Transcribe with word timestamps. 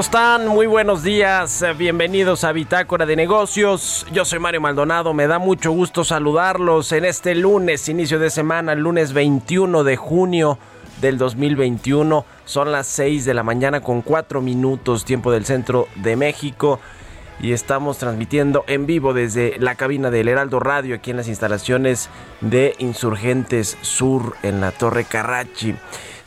¿Cómo 0.00 0.06
están? 0.06 0.48
Muy 0.48 0.66
buenos 0.66 1.02
días. 1.02 1.60
eh, 1.60 1.74
Bienvenidos 1.74 2.44
a 2.44 2.52
Bitácora 2.52 3.04
de 3.04 3.16
Negocios. 3.16 4.06
Yo 4.10 4.24
soy 4.24 4.38
Mario 4.38 4.62
Maldonado. 4.62 5.12
Me 5.12 5.26
da 5.26 5.38
mucho 5.38 5.72
gusto 5.72 6.04
saludarlos 6.04 6.92
en 6.92 7.04
este 7.04 7.34
lunes, 7.34 7.86
inicio 7.86 8.18
de 8.18 8.30
semana, 8.30 8.74
lunes 8.74 9.12
21 9.12 9.84
de 9.84 9.96
junio 9.96 10.58
del 11.02 11.18
2021. 11.18 12.24
Son 12.46 12.72
las 12.72 12.86
6 12.86 13.26
de 13.26 13.34
la 13.34 13.42
mañana 13.42 13.82
con 13.82 14.00
4 14.00 14.40
minutos, 14.40 15.04
tiempo 15.04 15.32
del 15.32 15.44
centro 15.44 15.86
de 15.96 16.16
México. 16.16 16.80
Y 17.38 17.52
estamos 17.52 17.98
transmitiendo 17.98 18.64
en 18.68 18.86
vivo 18.86 19.12
desde 19.12 19.58
la 19.58 19.74
cabina 19.74 20.10
del 20.10 20.28
Heraldo 20.28 20.60
Radio, 20.60 20.94
aquí 20.94 21.10
en 21.10 21.18
las 21.18 21.28
instalaciones 21.28 22.08
de 22.40 22.74
Insurgentes 22.78 23.76
Sur, 23.82 24.34
en 24.42 24.62
la 24.62 24.72
Torre 24.72 25.04
Carrachi. 25.04 25.74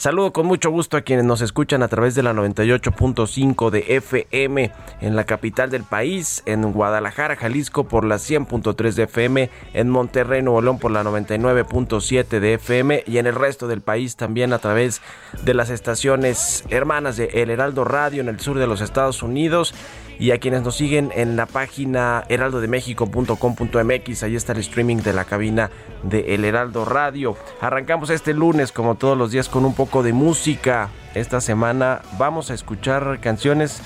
Saludo 0.04 0.34
con 0.34 0.46
mucho 0.48 0.70
gusto 0.70 0.98
a 0.98 1.02
quienes 1.04 1.24
nos 1.24 1.40
escuchan 1.40 1.82
a 1.82 1.88
través 1.88 2.14
de 2.14 2.24
la 2.24 2.34
98.5 2.34 3.70
de 3.70 3.86
FM 3.88 4.70
en 5.00 5.16
la 5.16 5.24
capital 5.24 5.70
del 5.70 5.86
país, 5.86 6.44
en 6.46 6.74
Guadalajara, 6.74 7.38
Jalisco 7.38 7.86
por 7.86 8.04
la 8.04 8.18
100.3 8.18 8.96
de 8.96 9.04
FM, 9.04 9.50
en 9.74 9.90
Monterrey, 9.90 10.42
Nuevo 10.42 10.62
León 10.62 10.78
por 10.78 10.92
la 10.92 11.06
99.7 11.06 12.42
de 12.42 12.56
FM 12.56 13.06
y 13.08 13.18
en 13.18 13.28
el 13.28 13.36
resto 13.36 13.70
del 13.70 13.80
país 13.80 14.18
también 14.18 14.52
a 14.52 14.60
través 14.60 15.02
de 15.42 15.54
las 15.54 15.70
estaciones 15.70 16.66
hermanas 16.70 17.16
de 17.16 17.30
El 17.36 17.50
Heraldo 17.50 17.86
Radio 17.86 18.20
en 18.20 18.28
el 18.28 18.42
sur 18.42 18.60
de 18.60 18.68
los 18.68 18.82
Estados 18.82 19.24
Unidos 19.24 19.74
y 20.20 20.32
a 20.32 20.40
quienes 20.40 20.64
nos 20.64 20.76
siguen 20.76 21.14
en 21.16 21.38
la 21.38 21.46
página 21.46 22.26
heraldodemexico.com.mx. 22.28 24.24
Ahí 24.24 24.36
está 24.36 24.52
el 24.52 24.60
streaming 24.60 24.98
de 24.98 25.14
la 25.14 25.24
cabina 25.24 25.70
de 26.04 26.36
El 26.36 26.46
Heraldo 26.46 26.86
Radio. 26.86 27.36
Arrancamos 27.62 28.10
este 28.10 28.34
lunes, 28.34 28.72
como 28.72 28.96
todos 28.96 29.18
los 29.18 29.32
días, 29.32 29.50
con 29.50 29.66
un 29.66 29.74
poco 29.74 30.04
de 30.04 30.14
música. 30.14 30.90
Esta 31.16 31.42
semana 31.42 32.02
vamos 32.18 32.52
a 32.52 32.54
escuchar 32.54 33.20
canciones 33.22 33.82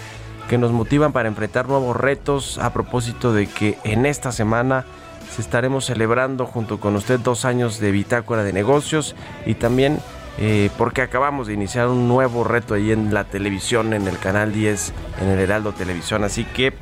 que 0.49 0.57
nos 0.57 0.71
motivan 0.71 1.11
para 1.11 1.27
enfrentar 1.27 1.67
nuevos 1.67 1.95
retos 1.95 2.57
a 2.57 2.73
propósito 2.73 3.33
de 3.33 3.47
que 3.47 3.77
en 3.83 4.05
esta 4.05 4.31
semana 4.31 4.85
se 5.29 5.41
estaremos 5.41 5.85
celebrando 5.85 6.45
junto 6.45 6.79
con 6.79 6.95
usted 6.95 7.19
dos 7.19 7.45
años 7.45 7.79
de 7.79 7.91
bitácora 7.91 8.43
de 8.43 8.53
negocios 8.53 9.15
y 9.45 9.55
también 9.55 9.99
eh, 10.39 10.69
porque 10.77 11.01
acabamos 11.01 11.47
de 11.47 11.53
iniciar 11.53 11.87
un 11.87 12.07
nuevo 12.07 12.43
reto 12.43 12.75
ahí 12.75 12.91
en 12.91 13.13
la 13.13 13.23
televisión, 13.23 13.93
en 13.93 14.07
el 14.07 14.19
canal 14.19 14.53
10, 14.53 14.93
en 15.21 15.29
el 15.29 15.39
Heraldo 15.39 15.73
Televisión. 15.73 16.23
Así 16.23 16.45
que, 16.45 16.73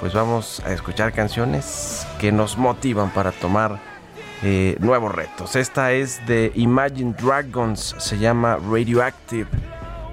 pues 0.00 0.12
vamos 0.12 0.62
a 0.66 0.72
escuchar 0.72 1.12
canciones 1.12 2.06
que 2.20 2.30
nos 2.30 2.58
motivan 2.58 3.10
para 3.10 3.32
tomar 3.32 3.89
eh, 4.42 4.76
nuevos 4.80 5.14
retos. 5.14 5.54
Esta 5.54 5.92
es 5.92 6.24
de 6.26 6.50
Imagine 6.54 7.14
Dragons, 7.20 7.94
se 7.98 8.18
llama 8.18 8.56
Radioactive. 8.56 9.48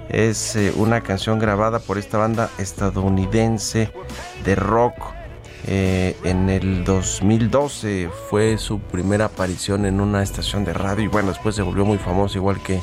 Es 0.08 0.54
eh, 0.56 0.72
una 0.76 1.00
canción 1.00 1.38
grabada 1.38 1.78
por 1.78 1.96
esta 1.96 2.18
banda 2.18 2.50
estadounidense 2.58 3.90
de 4.44 4.54
rock. 4.54 4.94
Eh, 5.66 6.16
en 6.24 6.48
el 6.50 6.84
2012 6.84 8.10
fue 8.28 8.58
su 8.58 8.80
primera 8.80 9.26
aparición 9.26 9.86
en 9.86 10.00
una 10.00 10.22
estación 10.22 10.64
de 10.64 10.72
radio 10.72 11.04
y 11.04 11.08
bueno, 11.08 11.28
después 11.28 11.54
se 11.54 11.62
volvió 11.62 11.84
muy 11.84 11.98
famoso 11.98 12.38
igual 12.38 12.62
que, 12.62 12.80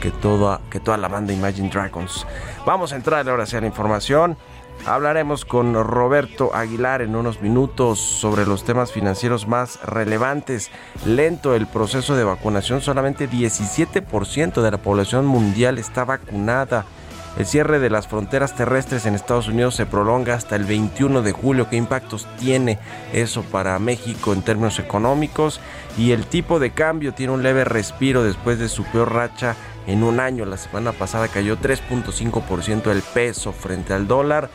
que, 0.00 0.10
toda, 0.10 0.60
que 0.70 0.78
toda 0.80 0.96
la 0.96 1.08
banda 1.08 1.32
Imagine 1.32 1.68
Dragons. 1.68 2.26
Vamos 2.64 2.92
a 2.92 2.96
entrar 2.96 3.28
ahora 3.28 3.44
hacia 3.44 3.60
la 3.60 3.66
información. 3.66 4.36
Hablaremos 4.84 5.44
con 5.44 5.74
Roberto 5.74 6.50
Aguilar 6.54 7.02
en 7.02 7.14
unos 7.14 7.40
minutos 7.40 8.00
sobre 8.00 8.46
los 8.46 8.64
temas 8.64 8.90
financieros 8.90 9.46
más 9.46 9.80
relevantes. 9.82 10.72
Lento 11.06 11.54
el 11.54 11.68
proceso 11.68 12.16
de 12.16 12.24
vacunación, 12.24 12.80
solamente 12.80 13.30
17% 13.30 14.60
de 14.60 14.70
la 14.70 14.78
población 14.78 15.24
mundial 15.26 15.78
está 15.78 16.04
vacunada. 16.04 16.84
El 17.38 17.46
cierre 17.46 17.78
de 17.78 17.90
las 17.90 18.08
fronteras 18.08 18.56
terrestres 18.56 19.06
en 19.06 19.14
Estados 19.14 19.48
Unidos 19.48 19.76
se 19.76 19.86
prolonga 19.86 20.34
hasta 20.34 20.56
el 20.56 20.64
21 20.64 21.22
de 21.22 21.32
julio. 21.32 21.68
¿Qué 21.70 21.76
impactos 21.76 22.26
tiene 22.38 22.78
eso 23.12 23.42
para 23.42 23.78
México 23.78 24.32
en 24.32 24.42
términos 24.42 24.80
económicos? 24.80 25.60
Y 25.96 26.10
el 26.10 26.26
tipo 26.26 26.58
de 26.58 26.72
cambio 26.72 27.14
tiene 27.14 27.32
un 27.32 27.44
leve 27.44 27.64
respiro 27.64 28.24
después 28.24 28.58
de 28.58 28.68
su 28.68 28.84
peor 28.84 29.14
racha 29.14 29.54
en 29.86 30.02
un 30.02 30.20
año. 30.20 30.44
La 30.44 30.58
semana 30.58 30.92
pasada 30.92 31.28
cayó 31.28 31.56
3.5% 31.56 32.90
el 32.90 33.00
peso 33.00 33.52
frente 33.52 33.94
al 33.94 34.06
dólar. 34.06 34.50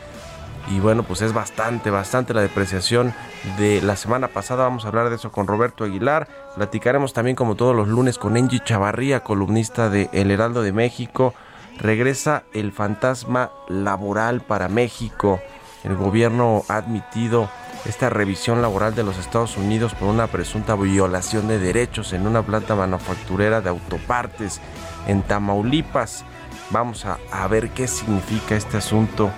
Y 0.69 0.79
bueno, 0.79 1.03
pues 1.03 1.21
es 1.21 1.33
bastante, 1.33 1.89
bastante 1.89 2.33
la 2.33 2.41
depreciación 2.41 3.13
de 3.57 3.81
la 3.81 3.95
semana 3.95 4.27
pasada. 4.27 4.63
Vamos 4.63 4.83
a 4.83 4.89
hablar 4.89 5.09
de 5.09 5.15
eso 5.15 5.31
con 5.31 5.47
Roberto 5.47 5.85
Aguilar. 5.85 6.27
Platicaremos 6.55 7.13
también 7.13 7.35
como 7.35 7.55
todos 7.55 7.75
los 7.75 7.87
lunes 7.87 8.17
con 8.17 8.35
Angie 8.35 8.61
Chavarría, 8.63 9.23
columnista 9.23 9.89
de 9.89 10.09
El 10.11 10.29
Heraldo 10.29 10.61
de 10.61 10.73
México. 10.73 11.33
Regresa 11.77 12.43
el 12.53 12.73
fantasma 12.73 13.51
laboral 13.69 14.41
para 14.41 14.67
México. 14.67 15.39
El 15.83 15.95
gobierno 15.95 16.63
ha 16.67 16.77
admitido 16.77 17.49
esta 17.85 18.09
revisión 18.09 18.61
laboral 18.61 18.93
de 18.93 19.03
los 19.03 19.17
Estados 19.17 19.55
Unidos 19.55 19.93
por 19.93 20.09
una 20.09 20.27
presunta 20.27 20.75
violación 20.75 21.47
de 21.47 21.59
derechos 21.59 22.11
en 22.11 22.27
una 22.27 22.41
planta 22.41 22.75
manufacturera 22.75 23.61
de 23.61 23.69
autopartes 23.69 24.59
en 25.07 25.21
Tamaulipas. 25.21 26.25
Vamos 26.71 27.05
a, 27.05 27.19
a 27.31 27.47
ver 27.47 27.69
qué 27.69 27.87
significa 27.87 28.57
este 28.57 28.75
asunto 28.75 29.31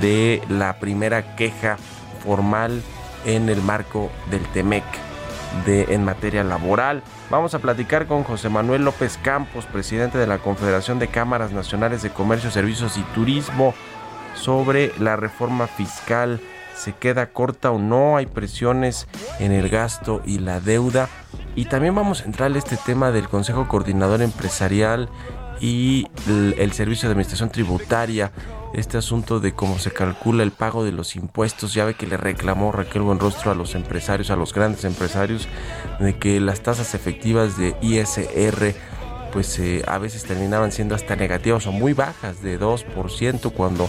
de 0.00 0.42
la 0.48 0.78
primera 0.78 1.36
queja 1.36 1.76
formal 2.24 2.82
en 3.24 3.48
el 3.48 3.62
marco 3.62 4.10
del 4.30 4.42
TEMEC 4.48 4.84
de, 5.64 5.94
en 5.94 6.04
materia 6.04 6.44
laboral. 6.44 7.02
Vamos 7.30 7.54
a 7.54 7.58
platicar 7.58 8.06
con 8.06 8.24
José 8.24 8.48
Manuel 8.48 8.84
López 8.84 9.18
Campos, 9.22 9.66
presidente 9.66 10.18
de 10.18 10.26
la 10.26 10.38
Confederación 10.38 10.98
de 10.98 11.08
Cámaras 11.08 11.52
Nacionales 11.52 12.02
de 12.02 12.10
Comercio, 12.10 12.50
Servicios 12.50 12.96
y 12.96 13.02
Turismo, 13.14 13.74
sobre 14.34 14.92
la 14.98 15.16
reforma 15.16 15.66
fiscal. 15.66 16.40
¿Se 16.76 16.92
queda 16.92 17.30
corta 17.30 17.70
o 17.70 17.78
no? 17.78 18.16
¿Hay 18.18 18.26
presiones 18.26 19.08
en 19.38 19.52
el 19.52 19.70
gasto 19.70 20.20
y 20.26 20.38
la 20.38 20.60
deuda? 20.60 21.08
Y 21.54 21.64
también 21.64 21.94
vamos 21.94 22.20
a 22.20 22.24
entrar 22.24 22.50
en 22.50 22.58
este 22.58 22.76
tema 22.76 23.10
del 23.10 23.28
Consejo 23.28 23.66
Coordinador 23.66 24.20
Empresarial 24.20 25.08
y 25.58 26.06
el 26.28 26.72
Servicio 26.72 27.08
de 27.08 27.12
Administración 27.12 27.48
Tributaria 27.48 28.30
este 28.76 28.98
asunto 28.98 29.40
de 29.40 29.54
cómo 29.54 29.78
se 29.78 29.90
calcula 29.90 30.42
el 30.42 30.52
pago 30.52 30.84
de 30.84 30.92
los 30.92 31.16
impuestos. 31.16 31.72
Ya 31.72 31.86
ve 31.86 31.94
que 31.94 32.06
le 32.06 32.18
reclamó 32.18 32.72
Raquel 32.72 33.02
Buenrostro 33.02 33.50
a 33.50 33.54
los 33.54 33.74
empresarios, 33.74 34.30
a 34.30 34.36
los 34.36 34.52
grandes 34.52 34.84
empresarios, 34.84 35.48
de 35.98 36.18
que 36.18 36.38
las 36.40 36.60
tasas 36.60 36.94
efectivas 36.94 37.56
de 37.56 37.74
ISR 37.80 38.74
pues 39.32 39.58
eh, 39.58 39.82
a 39.86 39.98
veces 39.98 40.24
terminaban 40.24 40.72
siendo 40.72 40.94
hasta 40.94 41.16
negativas 41.16 41.66
o 41.66 41.72
muy 41.72 41.94
bajas 41.94 42.42
de 42.42 42.60
2% 42.60 43.52
cuando 43.52 43.88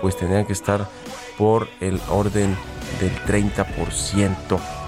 pues 0.00 0.16
tenían 0.16 0.46
que 0.46 0.52
estar 0.52 0.88
por 1.36 1.68
el 1.80 2.00
orden 2.08 2.56
del 3.00 3.12
30%. 3.26 4.79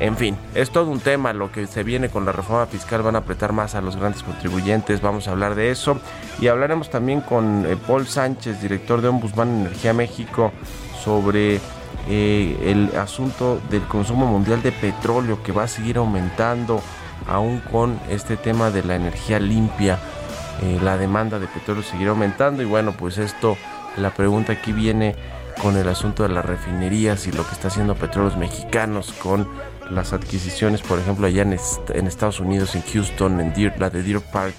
En 0.00 0.16
fin, 0.16 0.36
es 0.54 0.70
todo 0.70 0.90
un 0.90 1.00
tema 1.00 1.32
lo 1.32 1.52
que 1.52 1.66
se 1.66 1.84
viene 1.84 2.08
con 2.08 2.24
la 2.24 2.32
reforma 2.32 2.66
fiscal, 2.66 3.02
van 3.02 3.14
a 3.14 3.18
apretar 3.18 3.52
más 3.52 3.74
a 3.74 3.80
los 3.80 3.96
grandes 3.96 4.22
contribuyentes, 4.22 5.00
vamos 5.00 5.28
a 5.28 5.32
hablar 5.32 5.54
de 5.54 5.70
eso. 5.70 6.00
Y 6.40 6.48
hablaremos 6.48 6.90
también 6.90 7.20
con 7.20 7.66
eh, 7.66 7.76
Paul 7.76 8.06
Sánchez, 8.06 8.60
director 8.60 9.00
de 9.00 9.08
Ombudsman 9.08 9.60
Energía 9.60 9.92
México, 9.92 10.52
sobre 11.04 11.60
eh, 12.08 12.58
el 12.64 12.96
asunto 12.96 13.60
del 13.70 13.82
consumo 13.82 14.26
mundial 14.26 14.62
de 14.62 14.72
petróleo 14.72 15.42
que 15.42 15.52
va 15.52 15.64
a 15.64 15.68
seguir 15.68 15.98
aumentando 15.98 16.82
aún 17.28 17.60
con 17.70 17.98
este 18.10 18.36
tema 18.36 18.70
de 18.70 18.82
la 18.82 18.96
energía 18.96 19.38
limpia, 19.38 19.98
eh, 20.62 20.78
la 20.82 20.96
demanda 20.96 21.38
de 21.38 21.46
petróleo 21.46 21.82
seguirá 21.82 22.10
aumentando 22.10 22.62
y 22.62 22.66
bueno, 22.66 22.92
pues 22.92 23.18
esto, 23.18 23.56
la 23.96 24.10
pregunta 24.10 24.52
aquí 24.52 24.72
viene 24.72 25.14
con 25.60 25.76
el 25.76 25.88
asunto 25.88 26.22
de 26.24 26.30
las 26.30 26.44
refinerías 26.44 27.26
y 27.26 27.32
lo 27.32 27.46
que 27.46 27.52
está 27.52 27.68
haciendo 27.68 27.94
Petróleos 27.94 28.36
Mexicanos 28.36 29.12
con 29.12 29.48
las 29.90 30.12
adquisiciones, 30.12 30.82
por 30.82 30.98
ejemplo, 30.98 31.26
allá 31.26 31.42
en, 31.42 31.52
Estados 32.06 32.40
Unidos, 32.40 32.74
en 32.74 32.82
Houston, 32.82 33.40
en 33.40 33.52
Deer, 33.52 33.78
la 33.78 33.90
de 33.90 34.02
Deer 34.02 34.20
Park, 34.20 34.54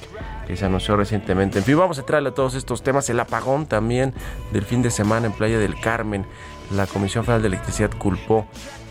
que 0.48 0.56
se 0.56 0.66
anunció 0.66 0.96
recientemente. 0.96 1.60
En 1.60 1.66
fin, 1.66 1.78
vamos 1.78 2.00
a 2.00 2.04
traerle 2.04 2.30
a 2.30 2.34
todos 2.34 2.56
estos 2.56 2.84
temas. 2.84 3.10
El 3.10 3.20
apagón 3.20 3.66
también 3.66 4.14
del 4.52 4.64
fin 4.64 4.81
de 4.81 4.92
semana 4.92 5.28
en 5.28 5.34
Playa 5.34 5.60
del 5.60 5.80
Carmen. 5.80 6.25
La 6.72 6.88
Comisión 6.88 7.24
Federal 7.24 7.42
de 7.42 7.48
Electricidad 7.50 7.92
culpó 7.98 8.48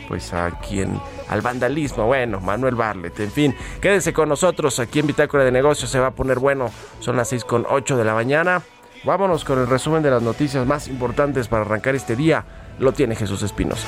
pues 0.09 0.33
a 0.35 0.51
quien 0.51 1.01
al 1.29 1.41
vandalismo, 1.41 2.05
bueno, 2.05 2.41
Manuel 2.41 2.75
Barlet, 2.75 3.19
en 3.21 3.31
fin, 3.31 3.57
quédese 3.81 4.13
con 4.13 4.29
nosotros 4.29 4.79
aquí 4.79 4.99
en 4.99 5.07
Bitácora 5.07 5.45
de 5.45 5.51
Negocios, 5.51 5.91
se 5.91 5.99
va 5.99 6.09
a 6.09 6.11
poner 6.11 6.39
bueno, 6.39 6.71
son 7.01 7.17
las 7.17 7.29
6 7.29 7.45
con 7.45 7.67
8 7.67 7.97
de 7.97 8.05
la 8.05 8.13
mañana. 8.13 8.63
Vámonos 9.05 9.45
con 9.45 9.59
el 9.59 9.67
resumen 9.67 10.03
de 10.03 10.11
las 10.11 10.23
noticias 10.23 10.67
más 10.67 10.87
importantes 10.87 11.49
para 11.49 11.63
arrancar 11.63 11.95
este 11.95 12.15
día. 12.15 12.45
Lo 12.79 12.93
tiene 12.93 13.17
Jesús 13.17 13.43
Espinosa. 13.43 13.87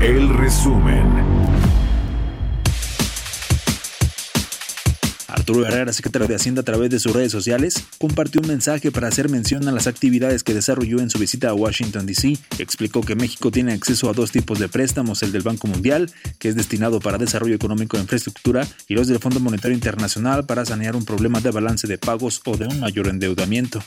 El 0.00 0.30
resumen. 0.30 1.29
Arturo 5.40 5.66
Herrera, 5.66 5.90
secretario 5.94 6.28
de 6.28 6.34
Hacienda 6.34 6.60
a 6.60 6.64
través 6.66 6.90
de 6.90 7.00
sus 7.00 7.14
redes 7.14 7.32
sociales, 7.32 7.82
compartió 7.96 8.42
un 8.42 8.48
mensaje 8.48 8.92
para 8.92 9.08
hacer 9.08 9.30
mención 9.30 9.66
a 9.66 9.72
las 9.72 9.86
actividades 9.86 10.44
que 10.44 10.52
desarrolló 10.52 11.00
en 11.00 11.08
su 11.08 11.18
visita 11.18 11.48
a 11.48 11.54
Washington, 11.54 12.04
D.C. 12.04 12.36
Explicó 12.58 13.00
que 13.00 13.14
México 13.14 13.50
tiene 13.50 13.72
acceso 13.72 14.10
a 14.10 14.12
dos 14.12 14.32
tipos 14.32 14.58
de 14.58 14.68
préstamos, 14.68 15.22
el 15.22 15.32
del 15.32 15.40
Banco 15.40 15.66
Mundial, 15.66 16.12
que 16.38 16.50
es 16.50 16.56
destinado 16.56 17.00
para 17.00 17.16
desarrollo 17.16 17.54
económico 17.54 17.96
e 17.96 18.00
infraestructura, 18.00 18.68
y 18.86 18.94
los 18.94 19.08
del 19.08 19.18
Fondo 19.18 19.40
Monetario 19.40 19.74
Internacional 19.74 20.44
para 20.44 20.66
sanear 20.66 20.94
un 20.94 21.06
problema 21.06 21.40
de 21.40 21.50
balance 21.50 21.86
de 21.86 21.96
pagos 21.96 22.42
o 22.44 22.58
de 22.58 22.66
un 22.66 22.78
mayor 22.78 23.08
endeudamiento. 23.08 23.82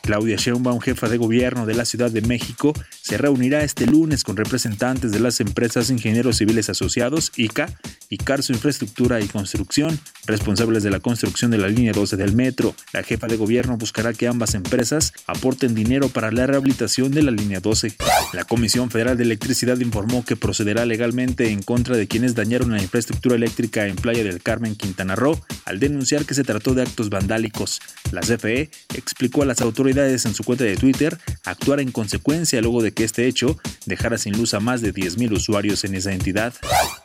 Claudia 0.00 0.36
Sheinbaum, 0.36 0.80
jefa 0.80 1.10
de 1.10 1.18
gobierno 1.18 1.66
de 1.66 1.74
la 1.74 1.84
Ciudad 1.84 2.10
de 2.10 2.22
México, 2.22 2.72
se 3.02 3.18
reunirá 3.18 3.62
este 3.62 3.86
lunes 3.86 4.24
con 4.24 4.38
representantes 4.38 5.12
de 5.12 5.20
las 5.20 5.38
empresas 5.40 5.90
Ingenieros 5.90 6.38
Civiles 6.38 6.70
Asociados, 6.70 7.30
ICA, 7.36 7.68
y 8.08 8.16
Carso 8.16 8.52
Infraestructura 8.52 9.20
y 9.20 9.26
Construcción, 9.26 9.98
responsables 10.26 10.82
de 10.82 10.93
la 10.94 11.00
construcción 11.00 11.50
de 11.50 11.58
la 11.58 11.66
línea 11.66 11.92
12 11.92 12.16
del 12.16 12.36
metro. 12.36 12.72
La 12.92 13.02
jefa 13.02 13.26
de 13.26 13.36
gobierno 13.36 13.76
buscará 13.76 14.12
que 14.12 14.28
ambas 14.28 14.54
empresas 14.54 15.12
aporten 15.26 15.74
dinero 15.74 16.08
para 16.08 16.30
la 16.30 16.46
rehabilitación 16.46 17.10
de 17.10 17.22
la 17.22 17.32
línea 17.32 17.58
12. 17.58 17.94
La 18.32 18.44
Comisión 18.44 18.90
Federal 18.90 19.16
de 19.16 19.24
Electricidad 19.24 19.76
informó 19.80 20.24
que 20.24 20.36
procederá 20.36 20.86
legalmente 20.86 21.50
en 21.50 21.62
contra 21.62 21.96
de 21.96 22.06
quienes 22.06 22.36
dañaron 22.36 22.70
la 22.70 22.80
infraestructura 22.80 23.34
eléctrica 23.34 23.88
en 23.88 23.96
Playa 23.96 24.22
del 24.22 24.40
Carmen, 24.40 24.76
Quintana 24.76 25.16
Roo, 25.16 25.40
al 25.64 25.80
denunciar 25.80 26.24
que 26.26 26.34
se 26.34 26.44
trató 26.44 26.74
de 26.74 26.82
actos 26.82 27.10
vandálicos. 27.10 27.80
La 28.12 28.20
CFE 28.20 28.70
explicó 28.94 29.42
a 29.42 29.46
las 29.46 29.62
autoridades 29.62 30.24
en 30.26 30.34
su 30.34 30.44
cuenta 30.44 30.62
de 30.62 30.76
Twitter 30.76 31.18
actuar 31.44 31.80
en 31.80 31.90
consecuencia 31.90 32.60
luego 32.60 32.82
de 32.82 32.92
que 32.92 33.02
este 33.02 33.26
hecho 33.26 33.58
dejara 33.86 34.16
sin 34.16 34.38
luz 34.38 34.54
a 34.54 34.60
más 34.60 34.80
de 34.80 34.94
10.000 34.94 35.32
usuarios 35.32 35.82
en 35.82 35.96
esa 35.96 36.12
entidad. 36.12 36.54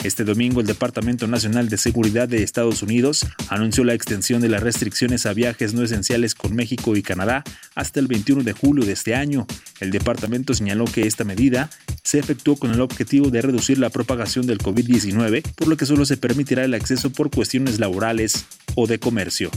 Este 0.03 0.24
domingo 0.24 0.62
el 0.62 0.68
Departamento 0.68 1.25
Nacional 1.25 1.69
de 1.69 1.77
Seguridad 1.77 2.27
de 2.27 2.43
Estados 2.43 2.84
Unidos 2.84 3.25
anunció 3.48 3.78
la 3.83 3.93
extensión 3.93 4.41
de 4.41 4.50
las 4.50 4.63
restricciones 4.63 5.25
a 5.25 5.33
viajes 5.33 5.74
no 5.74 5.83
esenciales 5.83 6.36
con 6.36 6.55
México 6.55 6.95
y 6.95 7.01
Canadá 7.01 7.43
hasta 7.75 8.00
el 8.00 8.07
21 8.07 8.43
de 8.43 8.53
julio 8.53 8.86
de 8.86 8.93
este 8.93 9.15
año. 9.15 9.45
El 9.79 9.91
departamento 9.91 10.53
señaló 10.53 10.86
que 10.86 11.07
esta 11.07 11.24
medida 11.24 11.69
se 12.03 12.19
efectuó 12.19 12.55
con 12.57 12.71
el 12.71 12.81
objetivo 12.81 13.29
de 13.29 13.41
reducir 13.41 13.77
la 13.77 13.89
propagación 13.89 14.48
del 14.48 14.59
COVID-19, 14.59 15.43
por 15.55 15.67
lo 15.67 15.77
que 15.77 15.86
solo 15.86 16.05
se 16.05 16.17
permitirá 16.17 16.63
el 16.63 16.74
acceso 16.74 17.09
por 17.12 17.29
cuestiones 17.29 17.79
laborales 17.79 18.45
o 18.75 18.88
de 18.88 19.00
comercio. 19.00 19.51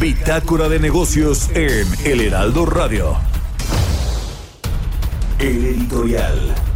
Bitácora 0.00 0.68
de 0.68 0.80
negocios 0.80 1.48
en 1.54 1.86
El 2.04 2.20
Heraldo 2.20 2.66
Radio. 2.66 3.16
El 5.38 5.64
editorial. 5.64 6.73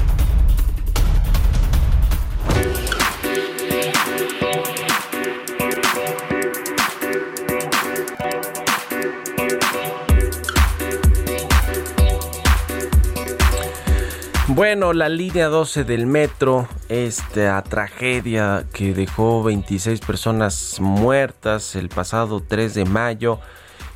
Bueno, 14.58 14.92
la 14.92 15.08
línea 15.08 15.46
12 15.46 15.84
del 15.84 16.06
metro, 16.06 16.66
esta 16.88 17.62
tragedia 17.62 18.66
que 18.72 18.92
dejó 18.92 19.44
26 19.44 20.00
personas 20.00 20.78
muertas 20.80 21.76
el 21.76 21.88
pasado 21.88 22.42
3 22.42 22.74
de 22.74 22.84
mayo 22.84 23.38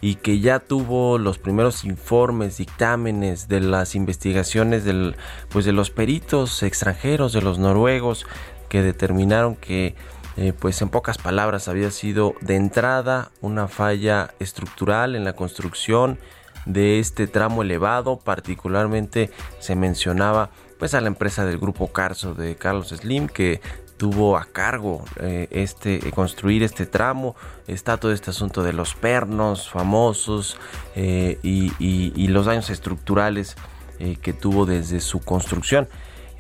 y 0.01 0.15
que 0.15 0.39
ya 0.39 0.61
tuvo 0.61 1.19
los 1.19 1.39
primeros 1.39 1.85
informes, 1.85 2.59
dictámenes 2.59 3.49
de 3.49 3.59
las 3.59 3.97
investigaciones 3.97 4.85
del, 4.85 5.17
pues 5.49 5.65
de 5.65 5.73
los 5.73 5.91
peritos 5.91 6.63
extranjeros, 6.63 7.33
de 7.33 7.43
los 7.43 7.59
noruegos, 7.59 8.25
que 8.69 8.83
determinaron 8.83 9.57
que 9.57 9.97
eh, 10.37 10.53
pues 10.57 10.81
en 10.81 10.91
pocas 10.91 11.19
palabras 11.19 11.67
había 11.67 11.91
sido 11.91 12.35
de 12.41 12.55
entrada 12.55 13.33
una 13.41 13.67
falla 13.67 14.33
estructural 14.39 15.17
en 15.17 15.25
la 15.25 15.33
construcción 15.33 16.21
de 16.67 16.99
este 16.99 17.27
tramo 17.27 17.63
elevado, 17.63 18.19
particularmente 18.19 19.31
se 19.59 19.77
mencionaba 19.77 20.51
pues 20.79 20.95
a 20.95 21.01
la 21.01 21.09
empresa 21.09 21.45
del 21.45 21.59
grupo 21.59 21.93
Carso 21.93 22.35
de 22.35 22.57
Carlos 22.57 22.89
Slim 22.89 23.29
que 23.29 23.61
tuvo 24.03 24.37
a 24.37 24.47
cargo 24.47 25.05
eh, 25.21 25.47
este 25.53 26.01
construir 26.11 26.65
este 26.65 26.87
tramo. 26.87 27.37
Está 27.69 27.99
todo 27.99 28.13
este 28.13 28.31
asunto 28.31 28.65
de 28.65 28.73
los 28.73 28.97
pernos 28.97 29.71
famosos 29.71 30.59
eh, 30.97 31.39
y, 31.45 32.27
los 32.27 32.47
daños 32.47 32.69
estructurales 32.71 33.57
eh, 34.01 34.17
que 34.21 34.33
tuvo 34.33 34.67
desde 34.67 34.99
su 34.99 35.21
construcción. 35.21 35.89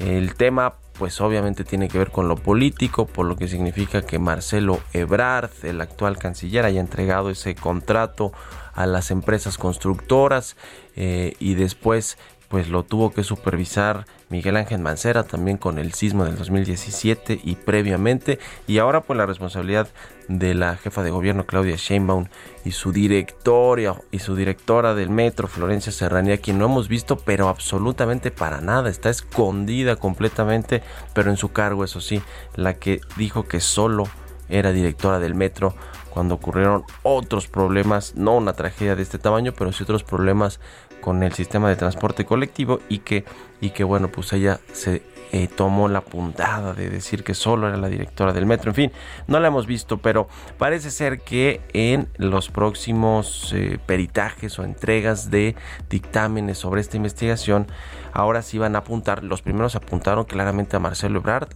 El 0.01 0.35
tema 0.35 0.75
pues 0.99 1.21
obviamente 1.21 1.63
tiene 1.63 1.89
que 1.89 1.99
ver 1.99 2.11
con 2.11 2.29
lo 2.29 2.37
político, 2.37 3.07
por 3.07 3.27
lo 3.27 3.37
que 3.37 3.47
significa 3.47 4.03
que 4.03 4.19
Marcelo 4.19 4.81
Ebrard, 4.93 5.51
el 5.63 5.81
actual 5.81 6.19
canciller, 6.19 6.65
haya 6.65 6.81
entregado 6.81 7.31
ese 7.31 7.55
contrato 7.55 8.33
a 8.75 8.87
las 8.87 9.11
empresas 9.11 9.59
constructoras 9.59 10.57
eh, 10.97 11.35
y 11.39 11.55
después 11.55 12.17
pues 12.53 12.69
lo 12.69 12.83
tuvo 12.83 13.13
que 13.13 13.25
supervisar 13.25 14.05
Miguel 14.29 14.59
Ángel 14.59 14.79
Mancera 14.79 15.23
también 15.23 15.57
con 15.57 15.79
el 15.79 15.95
sismo 15.95 16.27
del 16.27 16.37
2017 16.37 17.41
y 17.43 17.55
previamente 17.55 18.39
y 18.67 18.77
ahora 18.77 19.01
pues 19.01 19.17
la 19.17 19.25
responsabilidad 19.25 19.89
de 20.29 20.53
la 20.53 20.77
jefa 20.77 21.03
de 21.03 21.11
gobierno 21.11 21.47
Claudia 21.47 21.77
Sheinbaum 21.77 22.27
y 22.63 22.73
su 22.73 22.93
directoria 22.93 23.95
y 24.11 24.19
su 24.19 24.37
directora 24.37 24.95
del 24.95 25.09
metro 25.09 25.49
Florencia 25.49 25.93
Serranía 25.93 26.37
quien 26.37 26.59
no 26.59 26.67
hemos 26.67 26.89
visto 26.89 27.17
pero 27.17 27.49
absolutamente 27.49 28.31
para 28.31 28.61
nada 28.61 28.91
está 28.91 29.09
escondida 29.09 29.97
completamente 29.97 30.83
pero 31.15 31.31
en 31.31 31.39
su 31.39 31.53
cargo 31.53 31.85
eso 31.85 32.03
sí 32.03 32.21
la 32.55 32.75
que 32.75 33.01
dijo 33.17 33.49
que 33.49 33.61
solo 33.61 34.05
era 34.51 34.73
directora 34.73 35.21
del 35.21 35.35
metro 35.35 35.75
cuando 36.13 36.35
ocurrieron 36.35 36.85
otros 37.03 37.47
problemas, 37.49 38.15
no 38.17 38.37
una 38.37 38.53
tragedia 38.53 38.95
de 38.95 39.03
este 39.03 39.19
tamaño, 39.19 39.53
pero 39.53 39.73
sí 39.73 39.83
otros 39.83 40.05
problemas 40.05 40.61
con 41.01 41.23
el 41.23 41.33
sistema 41.33 41.69
de 41.69 41.77
transporte 41.77 42.25
colectivo 42.25 42.81
y 42.89 42.99
que, 42.99 43.25
y 43.61 43.71
que 43.71 43.83
bueno, 43.83 44.09
pues 44.09 44.33
ella 44.33 44.61
se 44.73 45.03
eh, 45.33 45.49
tomó 45.49 45.89
la 45.89 46.03
puntada 46.03 46.75
de 46.75 46.91
decir 46.91 47.25
que 47.25 47.33
solo 47.33 47.67
era 47.67 47.79
la 47.79 47.89
directora 47.89 48.35
del 48.35 48.45
metro. 48.45 48.71
En 48.71 48.75
fin, 48.75 48.93
no 49.27 49.41
la 49.41 49.49
hemos 49.49 49.67
visto, 49.67 49.97
pero 49.97 50.29
parece 50.59 50.91
ser 50.91 51.21
que 51.21 51.63
en 51.73 52.09
los 52.19 52.51
próximos 52.51 53.51
eh, 53.55 53.79
peritajes 53.87 54.59
o 54.59 54.65
entregas 54.65 55.31
de 55.31 55.57
dictámenes 55.89 56.59
sobre 56.59 56.83
esta 56.83 56.99
investigación, 56.99 57.67
ahora 58.13 58.43
sí 58.43 58.59
van 58.59 58.77
a 58.77 58.81
apuntar, 58.81 59.25
los 59.25 59.41
primeros 59.41 59.75
apuntaron 59.75 60.27
claramente 60.27 60.77
a 60.77 60.81
Marcelo 60.81 61.21
Ebrard, 61.21 61.49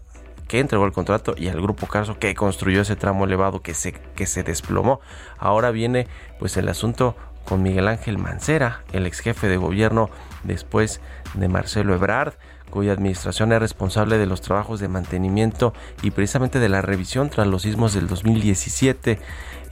que 0.48 0.60
entregó 0.60 0.84
el 0.84 0.92
contrato 0.92 1.34
y 1.36 1.48
al 1.48 1.60
grupo 1.60 1.86
Carso 1.86 2.18
que 2.18 2.34
construyó 2.34 2.82
ese 2.82 2.96
tramo 2.96 3.24
elevado 3.24 3.62
que 3.62 3.74
se, 3.74 3.92
que 3.92 4.26
se 4.26 4.42
desplomó. 4.42 5.00
Ahora 5.38 5.70
viene 5.70 6.06
pues 6.38 6.56
el 6.56 6.68
asunto 6.68 7.16
con 7.44 7.62
Miguel 7.62 7.88
Ángel 7.88 8.18
Mancera, 8.18 8.82
el 8.92 9.06
ex 9.06 9.20
jefe 9.20 9.48
de 9.48 9.56
gobierno 9.56 10.10
después 10.42 11.00
de 11.34 11.48
Marcelo 11.48 11.94
Ebrard, 11.94 12.34
cuya 12.70 12.92
administración 12.92 13.52
es 13.52 13.60
responsable 13.60 14.18
de 14.18 14.26
los 14.26 14.40
trabajos 14.40 14.80
de 14.80 14.88
mantenimiento 14.88 15.72
y 16.02 16.10
precisamente 16.10 16.58
de 16.58 16.68
la 16.68 16.82
revisión 16.82 17.30
tras 17.30 17.46
los 17.46 17.62
sismos 17.62 17.94
del 17.94 18.08
2017. 18.08 19.18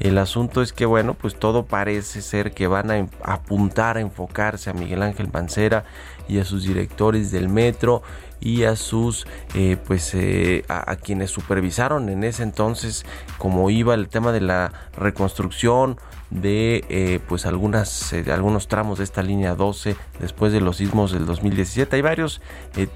El 0.00 0.19
asunto 0.19 0.62
es 0.62 0.73
que, 0.73 0.87
bueno, 0.87 1.14
pues 1.14 1.37
todo 1.37 1.66
parece 1.66 2.23
ser 2.23 2.52
que 2.52 2.66
van 2.66 2.90
a 2.90 3.07
apuntar 3.23 3.97
a 3.97 4.00
enfocarse 4.00 4.71
a 4.71 4.73
Miguel 4.73 5.02
Ángel 5.02 5.28
Mancera 5.33 5.85
y 6.28 6.38
a 6.38 6.45
sus 6.45 6.64
directores 6.64 7.31
del 7.31 7.49
metro 7.49 8.02
y 8.45 8.64
a 8.64 8.76
sus 8.76 9.26
eh, 9.54 9.78
pues 9.87 10.14
eh, 10.14 10.64
a, 10.69 10.95
quienes 10.97 11.31
supervisaron 11.31 12.11
en 12.11 12.25
ese 12.25 12.43
entonces 12.43 13.04
como 13.38 13.71
iba 13.71 13.95
el 13.95 14.09
tema 14.09 14.33
de 14.33 14.43
la 14.43 14.73
reconstrucción 14.97 15.99
de 16.31 16.85
eh, 16.88 17.21
pues 17.26 17.47
algunas 17.47 18.12
algunos 18.12 18.69
tramos 18.69 18.99
de 18.99 19.04
esta 19.04 19.23
línea 19.23 19.54
12 19.54 19.97
después 20.21 20.52
de 20.52 20.61
los 20.61 20.76
sismos 20.76 21.12
del 21.12 21.26
2017 21.26 21.97
hay 21.97 22.02
varios 22.02 22.43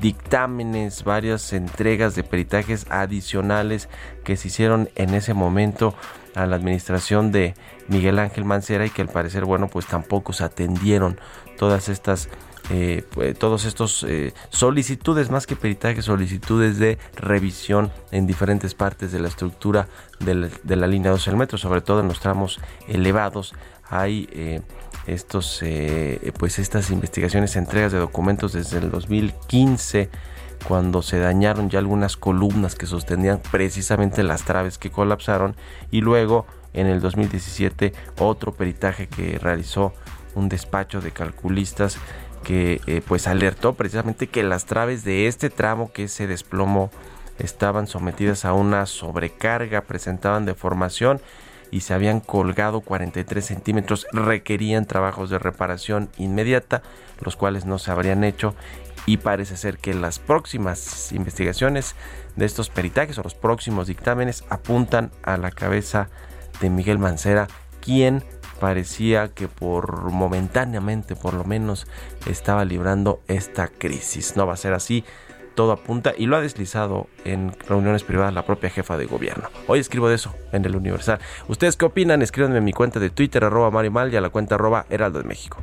dictámenes 0.01 1.05
varias 1.05 1.53
entregas 1.53 2.15
de 2.15 2.25
peritajes 2.25 2.87
adicionales 2.91 3.89
que 4.25 4.37
se 4.37 4.49
hicieron 4.49 4.91
en 4.97 5.15
ese 5.15 5.35
momento 5.35 5.95
a 6.35 6.47
la 6.47 6.57
administración 6.57 7.33
de 7.33 7.55
Miguel 7.87 8.19
Ángel 8.19 8.45
Mancera 8.45 8.85
y 8.85 8.91
que 8.91 9.03
al 9.03 9.09
parecer 9.09 9.45
bueno 9.45 9.69
pues 9.69 9.87
tampoco 9.87 10.33
se 10.33 10.45
atendieron 10.45 11.19
todas 11.57 11.89
estas 11.89 12.29
eh, 12.71 13.05
pues, 13.11 13.39
todos 13.39 13.65
estos 13.65 14.05
eh, 14.05 14.35
solicitudes, 14.51 15.31
más 15.31 15.47
que 15.47 15.57
peritaje, 15.57 16.03
solicitudes 16.03 16.79
de 16.79 16.99
revisión 17.17 17.91
en 18.11 18.27
diferentes 18.27 18.75
partes 18.75 19.11
de 19.11 19.21
la 19.21 19.29
estructura 19.29 19.89
de 20.21 20.77
la, 20.77 20.87
línea 20.87 21.11
12 21.11 21.31
del 21.31 21.39
metro, 21.39 21.57
sobre 21.57 21.81
todo 21.81 22.01
en 22.01 22.09
los 22.09 22.21
tramos 22.21 22.61
elevados. 22.87 23.55
Hay 23.89 24.29
eh, 24.33 24.61
estos, 25.07 25.63
pues 26.39 26.59
estas 26.59 26.91
investigaciones, 26.91 27.57
entregas 27.57 27.93
de 27.93 27.99
documentos 27.99 28.53
desde 28.53 28.79
el 28.79 28.91
2015 28.91 30.11
cuando 30.67 31.01
se 31.03 31.19
dañaron 31.19 31.71
ya 31.71 31.79
algunas 31.79 32.17
columnas 32.17 32.75
que 32.75 32.85
sostenían 32.85 33.41
precisamente 33.51 34.23
las 34.23 34.43
traves 34.43 34.77
que 34.77 34.91
colapsaron 34.91 35.57
y 35.91 36.03
luego 36.03 36.47
en 36.75 36.89
el 36.89 37.01
2017 37.01 37.95
otro 38.19 38.53
peritaje 38.53 39.07
que 39.07 39.39
realizó 39.39 39.95
un 40.35 40.49
despacho 40.49 41.01
de 41.01 41.13
calculistas 41.13 41.99
que 42.49 42.81
eh, 42.87 43.03
pues 43.07 43.27
alertó 43.27 43.75
precisamente 43.75 44.27
que 44.27 44.43
las 44.43 44.65
traves 44.65 45.05
de 45.05 45.27
este 45.27 45.51
tramo 45.51 45.93
que 45.93 46.09
se 46.09 46.27
desplomó 46.27 46.91
estaban 47.39 47.87
sometidas 47.87 48.47
a 48.47 48.55
una 48.55 48.87
sobrecarga, 48.87 49.83
presentaban 49.83 50.47
deformación 50.47 51.21
y 51.71 51.81
se 51.81 51.93
habían 51.93 52.21
colgado 52.21 52.81
43 52.81 53.45
centímetros, 53.45 54.07
requerían 54.15 54.87
trabajos 54.87 55.29
de 55.29 55.39
reparación 55.39 56.09
inmediata, 56.17 56.81
los 57.21 57.37
cuales 57.37 57.67
no 57.67 57.79
se 57.79 57.91
habrían 57.91 58.25
hecho 58.25 58.55
y 59.05 59.19
parece 59.19 59.59
ser 59.59 59.77
que 59.77 59.93
las 59.93 60.19
próximas 60.19 61.13
investigaciones 61.13 61.97
de 62.37 62.47
estos 62.47 62.71
peritajes 62.71 63.19
o 63.19 63.23
los 63.23 63.35
próximos 63.35 63.89
dictámenes 63.89 64.43
apuntan 64.49 65.11
a 65.23 65.37
la 65.37 65.51
cabeza 65.51 66.09
de 66.63 66.71
Miguel 66.71 66.99
Mancera, 66.99 67.47
quien 67.83 68.25
parecía 68.59 69.29
que 69.29 69.49
por 69.49 70.11
momentáneamente 70.11 71.17
por 71.17 71.35
lo 71.35 71.45
menos 71.45 71.87
estaba 72.27 72.65
librando 72.65 73.21
esta 73.29 73.69
crisis. 73.69 74.37
No 74.37 74.47
va 74.47 74.55
a 74.55 74.57
ser 74.57 74.75
así, 74.75 75.05
todo 75.55 75.73
apunta 75.73 76.13
y 76.17 76.27
lo 76.27 76.37
ha 76.37 76.41
deslizado 76.41 77.09
en 77.25 77.53
reuniones 77.69 78.05
privadas 78.05 78.33
la 78.33 78.47
propia 78.47 78.71
jefa 78.71 78.97
de 78.97 79.07
gobierno. 79.07 79.49
Hoy 79.67 79.81
escribo 79.81 80.09
de 80.09 80.15
eso 80.15 80.33
en 80.53 80.65
el 80.65 80.77
Universal. 80.77 81.19
¿Ustedes 81.49 81.77
qué 81.77 81.85
opinan? 81.85 82.23
Escríbanme 82.23 82.59
en 82.59 82.65
mi 82.65 82.73
cuenta 82.73 83.01
de 83.01 83.11
Twitter, 83.11 83.45
arroba 83.45 83.71
Mario 83.71 83.91
Mal 83.91 84.13
y 84.13 84.17
a 84.17 84.21
la 84.21 84.31
cuenta 84.31 84.55
arroba 84.55 84.87
Heraldo 84.89 85.19
de 85.19 85.25
México. 85.25 85.59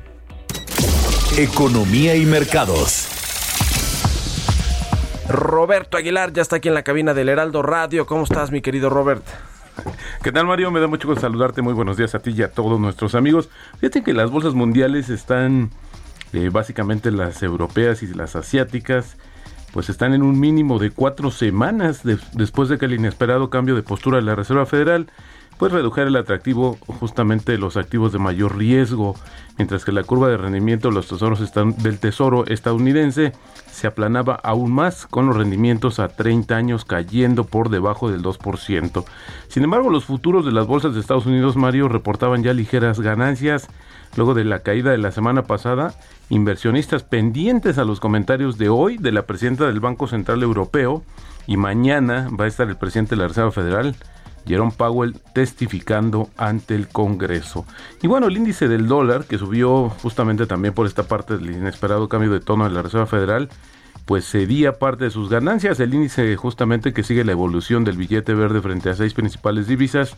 Economía 1.38 2.16
y 2.16 2.26
mercados. 2.26 3.08
Roberto 5.30 5.98
Aguilar 5.98 6.34
ya 6.34 6.42
está 6.42 6.58
aquí 6.58 6.68
en 6.68 6.74
la 6.74 6.84
cabina 6.84 7.14
del 7.14 7.30
Heraldo 7.30 7.62
Radio. 7.62 8.06
¿Cómo 8.06 8.26
estás, 8.26 8.52
mi 8.52 8.62
querido 8.62 8.90
Robert? 8.90 9.24
¿Qué 10.24 10.32
tal 10.32 10.46
Mario? 10.46 10.72
Me 10.72 10.80
da 10.80 10.88
mucho 10.88 11.08
gusto 11.08 11.22
saludarte. 11.22 11.62
Muy 11.62 11.74
buenos 11.74 11.98
días 11.98 12.16
a 12.16 12.20
ti 12.20 12.32
y 12.36 12.42
a 12.42 12.52
todos 12.52 12.80
nuestros 12.80 13.16
amigos. 13.16 13.50
Fíjate 13.80 14.04
que 14.04 14.14
las 14.14 14.32
bolsas 14.32 14.54
mundiales 14.54 15.10
están, 15.10 15.72
eh, 16.34 16.50
básicamente 16.52 17.12
las 17.12 17.42
europeas 17.44 18.04
y 18.04 18.08
las 18.08 18.36
asiáticas, 18.36 19.18
pues 19.74 19.90
están 19.90 20.14
en 20.14 20.24
un 20.24 20.40
mínimo 20.40 20.80
de 20.80 20.92
cuatro 20.92 21.32
semanas 21.32 22.02
después 22.34 22.70
de 22.70 22.78
que 22.78 22.86
el 22.86 22.94
inesperado 22.94 23.50
cambio 23.50 23.76
de 23.76 23.84
postura 23.84 24.18
de 24.18 24.24
la 24.24 24.36
Reserva 24.36 24.66
Federal 24.66 25.08
pues 25.58 25.72
redujar 25.72 26.08
el 26.08 26.16
atractivo 26.16 26.78
justamente 27.00 27.54
de 27.54 27.58
los 27.58 27.78
activos 27.78 28.12
de 28.12 28.20
mayor 28.20 28.58
riesgo, 28.58 29.16
mientras 29.58 29.86
que 29.86 29.92
la 29.92 30.04
curva 30.04 30.28
de 30.28 30.38
rendimiento 30.38 30.90
de 30.90 30.96
los 30.96 31.08
tesoros 31.08 31.40
del 31.78 32.00
tesoro 32.00 32.46
estadounidense 32.48 33.32
se 33.72 33.88
aplanaba 33.88 34.36
aún 34.36 34.72
más 34.72 35.08
con 35.08 35.28
los 35.28 35.38
rendimientos 35.38 36.00
a 36.00 36.10
30 36.10 36.56
años 36.56 36.86
cayendo 36.86 37.46
por 37.46 37.70
debajo 37.70 38.12
del 38.12 38.22
2%. 38.22 39.06
Sin 39.48 39.64
embargo, 39.64 39.90
los 39.90 40.06
futuros 40.06 40.46
de 40.46 40.52
las 40.52 40.68
bolsas 40.68 40.94
de 40.94 41.00
Estados 41.00 41.26
Unidos, 41.26 41.56
Mario, 41.56 41.88
reportaban 41.88 42.44
ya 42.44 42.54
ligeras 42.54 43.00
ganancias 43.00 43.68
luego 44.16 44.34
de 44.34 44.44
la 44.44 44.60
caída 44.60 44.92
de 44.92 44.98
la 44.98 45.12
semana 45.12 45.44
pasada. 45.44 45.94
Inversionistas 46.30 47.04
pendientes 47.04 47.78
a 47.78 47.86
los 47.86 48.00
comentarios 48.00 48.58
de 48.58 48.70
hoy 48.70 48.98
de 48.98 49.12
la 49.12 49.26
presidenta 49.26 49.68
del 49.68 49.80
Banco 49.80 50.08
Central 50.08 50.42
Europeo 50.44 51.04
y 51.48 51.58
mañana 51.58 52.30
va 52.38 52.46
a 52.46 52.48
estar 52.48 52.68
el 52.68 52.78
presidente 52.78 53.16
de 53.16 53.22
la 53.22 53.28
Reserva 53.28 53.52
Federal 53.52 53.96
Jerome 54.48 54.72
Powell 54.76 55.16
testificando 55.34 56.30
ante 56.38 56.76
el 56.76 56.88
Congreso. 56.88 57.66
Y 58.02 58.08
bueno, 58.08 58.28
el 58.28 58.38
índice 58.38 58.68
del 58.68 58.88
dólar, 58.88 59.26
que 59.26 59.38
subió 59.38 59.90
justamente 59.90 60.46
también 60.46 60.74
por 60.74 60.88
esta 60.88 61.04
parte 61.04 61.38
del 61.38 61.52
inesperado 61.52 62.10
cambio 62.10 62.32
de 62.32 62.40
tono 62.40 62.66
de 62.66 62.72
la 62.72 62.82
Reserva 62.82 63.08
Federal, 63.08 63.50
pues 64.06 64.30
cedía 64.30 64.78
parte 64.78 65.06
de 65.06 65.10
sus 65.10 65.30
ganancias. 65.30 65.80
El 65.80 65.94
índice 65.94 66.36
justamente 66.36 66.94
que 66.94 67.04
sigue 67.04 67.24
la 67.24 67.32
evolución 67.32 67.84
del 67.84 67.98
billete 67.98 68.34
verde 68.34 68.62
frente 68.62 68.90
a 68.90 68.96
seis 68.96 69.14
principales 69.14 69.68
divisas 69.68 70.16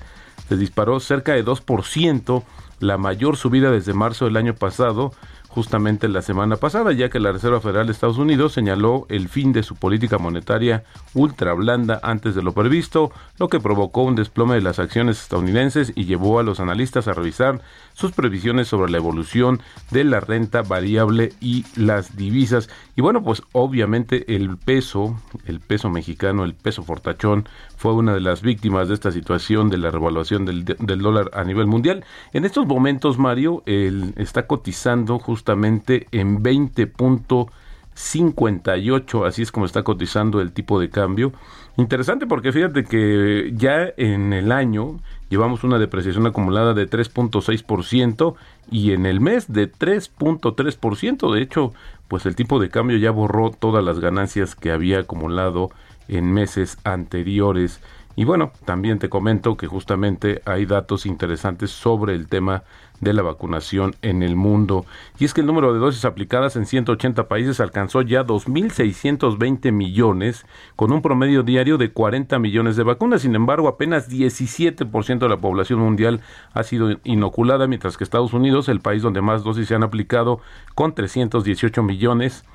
se 0.48 0.55
disparó 0.55 1.00
cerca 1.00 1.34
de 1.34 1.43
2%, 1.43 2.43
la 2.79 2.98
mayor 2.98 3.38
subida 3.38 3.72
desde 3.72 3.93
marzo 3.93 4.25
del 4.25 4.38
año 4.38 4.53
pasado, 4.53 5.12
justamente 5.58 6.08
la 6.08 6.22
semana 6.22 6.58
pasada, 6.58 6.92
ya 6.92 7.10
que 7.10 7.20
la 7.20 7.32
Reserva 7.32 7.60
Federal 7.60 7.88
de 7.88 7.92
Estados 7.92 8.20
Unidos 8.20 8.54
señaló 8.54 9.08
el 9.10 9.28
fin 9.28 9.54
de 9.54 9.64
su 9.64 9.76
política 9.76 10.20
monetaria 10.20 10.84
ultra 11.16 11.54
blanda 11.54 12.00
antes 12.04 12.36
de 12.36 12.44
lo 12.44 12.52
previsto, 12.52 13.12
lo 13.40 13.48
que 13.48 13.60
provocó 13.60 14.04
un 14.04 14.14
desplome 14.14 14.54
de 14.54 14.62
las 14.62 14.78
acciones 14.78 15.20
estadounidenses 15.20 15.94
y 15.96 16.06
llevó 16.06 16.38
a 16.38 16.44
los 16.44 16.60
analistas 16.60 17.08
a 17.08 17.14
revisar 17.14 17.60
sus 17.94 18.12
previsiones 18.12 18.68
sobre 18.68 18.92
la 18.92 19.00
evolución 19.00 19.60
de 19.90 20.04
la 20.04 20.20
renta 20.20 20.62
variable 20.62 21.34
y 21.42 21.66
las 21.76 22.16
divisas. 22.16 22.70
Y 22.96 23.02
bueno, 23.02 23.24
pues 23.24 23.42
obviamente 23.52 24.36
el 24.36 24.58
peso, 24.58 25.20
el 25.48 25.60
peso 25.60 25.90
mexicano, 25.90 26.44
el 26.44 26.54
peso 26.54 26.84
fortachón, 26.84 27.50
fue 27.77 27.93
una 27.93 28.13
de 28.13 28.19
las 28.19 28.41
víctimas 28.41 28.88
de 28.89 28.96
esta 28.96 29.12
situación 29.12 29.69
de 29.69 29.77
la 29.77 29.91
revaluación 29.91 30.46
del, 30.46 30.65
dólar 30.65 31.29
a 31.34 31.43
nivel 31.43 31.67
mundial. 31.67 32.03
En 32.34 32.43
estos 32.43 32.65
momentos, 32.65 33.19
Mario, 33.19 33.63
él 33.67 34.13
está 34.17 34.48
cotizando 34.48 35.19
justamente 35.19 36.07
en 36.12 36.43
20.00 36.43 37.50
58, 37.98 39.25
así 39.25 39.41
es 39.41 39.51
como 39.51 39.65
está 39.65 39.81
cotizando 39.81 40.39
el 40.39 40.51
tipo 40.51 40.79
de 40.79 40.91
cambio. 40.91 41.34
Interesante 41.77 42.27
porque 42.27 42.51
fíjate 42.51 42.84
que 42.84 43.51
ya 43.55 43.91
en 43.98 44.34
el 44.34 44.51
año 44.51 45.00
llevamos 45.29 45.63
una 45.63 45.79
depreciación 45.79 46.27
acumulada 46.27 46.75
de 46.75 46.88
3.6% 46.88 48.36
y 48.69 48.91
en 48.91 49.07
el 49.07 49.19
mes 49.19 49.51
de 49.51 49.72
3.3%. 49.72 51.34
De 51.34 51.41
hecho, 51.41 51.74
pues 52.07 52.27
el 52.27 52.36
tipo 52.36 52.60
de 52.60 52.69
cambio 52.69 52.98
ya 52.98 53.10
borró 53.10 53.50
todas 53.50 53.84
las 53.84 54.00
ganancias 54.00 54.53
que 54.53 54.72
había 54.72 55.00
acumulado 55.00 55.72
en 56.08 56.32
meses 56.32 56.78
anteriores. 56.84 57.82
Y 58.16 58.26
bueno, 58.26 58.52
también 58.66 58.98
te 58.98 59.10
comento 59.10 59.58
que 59.58 59.68
justamente 59.68 60.42
hay 60.46 60.66
datos 60.66 61.06
interesantes 61.06 61.70
sobre 61.70 62.16
el 62.16 62.28
tema 62.28 62.64
de 63.00 63.14
la 63.14 63.22
vacunación 63.22 63.96
en 64.02 64.24
el 64.24 64.36
mundo. 64.36 64.88
Y 65.20 65.26
es 65.26 65.36
que 65.36 65.42
el 65.42 65.48
número 65.48 65.72
de 65.72 65.80
dosis 65.80 66.04
aplicadas 66.04 66.56
en 66.56 66.66
180 66.66 67.28
países 67.28 67.60
alcanzó 67.60 68.02
ya 68.02 68.26
2.620 68.26 69.72
millones, 69.72 70.48
con 70.76 70.92
un 70.92 71.04
promedio 71.04 71.44
diario 71.44 71.78
de 71.78 71.92
40 71.92 72.40
millones 72.40 72.76
de 72.76 72.82
vacunas. 72.82 73.22
Sin 73.22 73.36
embargo, 73.36 73.68
apenas 73.68 74.10
17% 74.10 75.20
de 75.20 75.30
la 75.30 75.38
población 75.38 75.80
mundial 75.80 76.22
ha 76.54 76.64
sido 76.64 76.98
inoculada, 77.04 77.68
mientras 77.68 77.98
que 77.98 78.04
Estados 78.04 78.34
Unidos, 78.34 78.68
el 78.68 78.80
país 78.80 79.04
donde 79.04 79.22
más 79.22 79.44
dosis 79.44 79.68
se 79.68 79.76
han 79.76 79.84
aplicado, 79.84 80.40
con 80.74 80.96
318 80.96 81.84
millones, 81.84 82.46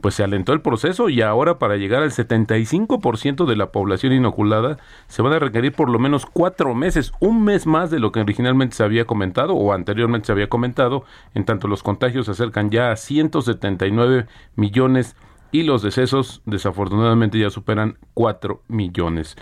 pues 0.00 0.14
se 0.14 0.24
alentó 0.24 0.52
el 0.52 0.62
proceso 0.62 1.08
y 1.08 1.20
ahora 1.20 1.58
para 1.58 1.76
llegar 1.76 2.02
al 2.02 2.10
75% 2.10 3.44
de 3.44 3.56
la 3.56 3.70
población 3.70 4.12
inoculada 4.12 4.78
se 5.06 5.22
van 5.22 5.34
a 5.34 5.38
requerir 5.38 5.72
por 5.72 5.90
lo 5.90 5.98
menos 5.98 6.24
cuatro 6.24 6.74
meses, 6.74 7.12
un 7.20 7.44
mes 7.44 7.66
más 7.66 7.90
de 7.90 8.00
lo 8.00 8.10
que 8.10 8.20
originalmente 8.20 8.76
se 8.76 8.84
había 8.84 9.04
comentado 9.04 9.54
o 9.54 9.72
anteriormente 9.72 10.26
se 10.26 10.32
había 10.32 10.48
comentado, 10.48 11.04
en 11.34 11.44
tanto 11.44 11.68
los 11.68 11.82
contagios 11.82 12.26
se 12.26 12.32
acercan 12.32 12.70
ya 12.70 12.90
a 12.90 12.96
179 12.96 14.26
millones 14.56 15.14
y 15.50 15.64
los 15.64 15.82
decesos 15.82 16.40
desafortunadamente 16.46 17.38
ya 17.38 17.50
superan 17.50 17.98
4 18.14 18.62
millones. 18.68 19.36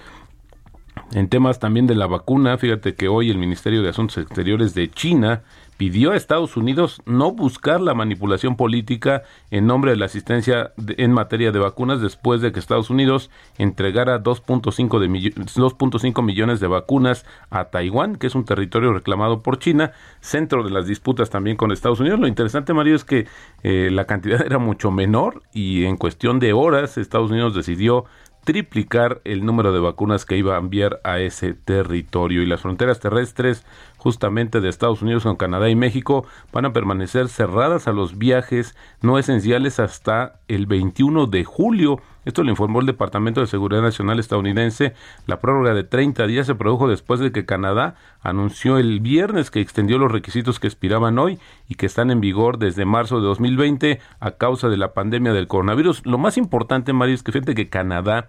En 1.13 1.29
temas 1.29 1.59
también 1.59 1.87
de 1.87 1.95
la 1.95 2.07
vacuna, 2.07 2.59
fíjate 2.59 2.95
que 2.95 3.09
hoy 3.09 3.31
el 3.31 3.39
Ministerio 3.39 3.83
de 3.83 3.89
Asuntos 3.89 4.19
Exteriores 4.19 4.75
de 4.75 4.91
China 4.91 5.43
pidió 5.81 6.13
a 6.13 6.17
Estados 6.17 6.59
Unidos 6.59 7.01
no 7.07 7.33
buscar 7.33 7.81
la 7.81 7.95
manipulación 7.95 8.55
política 8.55 9.23
en 9.51 9.67
nombre 9.67 9.93
de 9.93 9.97
la 9.97 10.05
asistencia 10.05 10.75
en 10.77 11.11
materia 11.11 11.53
de 11.53 11.59
vacunas 11.59 12.03
después 12.03 12.43
de 12.43 12.53
que 12.53 12.61
Estados 12.61 12.91
Unidos 12.91 13.31
entregara 13.57 14.23
2.5 14.23 16.23
millones 16.23 16.61
de 16.61 16.67
vacunas 16.67 17.25
a 17.49 17.71
Taiwán, 17.71 18.17
que 18.17 18.27
es 18.27 18.35
un 18.35 18.45
territorio 18.45 18.93
reclamado 18.93 19.43
por 19.43 19.59
China, 19.59 19.93
centro 20.21 20.63
de 20.63 20.69
las 20.69 20.87
disputas 20.87 21.31
también 21.31 21.57
con 21.57 21.73
Estados 21.73 21.99
Unidos. 21.99 22.21
Lo 22.21 22.27
interesante, 22.27 22.75
Mario, 22.75 22.95
es 22.95 23.05
que 23.05 23.27
eh, 23.63 23.89
la 23.91 24.05
cantidad 24.05 24.43
era 24.45 24.59
mucho 24.59 24.91
menor 24.91 25.45
y 25.55 25.87
en 25.87 25.97
cuestión 25.97 26.41
de 26.41 26.53
horas 26.53 26.99
Estados 26.99 27.31
Unidos 27.31 27.55
decidió 27.55 28.05
triplicar 28.51 29.21
el 29.23 29.47
número 29.47 29.73
de 29.73 29.79
vacunas 29.79 30.25
que 30.25 30.37
iba 30.37 30.57
a 30.57 30.59
enviar 30.59 31.01
a 31.05 31.21
ese 31.21 31.55
territorio 31.55 32.43
y 32.43 32.47
las 32.47 32.63
fronteras 32.63 32.99
terrestres 32.99 33.65
justamente 33.97 34.61
de 34.61 34.69
Estados 34.69 35.03
Unidos 35.03 35.23
con 35.23 35.37
Canadá 35.37 35.69
y 35.69 35.77
México 35.77 36.27
van 36.53 36.65
a 36.65 36.73
permanecer 36.73 37.29
cerradas 37.29 37.87
a 37.87 37.93
los 37.93 38.19
viajes 38.19 38.75
no 39.03 39.21
esenciales 39.21 39.79
hasta 39.79 40.41
el 40.49 40.67
21 40.67 41.27
de 41.27 41.45
julio. 41.45 42.01
Esto 42.25 42.43
lo 42.43 42.51
informó 42.51 42.81
el 42.81 42.87
Departamento 42.87 43.41
de 43.41 43.47
Seguridad 43.47 43.83
Nacional 43.83 44.19
estadounidense. 44.19 44.95
La 45.29 45.39
prórroga 45.39 45.73
de 45.73 45.85
30 45.85 46.27
días 46.27 46.49
se 46.49 46.57
produjo 46.57 46.89
después 46.89 47.21
de 47.21 47.31
que 47.31 47.47
Canadá 47.47 47.95
anunció 48.21 48.79
el 48.79 48.99
viernes 48.99 49.53
que 49.53 49.61
extendió 49.61 49.97
los 49.97 50.11
requisitos 50.11 50.59
que 50.59 50.67
expiraban 50.67 51.17
hoy 51.21 51.39
y 51.69 51.77
que 51.77 51.87
están 51.87 52.11
en 52.11 52.21
vigor 52.21 52.59
desde 52.59 52.85
marzo 52.85 53.21
de 53.21 53.27
2020 53.29 54.01
a 54.19 54.31
causa 54.33 54.69
de 54.69 54.77
la 54.77 54.93
pandemia 54.93 55.33
del 55.33 55.47
coronavirus. 55.47 56.05
Lo 56.05 56.19
más 56.19 56.37
importante, 56.37 56.93
Mario, 56.93 57.15
es 57.15 57.23
que 57.23 57.31
fíjate 57.31 57.55
que 57.55 57.69
Canadá 57.69 58.29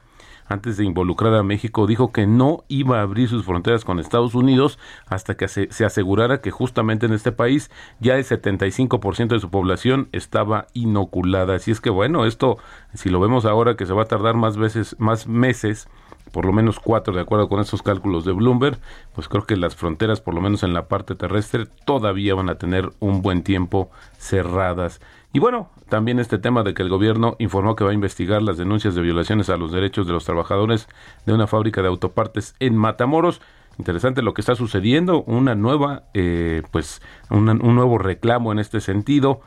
antes 0.52 0.78
de 0.78 0.86
involucrar 0.86 1.34
a 1.34 1.44
México, 1.44 1.88
dijo 1.88 2.12
que 2.12 2.28
no 2.28 2.64
iba 2.68 3.00
a 3.00 3.04
abrir 3.04 3.30
sus 3.30 3.46
fronteras 3.46 3.86
con 3.86 4.00
Estados 4.00 4.36
Unidos 4.36 4.80
hasta 5.08 5.36
que 5.36 5.48
se, 5.48 5.68
asegurara 5.86 6.42
que 6.42 6.52
justamente 6.52 7.06
en 7.06 7.14
este 7.14 7.32
país 7.32 7.72
ya 8.00 8.18
el 8.18 8.26
75% 8.26 9.28
de 9.30 9.40
su 9.40 9.50
población 9.50 10.10
estaba 10.12 10.68
inoculada. 10.74 11.56
Así 11.56 11.72
es 11.72 11.82
que 11.82 11.90
bueno, 11.90 12.26
esto, 12.26 12.58
si 12.94 13.10
lo 13.10 13.20
vemos 13.20 13.46
ahora 13.46 13.76
que 13.76 13.86
se 13.86 13.94
va 13.94 14.04
a 14.04 14.08
tardar 14.08 14.36
más 14.36 14.58
veces, 14.58 14.96
más 15.00 15.28
meses, 15.28 15.88
por 16.32 16.46
lo 16.46 16.54
menos 16.54 16.80
cuatro, 16.80 17.14
de 17.14 17.22
acuerdo 17.22 17.50
con 17.50 17.60
esos 17.60 17.82
cálculos 17.82 18.26
de 18.26 18.32
Bloomberg, 18.32 18.80
pues 19.14 19.28
creo 19.28 19.46
que 19.46 19.58
las 19.58 19.76
fronteras, 19.76 20.22
por 20.22 20.34
lo 20.34 20.42
menos 20.42 20.64
en 20.64 20.74
la 20.74 20.88
parte 20.88 21.16
terrestre, 21.16 21.66
todavía 21.86 22.36
van 22.36 22.50
a 22.50 22.56
tener 22.56 22.90
un 23.00 23.22
buen 23.22 23.44
tiempo 23.44 23.90
cerradas. 24.18 25.02
Y 25.34 25.40
bueno, 25.40 25.70
también 25.92 26.20
este 26.20 26.40
tema 26.40 26.64
de 26.64 26.74
que 26.74 26.84
el 26.84 26.90
gobierno 26.90 27.36
informó 27.38 27.76
que 27.76 27.84
va 27.84 27.92
a 27.92 27.94
investigar 27.94 28.42
las 28.42 28.58
denuncias 28.58 28.96
de 28.96 29.02
violaciones 29.02 29.50
a 29.50 29.58
los 29.58 29.74
derechos 29.74 30.08
de 30.08 30.14
los 30.14 30.24
trabajadores 30.24 30.88
de 31.26 31.34
una 31.34 31.48
fábrica 31.48 31.82
de 31.82 31.90
autopartes 31.90 32.56
en 32.62 32.78
Matamoros. 32.78 33.42
Interesante 33.78 34.22
lo 34.22 34.34
que 34.34 34.40
está 34.40 34.56
sucediendo, 34.56 35.22
una 35.24 35.54
nueva, 35.54 36.04
eh, 36.14 36.64
pues, 36.72 37.02
un 37.30 37.46
nuevo 37.46 37.98
reclamo 37.98 38.54
en 38.54 38.60
este 38.60 38.80
sentido 38.80 39.42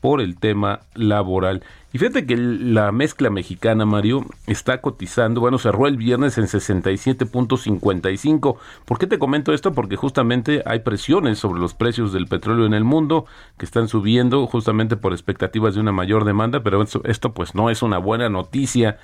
por 0.00 0.20
el 0.20 0.38
tema 0.38 0.80
laboral. 0.94 1.64
Y 1.92 1.98
fíjate 1.98 2.26
que 2.26 2.36
la 2.36 2.90
mezcla 2.92 3.30
mexicana, 3.30 3.86
Mario, 3.86 4.26
está 4.46 4.82
cotizando, 4.82 5.40
bueno, 5.40 5.56
cerró 5.56 5.86
el 5.86 5.96
viernes 5.96 6.36
en 6.36 6.44
67.55. 6.44 8.56
¿Por 8.84 8.98
qué 8.98 9.06
te 9.06 9.18
comento 9.18 9.54
esto? 9.54 9.72
Porque 9.72 9.96
justamente 9.96 10.62
hay 10.66 10.80
presiones 10.80 11.38
sobre 11.38 11.58
los 11.58 11.72
precios 11.72 12.12
del 12.12 12.26
petróleo 12.26 12.66
en 12.66 12.74
el 12.74 12.84
mundo 12.84 13.24
que 13.56 13.64
están 13.64 13.88
subiendo 13.88 14.46
justamente 14.46 14.96
por 14.96 15.12
expectativas 15.12 15.74
de 15.74 15.80
una 15.80 15.92
mayor 15.92 16.26
demanda, 16.26 16.62
pero 16.62 16.82
esto, 16.82 17.00
esto 17.04 17.32
pues 17.32 17.54
no 17.54 17.70
es 17.70 17.80
una 17.82 17.96
buena 17.96 18.28
noticia 18.28 18.98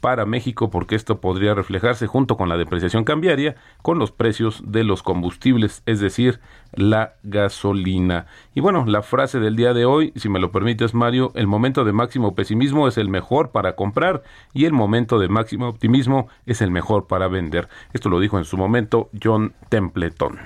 para 0.00 0.26
México 0.26 0.70
porque 0.70 0.94
esto 0.94 1.20
podría 1.20 1.54
reflejarse 1.54 2.06
junto 2.06 2.36
con 2.36 2.48
la 2.48 2.56
depreciación 2.56 3.04
cambiaria 3.04 3.56
con 3.82 3.98
los 3.98 4.12
precios 4.12 4.62
de 4.64 4.84
los 4.84 5.02
combustibles, 5.02 5.82
es 5.86 6.00
decir, 6.00 6.40
la 6.72 7.14
gasolina. 7.22 8.26
Y 8.54 8.60
bueno, 8.60 8.84
la 8.86 9.02
frase 9.02 9.40
del 9.40 9.56
día 9.56 9.74
de 9.74 9.84
hoy, 9.84 10.12
si 10.16 10.28
me 10.28 10.40
lo 10.40 10.52
permites 10.52 10.94
Mario, 10.94 11.32
el 11.34 11.46
momento 11.46 11.84
de 11.84 11.92
máximo 11.92 12.34
pesimismo 12.34 12.88
es 12.88 12.98
el 12.98 13.08
mejor 13.08 13.50
para 13.50 13.74
comprar 13.74 14.22
y 14.52 14.64
el 14.64 14.72
momento 14.72 15.18
de 15.18 15.28
máximo 15.28 15.68
optimismo 15.68 16.28
es 16.46 16.62
el 16.62 16.70
mejor 16.70 17.06
para 17.06 17.28
vender. 17.28 17.68
Esto 17.92 18.08
lo 18.08 18.20
dijo 18.20 18.38
en 18.38 18.44
su 18.44 18.56
momento 18.56 19.10
John 19.22 19.54
Templeton. 19.68 20.38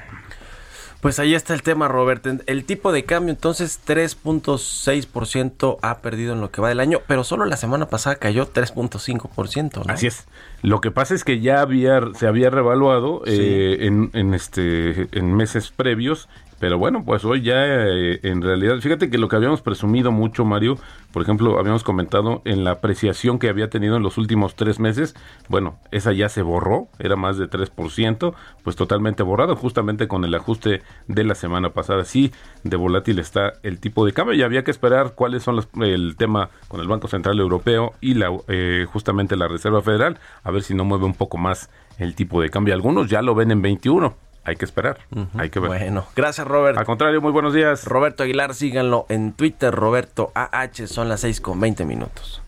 Pues 1.02 1.18
ahí 1.18 1.34
está 1.34 1.52
el 1.52 1.62
tema, 1.62 1.88
Robert. 1.88 2.24
El 2.46 2.64
tipo 2.64 2.92
de 2.92 3.04
cambio, 3.04 3.32
entonces, 3.32 3.80
3.6% 3.84 5.78
ha 5.82 5.98
perdido 5.98 6.32
en 6.32 6.40
lo 6.40 6.52
que 6.52 6.62
va 6.62 6.68
del 6.68 6.78
año, 6.78 7.00
pero 7.08 7.24
solo 7.24 7.44
la 7.44 7.56
semana 7.56 7.88
pasada 7.88 8.14
cayó 8.14 8.46
3.5%. 8.52 9.84
¿no? 9.84 9.92
Así 9.92 10.06
es. 10.06 10.28
Lo 10.62 10.80
que 10.80 10.92
pasa 10.92 11.16
es 11.16 11.24
que 11.24 11.40
ya 11.40 11.60
había, 11.60 12.00
se 12.14 12.28
había 12.28 12.50
revaluado 12.50 13.24
eh, 13.26 13.78
en, 13.80 14.10
en, 14.12 14.32
este, 14.32 15.08
en 15.10 15.34
meses 15.34 15.72
previos 15.74 16.28
pero 16.62 16.79
bueno, 16.79 17.03
pues 17.05 17.25
hoy 17.25 17.42
ya 17.42 17.57
eh, 17.66 18.20
en 18.22 18.40
realidad, 18.40 18.79
fíjate 18.79 19.11
que 19.11 19.18
lo 19.18 19.27
que 19.27 19.35
habíamos 19.35 19.62
presumido 19.62 20.12
mucho, 20.12 20.44
Mario, 20.44 20.79
por 21.12 21.22
ejemplo, 21.22 21.59
habíamos 21.59 21.83
comentado 21.83 22.40
en 22.44 22.62
la 22.62 22.70
apreciación 22.70 23.40
que 23.40 23.48
había 23.48 23.68
tenido 23.68 23.96
en 23.96 24.05
los 24.05 24.16
últimos 24.16 24.55
tres 24.55 24.79
meses, 24.79 25.16
bueno, 25.48 25.81
esa 25.90 26.12
ya 26.12 26.29
se 26.29 26.40
borró, 26.42 26.87
era 27.01 27.16
más 27.16 27.37
de 27.37 27.51
3%, 27.51 28.35
pues 28.62 28.77
totalmente 28.77 29.25
borrado, 29.25 29.57
justamente 29.57 30.07
con 30.07 30.25
el 30.25 30.33
ajuste 30.37 30.83
de 31.09 31.25
la 31.25 31.35
semana 31.35 31.70
pasada. 31.70 32.05
Sí, 32.05 32.31
de 32.62 32.77
volátil 32.77 33.18
está 33.18 33.55
el 33.64 33.81
tipo 33.81 34.07
de 34.07 34.12
cambio 34.12 34.37
y 34.37 34.42
había 34.42 34.62
que 34.62 34.70
esperar 34.70 35.16
cuáles 35.16 35.42
son 35.42 35.66
el 35.83 36.14
tema 36.16 36.51
con 36.68 36.81
el 36.81 36.87
Banco 36.87 37.09
Central 37.09 37.40
Europeo 37.40 37.94
y 38.01 38.14
la, 38.14 38.31
eh, 38.46 38.87
justamente 38.88 39.35
la 39.35 39.48
Reserva 39.48 39.83
Federal, 39.83 40.20
a 40.44 40.53
ver 40.53 40.62
si 40.62 40.75
no 40.75 40.85
mueve 40.85 41.07
un 41.07 41.14
poco 41.14 41.38
más 41.38 41.70
el 41.98 42.14
tipo 42.14 42.40
de 42.40 42.51
cambio. 42.51 42.72
Algunos 42.72 43.11
ya 43.11 43.20
lo 43.20 43.35
ven 43.35 43.51
en 43.51 43.62
21 43.62 44.14
hay 44.44 44.57
que 44.57 44.64
esperar, 44.64 44.98
hay 45.38 45.50
que 45.50 45.61
ver. 45.61 45.68
Bueno, 45.68 46.07
gracias 46.16 46.46
Robert. 46.46 46.78
Al 46.78 46.85
contrario, 46.85 47.20
muy 47.20 47.33
buenos 47.33 47.55
días. 47.55 47.85
Roberto 47.85 48.22
Aguilar, 48.22 48.55
síganlo 48.55 49.07
en 49.09 49.33
Twitter, 49.33 49.72
Roberto 49.72 50.33
AH, 50.35 50.87
son 50.87 51.09
las 51.09 51.20
6 51.20 51.40
con 51.40 51.61
20 51.61 51.85
minutos. 51.85 52.42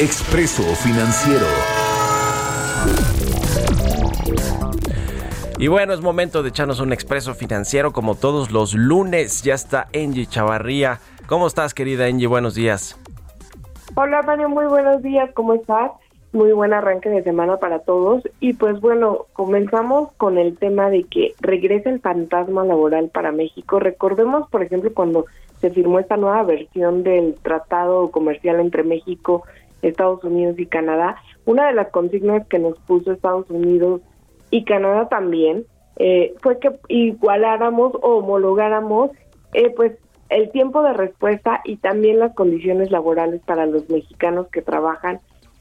Expreso 0.00 0.62
Financiero. 0.76 1.46
Y 5.56 5.68
bueno, 5.68 5.94
es 5.94 6.00
momento 6.00 6.42
de 6.42 6.48
echarnos 6.48 6.80
un 6.80 6.92
expreso 6.92 7.34
financiero 7.34 7.92
como 7.92 8.16
todos 8.16 8.50
los 8.50 8.74
lunes. 8.74 9.42
Ya 9.42 9.54
está 9.54 9.86
Angie 9.94 10.26
Chavarría. 10.26 10.98
¿Cómo 11.26 11.46
estás, 11.46 11.74
querida 11.74 12.06
Angie? 12.06 12.26
Buenos 12.26 12.56
días. 12.56 12.98
Hola, 13.94 14.22
Mario, 14.22 14.48
muy 14.48 14.66
buenos 14.66 15.00
días. 15.02 15.30
¿Cómo 15.34 15.54
estás? 15.54 15.92
Muy 16.34 16.52
buen 16.52 16.72
arranque 16.72 17.08
de 17.08 17.22
semana 17.22 17.56
para 17.58 17.78
todos. 17.78 18.22
Y 18.40 18.54
pues 18.54 18.80
bueno, 18.80 19.26
comenzamos 19.32 20.12
con 20.16 20.36
el 20.36 20.58
tema 20.58 20.90
de 20.90 21.04
que 21.04 21.34
regresa 21.40 21.90
el 21.90 22.00
fantasma 22.00 22.64
laboral 22.64 23.08
para 23.08 23.32
México. 23.32 23.78
Recordemos, 23.78 24.48
por 24.50 24.62
ejemplo, 24.62 24.92
cuando 24.92 25.26
se 25.60 25.70
firmó 25.70 25.98
esta 25.98 26.16
nueva 26.16 26.42
versión 26.42 27.02
del 27.02 27.36
Tratado 27.42 28.10
Comercial 28.10 28.60
entre 28.60 28.82
México, 28.82 29.44
Estados 29.80 30.22
Unidos 30.24 30.58
y 30.58 30.66
Canadá, 30.66 31.16
una 31.46 31.66
de 31.68 31.74
las 31.74 31.88
consignas 31.88 32.46
que 32.48 32.58
nos 32.58 32.78
puso 32.80 33.12
Estados 33.12 33.48
Unidos 33.48 34.00
y 34.50 34.64
Canadá 34.64 35.08
también 35.08 35.64
eh, 35.96 36.34
fue 36.42 36.58
que 36.58 36.70
igualáramos 36.88 37.94
o 37.94 38.18
homologáramos 38.18 39.10
eh, 39.52 39.70
pues 39.76 39.92
el 40.30 40.50
tiempo 40.50 40.82
de 40.82 40.92
respuesta 40.92 41.60
y 41.64 41.76
también 41.76 42.18
las 42.18 42.34
condiciones 42.34 42.90
laborales 42.90 43.40
para 43.42 43.66
los 43.66 43.88
mexicanos 43.88 44.48
que 44.48 44.62
trabajan, 44.62 45.20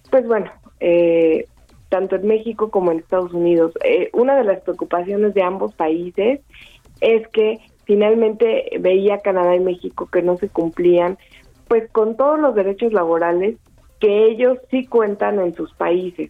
pues 0.10 0.26
bueno, 0.28 0.52
eh, 0.86 1.48
tanto 1.88 2.18
en 2.18 2.28
México 2.28 2.70
como 2.70 2.92
en 2.92 3.00
Estados 3.00 3.34
Unidos. 3.34 3.72
Eh, 3.86 4.10
una 4.14 4.36
de 4.36 4.44
las 4.44 4.60
preocupaciones 4.62 5.34
de 5.34 5.42
ambos 5.42 5.74
países 5.74 6.42
es 7.00 7.28
que 7.30 7.60
finalmente 7.86 8.70
veía 8.82 9.20
Canadá 9.20 9.56
y 9.56 9.62
México 9.62 10.10
que 10.12 10.22
no 10.22 10.38
se 10.38 10.50
cumplían 10.50 11.18
pues 11.70 11.90
con 11.92 12.18
todos 12.18 12.38
los 12.38 12.54
derechos 12.54 12.92
laborales 12.92 13.56
que 14.00 14.26
ellos 14.26 14.58
sí 14.70 14.86
cuentan 14.86 15.40
en 15.40 15.56
sus 15.56 15.74
países. 15.76 16.30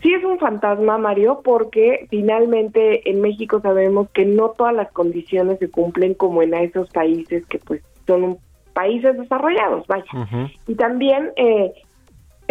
Sí 0.00 0.14
es 0.14 0.24
un 0.24 0.38
fantasma, 0.38 0.96
Mario, 0.96 1.42
porque 1.44 2.06
finalmente 2.08 3.08
en 3.10 3.20
México 3.20 3.60
sabemos 3.60 4.08
que 4.10 4.24
no 4.24 4.50
todas 4.50 4.74
las 4.74 4.90
condiciones 4.92 5.58
se 5.58 5.70
cumplen 5.70 6.14
como 6.14 6.42
en 6.42 6.54
esos 6.54 6.88
países 6.88 7.44
que 7.46 7.58
pues 7.58 7.82
son 8.06 8.38
países 8.72 9.18
desarrollados, 9.18 9.86
vaya. 9.86 10.50
Y 10.66 10.74
también 10.74 11.30
eh, 11.36 11.72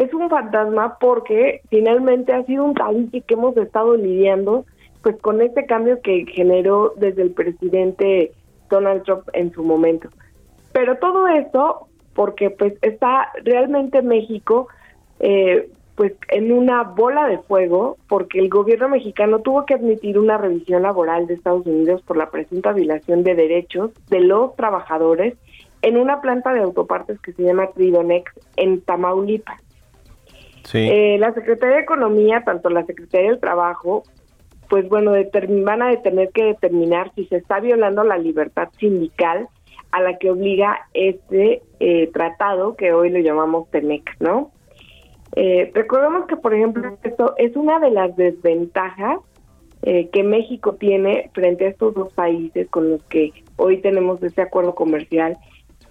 es 0.02 0.14
un 0.16 0.30
fantasma 0.30 0.98
porque 1.00 1.62
finalmente 1.70 2.34
ha 2.34 2.44
sido 2.46 2.66
un 2.66 2.74
tabique 2.74 3.22
que 3.22 3.36
hemos 3.36 3.56
estado 3.56 3.96
lidiando 3.96 4.66
pues 5.04 5.16
con 5.22 5.42
este 5.42 5.66
cambio 5.68 6.02
que 6.02 6.26
generó 6.26 6.94
desde 6.98 7.22
el 7.22 7.32
presidente 7.32 8.32
Donald 8.70 9.04
Trump 9.04 9.24
en 9.34 9.52
su 9.52 9.64
momento. 9.64 10.10
Pero 10.74 10.98
todo 10.98 11.28
esto 11.28 11.88
porque 12.16 12.50
pues 12.50 12.74
está 12.82 13.32
realmente 13.44 14.02
México 14.02 14.70
eh, 15.20 15.70
pues 15.96 16.14
en 16.30 16.52
una 16.52 16.82
bola 16.82 17.28
de 17.28 17.38
fuego 17.38 17.98
porque 18.10 18.40
el 18.40 18.50
gobierno 18.50 18.90
mexicano 18.90 19.40
tuvo 19.40 19.68
que 19.68 19.76
admitir 19.76 20.18
una 20.18 20.38
revisión 20.38 20.82
laboral 20.82 21.28
de 21.28 21.36
Estados 21.36 21.68
Unidos 21.68 22.02
por 22.02 22.18
la 22.18 22.32
presunta 22.32 22.74
violación 22.74 23.22
de 23.22 23.36
derechos 23.36 23.92
de 24.10 24.22
los 24.22 24.56
trabajadores 24.56 25.36
en 25.84 25.98
una 25.98 26.22
planta 26.22 26.54
de 26.54 26.62
autopartes 26.62 27.20
que 27.20 27.34
se 27.34 27.44
llama 27.44 27.68
Tridonex 27.68 28.32
en 28.56 28.82
Tamaulipas. 28.82 29.62
Eh, 30.74 31.18
la 31.20 31.34
Secretaría 31.34 31.78
de 31.78 31.82
Economía, 31.84 32.44
tanto 32.46 32.70
la 32.70 32.86
Secretaría 32.86 33.32
del 33.32 33.40
Trabajo, 33.40 34.04
pues 34.70 34.88
bueno, 34.88 35.14
van 35.64 35.82
a 35.82 36.02
tener 36.02 36.30
que 36.30 36.46
determinar 36.46 37.12
si 37.16 37.26
se 37.26 37.38
está 37.38 37.60
violando 37.60 38.04
la 38.04 38.18
libertad 38.18 38.70
sindical 38.80 39.50
a 39.92 40.02
la 40.02 40.18
que 40.18 40.32
obliga 40.32 40.88
este 40.94 41.62
eh, 41.80 42.10
tratado 42.14 42.76
que 42.76 42.94
hoy 42.94 43.10
lo 43.10 43.20
llamamos 43.20 43.70
TEMEC, 43.72 44.16
¿no? 44.20 44.52
Eh, 45.36 45.72
recordemos 45.74 46.26
que, 46.28 46.38
por 46.38 46.54
ejemplo, 46.54 46.98
esto 47.04 47.36
es 47.38 47.56
una 47.56 47.80
de 47.80 47.92
las 47.92 48.16
desventajas 48.16 49.20
eh, 49.82 50.10
que 50.10 50.24
México 50.24 50.76
tiene 50.76 51.30
frente 51.34 51.66
a 51.66 51.70
estos 51.70 51.94
dos 51.94 52.14
países 52.14 52.70
con 52.70 52.92
los 52.92 53.04
que 53.04 53.32
hoy 53.56 53.82
tenemos 53.82 54.22
este 54.24 54.42
acuerdo 54.42 54.76
comercial, 54.76 55.38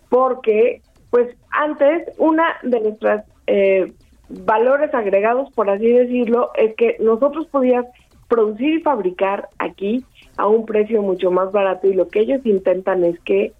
porque, 0.09 0.83
pues, 1.11 1.37
antes 1.51 2.09
una 2.19 2.57
de 2.63 2.81
nuestras 2.81 3.25
eh, 3.47 3.93
valores 4.31 4.95
agregados, 4.95 5.51
por 5.53 5.69
así 5.71 5.93
decirlo, 5.93 6.51
es 6.55 6.75
que 6.77 6.97
nosotros 7.01 7.47
podíamos 7.49 7.91
producir 8.29 8.75
y 8.75 8.83
fabricar 8.83 9.49
aquí 9.59 10.05
a 10.37 10.47
un 10.47 10.65
precio 10.65 11.03
mucho 11.03 11.31
más 11.31 11.53
barato 11.53 11.89
y 11.89 11.95
lo 11.95 12.09
que 12.09 12.21
ellos 12.21 12.41
intentan 12.45 13.05
es 13.05 13.19
que 13.21 13.53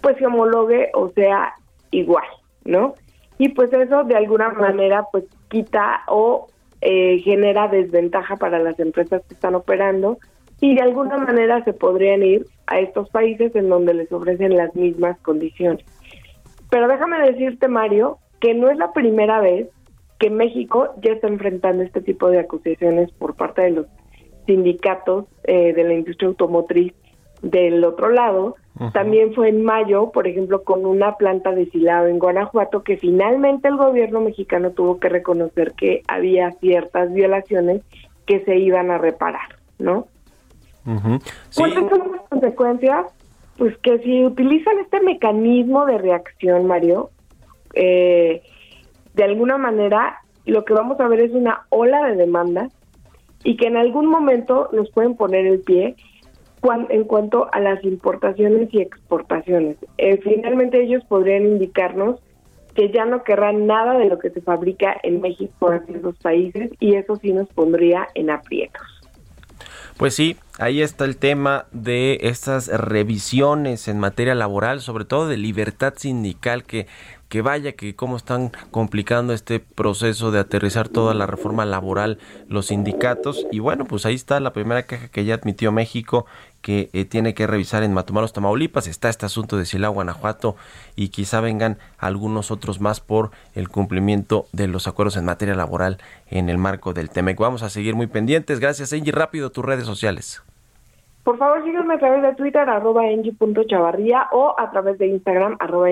pues 0.00 0.16
se 0.16 0.26
homologue 0.26 0.90
o 0.94 1.10
sea 1.10 1.54
igual, 1.90 2.24
¿no? 2.64 2.94
y 3.38 3.48
pues 3.50 3.72
eso 3.72 4.04
de 4.04 4.16
alguna 4.16 4.50
manera 4.50 5.06
pues 5.10 5.24
quita 5.48 6.02
o 6.08 6.48
eh, 6.80 7.18
genera 7.20 7.68
desventaja 7.68 8.36
para 8.36 8.58
las 8.58 8.78
empresas 8.78 9.22
que 9.26 9.34
están 9.34 9.54
operando 9.54 10.18
y 10.60 10.74
de 10.74 10.82
alguna 10.82 11.18
manera 11.18 11.64
se 11.64 11.72
podrían 11.72 12.22
ir 12.22 12.46
a 12.66 12.78
estos 12.78 13.08
países 13.10 13.54
en 13.56 13.68
donde 13.68 13.94
les 13.94 14.10
ofrecen 14.12 14.56
las 14.56 14.74
mismas 14.74 15.18
condiciones. 15.20 15.84
Pero 16.70 16.88
déjame 16.88 17.20
decirte, 17.20 17.68
Mario, 17.68 18.18
que 18.40 18.54
no 18.54 18.70
es 18.70 18.78
la 18.78 18.92
primera 18.92 19.40
vez 19.40 19.68
que 20.18 20.30
México 20.30 20.94
ya 21.02 21.12
está 21.12 21.28
enfrentando 21.28 21.82
este 21.82 22.00
tipo 22.00 22.28
de 22.28 22.40
acusaciones 22.40 23.10
por 23.12 23.34
parte 23.34 23.62
de 23.62 23.70
los 23.70 23.86
sindicatos 24.46 25.26
eh, 25.44 25.72
de 25.72 25.84
la 25.84 25.94
industria 25.94 26.28
automotriz 26.28 26.92
del 27.42 27.84
otro 27.84 28.08
lado, 28.08 28.56
también 28.92 29.34
fue 29.34 29.50
en 29.50 29.62
mayo, 29.62 30.10
por 30.10 30.26
ejemplo, 30.26 30.64
con 30.64 30.84
una 30.84 31.16
planta 31.16 31.52
de 31.52 31.66
silado 31.66 32.08
en 32.08 32.18
Guanajuato, 32.18 32.82
que 32.82 32.96
finalmente 32.96 33.68
el 33.68 33.76
gobierno 33.76 34.20
mexicano 34.20 34.70
tuvo 34.70 34.98
que 34.98 35.08
reconocer 35.08 35.74
que 35.74 36.02
había 36.08 36.50
ciertas 36.52 37.12
violaciones 37.12 37.82
que 38.26 38.44
se 38.44 38.56
iban 38.56 38.90
a 38.90 38.98
reparar, 38.98 39.58
¿no? 39.78 40.08
¿Cuáles 41.54 41.88
son 41.88 42.12
las 42.12 42.28
consecuencias? 42.28 43.06
Pues 43.58 43.76
que 43.78 43.98
si 43.98 44.24
utilizan 44.24 44.78
este 44.80 45.00
mecanismo 45.00 45.86
de 45.86 45.98
reacción, 45.98 46.66
Mario, 46.66 47.10
eh, 47.74 48.42
de 49.14 49.24
alguna 49.24 49.58
manera 49.58 50.18
lo 50.44 50.64
que 50.64 50.74
vamos 50.74 51.00
a 51.00 51.08
ver 51.08 51.20
es 51.20 51.32
una 51.32 51.66
ola 51.70 52.04
de 52.04 52.16
demanda 52.16 52.68
y 53.42 53.56
que 53.56 53.66
en 53.66 53.76
algún 53.76 54.06
momento 54.06 54.68
nos 54.72 54.90
pueden 54.90 55.16
poner 55.16 55.46
el 55.46 55.60
pie 55.60 55.96
en 56.88 57.04
cuanto 57.04 57.48
a 57.52 57.60
las 57.60 57.84
importaciones 57.84 58.72
y 58.72 58.80
exportaciones. 58.80 59.76
Eh, 59.98 60.18
finalmente 60.22 60.82
ellos 60.82 61.04
podrían 61.04 61.44
indicarnos 61.44 62.20
que 62.74 62.90
ya 62.90 63.04
no 63.04 63.22
querrán 63.22 63.66
nada 63.66 63.98
de 63.98 64.06
lo 64.06 64.18
que 64.18 64.30
se 64.30 64.40
fabrica 64.40 64.96
en 65.02 65.20
México 65.20 65.72
en 65.72 65.96
esos 65.96 66.16
países 66.16 66.70
y 66.80 66.94
eso 66.94 67.16
sí 67.16 67.32
nos 67.32 67.48
pondría 67.48 68.08
en 68.14 68.30
aprietos. 68.30 68.82
Pues 69.96 70.14
sí, 70.14 70.36
ahí 70.58 70.82
está 70.82 71.04
el 71.04 71.16
tema 71.16 71.66
de 71.70 72.18
estas 72.22 72.66
revisiones 72.66 73.86
en 73.86 74.00
materia 74.00 74.34
laboral, 74.34 74.80
sobre 74.80 75.04
todo 75.04 75.28
de 75.28 75.36
libertad 75.36 75.94
sindical 75.96 76.64
que 76.64 76.88
que 77.34 77.42
vaya 77.42 77.72
que 77.72 77.96
cómo 77.96 78.16
están 78.16 78.52
complicando 78.70 79.32
este 79.32 79.58
proceso 79.58 80.30
de 80.30 80.38
aterrizar 80.38 80.88
toda 80.88 81.14
la 81.14 81.26
reforma 81.26 81.64
laboral 81.64 82.20
los 82.46 82.66
sindicatos 82.66 83.44
y 83.50 83.58
bueno 83.58 83.86
pues 83.86 84.06
ahí 84.06 84.14
está 84.14 84.38
la 84.38 84.52
primera 84.52 84.86
queja 84.86 85.08
que 85.08 85.24
ya 85.24 85.34
admitió 85.34 85.72
México 85.72 86.26
que 86.62 86.90
eh, 86.92 87.04
tiene 87.04 87.34
que 87.34 87.48
revisar 87.48 87.82
en 87.82 87.92
Matamoros, 87.92 88.32
Tamaulipas. 88.32 88.86
Está 88.86 89.08
este 89.08 89.26
asunto 89.26 89.58
de 89.58 89.66
Silao, 89.66 89.92
Guanajuato 89.92 90.54
y 90.94 91.08
quizá 91.08 91.40
vengan 91.40 91.76
algunos 91.98 92.52
otros 92.52 92.80
más 92.80 93.00
por 93.00 93.32
el 93.56 93.68
cumplimiento 93.68 94.46
de 94.52 94.68
los 94.68 94.86
acuerdos 94.86 95.16
en 95.16 95.24
materia 95.24 95.56
laboral 95.56 95.98
en 96.28 96.48
el 96.48 96.56
marco 96.56 96.94
del 96.94 97.10
TEMEC. 97.10 97.36
Vamos 97.36 97.64
a 97.64 97.68
seguir 97.68 97.96
muy 97.96 98.06
pendientes. 98.06 98.60
Gracias, 98.60 98.92
Angie. 98.92 99.10
Rápido, 99.10 99.50
tus 99.50 99.64
redes 99.64 99.86
sociales. 99.86 100.40
Por 101.24 101.38
favor, 101.38 101.64
síganme 101.64 101.94
a 101.94 101.98
través 101.98 102.22
de 102.22 102.34
Twitter, 102.34 102.68
arroba 102.68 103.02
Chavarría, 103.66 104.28
o 104.32 104.54
a 104.58 104.70
través 104.70 104.98
de 104.98 105.06
Instagram, 105.08 105.56
arroba 105.58 105.88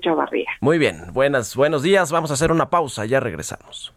Chavarría. 0.00 0.48
Muy 0.62 0.78
bien, 0.78 1.12
buenas, 1.12 1.54
buenos 1.54 1.82
días. 1.82 2.10
Vamos 2.10 2.30
a 2.30 2.34
hacer 2.34 2.50
una 2.50 2.70
pausa, 2.70 3.04
ya 3.04 3.20
regresamos. 3.20 3.94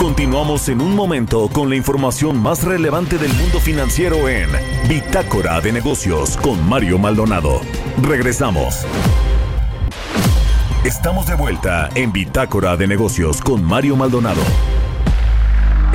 Continuamos 0.00 0.68
en 0.68 0.80
un 0.80 0.96
momento 0.96 1.48
con 1.52 1.70
la 1.70 1.76
información 1.76 2.42
más 2.42 2.64
relevante 2.64 3.18
del 3.18 3.32
mundo 3.34 3.60
financiero 3.60 4.28
en 4.28 4.48
Bitácora 4.88 5.60
de 5.60 5.72
Negocios 5.72 6.36
con 6.36 6.68
Mario 6.68 6.98
Maldonado. 6.98 7.60
Regresamos. 8.02 8.84
Estamos 10.84 11.26
de 11.28 11.36
vuelta 11.36 11.88
en 11.94 12.12
Bitácora 12.12 12.76
de 12.76 12.86
Negocios 12.88 13.40
con 13.40 13.64
Mario 13.64 13.96
Maldonado. 13.96 14.42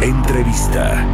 Entrevista. 0.01 1.05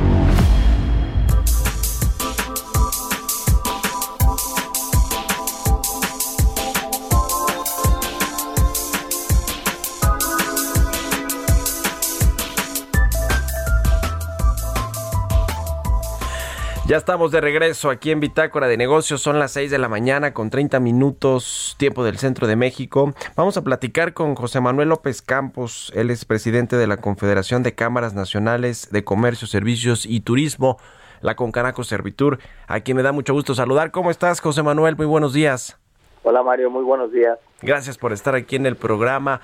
Ya 16.87 16.95
estamos 16.95 17.33
de 17.33 17.41
regreso 17.41 17.89
aquí 17.89 18.11
en 18.11 18.21
Bitácora 18.21 18.65
de 18.65 18.77
Negocios. 18.77 19.21
Son 19.21 19.39
las 19.39 19.51
6 19.51 19.71
de 19.71 19.77
la 19.77 19.89
mañana 19.89 20.33
con 20.33 20.49
30 20.49 20.79
minutos 20.79 21.75
tiempo 21.77 22.05
del 22.05 22.17
centro 22.17 22.47
de 22.47 22.55
México. 22.55 23.13
Vamos 23.35 23.57
a 23.57 23.61
platicar 23.61 24.13
con 24.13 24.35
José 24.35 24.61
Manuel 24.61 24.87
López 24.87 25.21
Campos. 25.21 25.91
Él 25.97 26.11
es 26.11 26.23
presidente 26.23 26.77
de 26.77 26.87
la 26.87 26.95
Confederación 26.95 27.61
de 27.61 27.75
Cámaras 27.75 28.13
Nacionales 28.13 28.89
de 28.89 29.03
Comercio, 29.03 29.47
Servicios 29.47 30.05
y 30.05 30.21
Turismo, 30.21 30.77
la 31.19 31.35
Concanaco 31.35 31.83
Servitur, 31.83 32.39
a 32.67 32.79
quien 32.79 32.95
me 32.95 33.03
da 33.03 33.11
mucho 33.11 33.33
gusto 33.33 33.53
saludar. 33.53 33.91
¿Cómo 33.91 34.09
estás, 34.09 34.39
José 34.39 34.63
Manuel? 34.63 34.95
Muy 34.95 35.07
buenos 35.07 35.33
días. 35.33 35.77
Hola, 36.23 36.41
Mario. 36.41 36.69
Muy 36.71 36.85
buenos 36.85 37.11
días. 37.11 37.37
Gracias 37.61 37.97
por 37.97 38.13
estar 38.13 38.33
aquí 38.33 38.55
en 38.55 38.65
el 38.65 38.77
programa. 38.77 39.41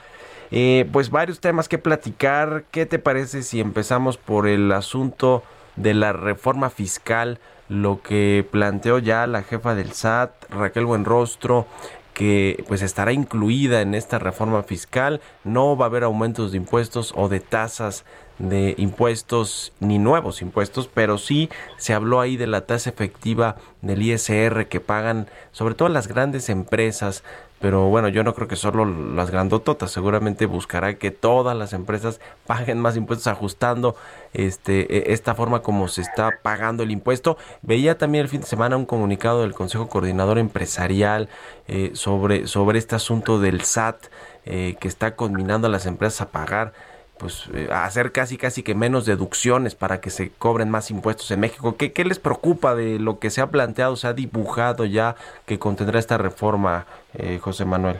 Eh, 0.49 0.87
pues 0.93 1.09
varios 1.09 1.41
temas 1.41 1.67
que 1.67 1.77
platicar. 1.77 2.63
¿Qué 2.71 2.85
te 2.85 2.99
parece 2.99 3.43
si 3.43 3.59
empezamos 3.59 4.15
por 4.15 4.47
el 4.47 4.71
asunto 4.71 5.43
de 5.75 5.93
la 5.93 6.13
reforma 6.13 6.69
fiscal, 6.69 7.39
lo 7.69 8.01
que 8.01 8.47
planteó 8.49 8.99
ya 8.99 9.25
la 9.27 9.43
jefa 9.43 9.75
del 9.75 9.93
SAT, 9.93 10.31
Raquel 10.49 10.85
Buenrostro, 10.85 11.67
que 12.13 12.63
pues 12.67 12.81
estará 12.81 13.11
incluida 13.11 13.81
en 13.81 13.95
esta 13.95 14.19
reforma 14.19 14.63
fiscal, 14.63 15.21
no 15.43 15.75
va 15.75 15.85
a 15.85 15.89
haber 15.89 16.03
aumentos 16.03 16.51
de 16.51 16.57
impuestos 16.57 17.13
o 17.15 17.27
de 17.27 17.39
tasas 17.39 18.05
de 18.39 18.75
impuestos 18.77 19.73
ni 19.79 19.99
nuevos 19.99 20.41
impuestos, 20.41 20.89
pero 20.93 21.17
sí 21.17 21.49
se 21.77 21.93
habló 21.93 22.19
ahí 22.19 22.37
de 22.37 22.47
la 22.47 22.65
tasa 22.65 22.89
efectiva 22.89 23.57
del 23.81 24.01
ISR 24.01 24.67
que 24.67 24.79
pagan 24.79 25.27
sobre 25.51 25.75
todo 25.75 25.89
las 25.89 26.07
grandes 26.07 26.49
empresas 26.49 27.23
pero 27.63 27.87
bueno, 27.87 28.09
yo 28.09 28.25
no 28.25 28.35
creo 28.35 28.49
que 28.49 28.57
solo 28.57 28.83
las 28.83 29.31
grandototas, 29.31 29.89
seguramente 29.89 30.47
buscará 30.47 30.95
que 30.95 31.11
todas 31.11 31.55
las 31.55 31.71
empresas 31.71 32.19
paguen 32.45 32.81
más 32.81 32.97
impuestos 32.97 33.27
ajustando 33.27 33.95
este 34.33 34.97
e, 34.97 35.13
esta 35.13 35.33
forma 35.33 35.61
como 35.61 35.87
se 35.87 36.01
está 36.01 36.39
pagando 36.41 36.83
el 36.83 36.91
impuesto. 36.91 37.37
Veía 37.61 37.97
también 37.97 38.23
el 38.23 38.29
fin 38.29 38.41
de 38.41 38.47
semana 38.47 38.75
un 38.75 38.85
comunicado 38.85 39.43
del 39.43 39.53
Consejo 39.53 39.87
Coordinador 39.87 40.39
Empresarial 40.39 41.29
eh, 41.69 41.91
sobre, 41.93 42.47
sobre 42.47 42.79
este 42.79 42.97
asunto 42.97 43.39
del 43.39 43.61
SAT 43.61 44.07
eh, 44.45 44.75
que 44.81 44.89
está 44.89 45.15
combinando 45.15 45.67
a 45.67 45.69
las 45.69 45.85
empresas 45.85 46.19
a 46.19 46.31
pagar 46.31 46.73
pues 47.17 47.49
eh, 47.53 47.69
hacer 47.71 48.11
casi 48.11 48.37
casi 48.37 48.63
que 48.63 48.75
menos 48.75 49.05
deducciones 49.05 49.75
para 49.75 50.01
que 50.01 50.09
se 50.09 50.31
cobren 50.31 50.69
más 50.69 50.91
impuestos 50.91 51.29
en 51.31 51.39
México. 51.39 51.75
¿Qué, 51.77 51.93
¿Qué, 51.93 52.05
les 52.05 52.19
preocupa 52.19 52.75
de 52.75 52.99
lo 52.99 53.19
que 53.19 53.29
se 53.29 53.41
ha 53.41 53.47
planteado, 53.47 53.95
se 53.95 54.07
ha 54.07 54.13
dibujado 54.13 54.85
ya 54.85 55.15
que 55.45 55.59
contendrá 55.59 55.99
esta 55.99 56.17
reforma, 56.17 56.85
eh, 57.13 57.39
José 57.39 57.65
Manuel? 57.65 57.97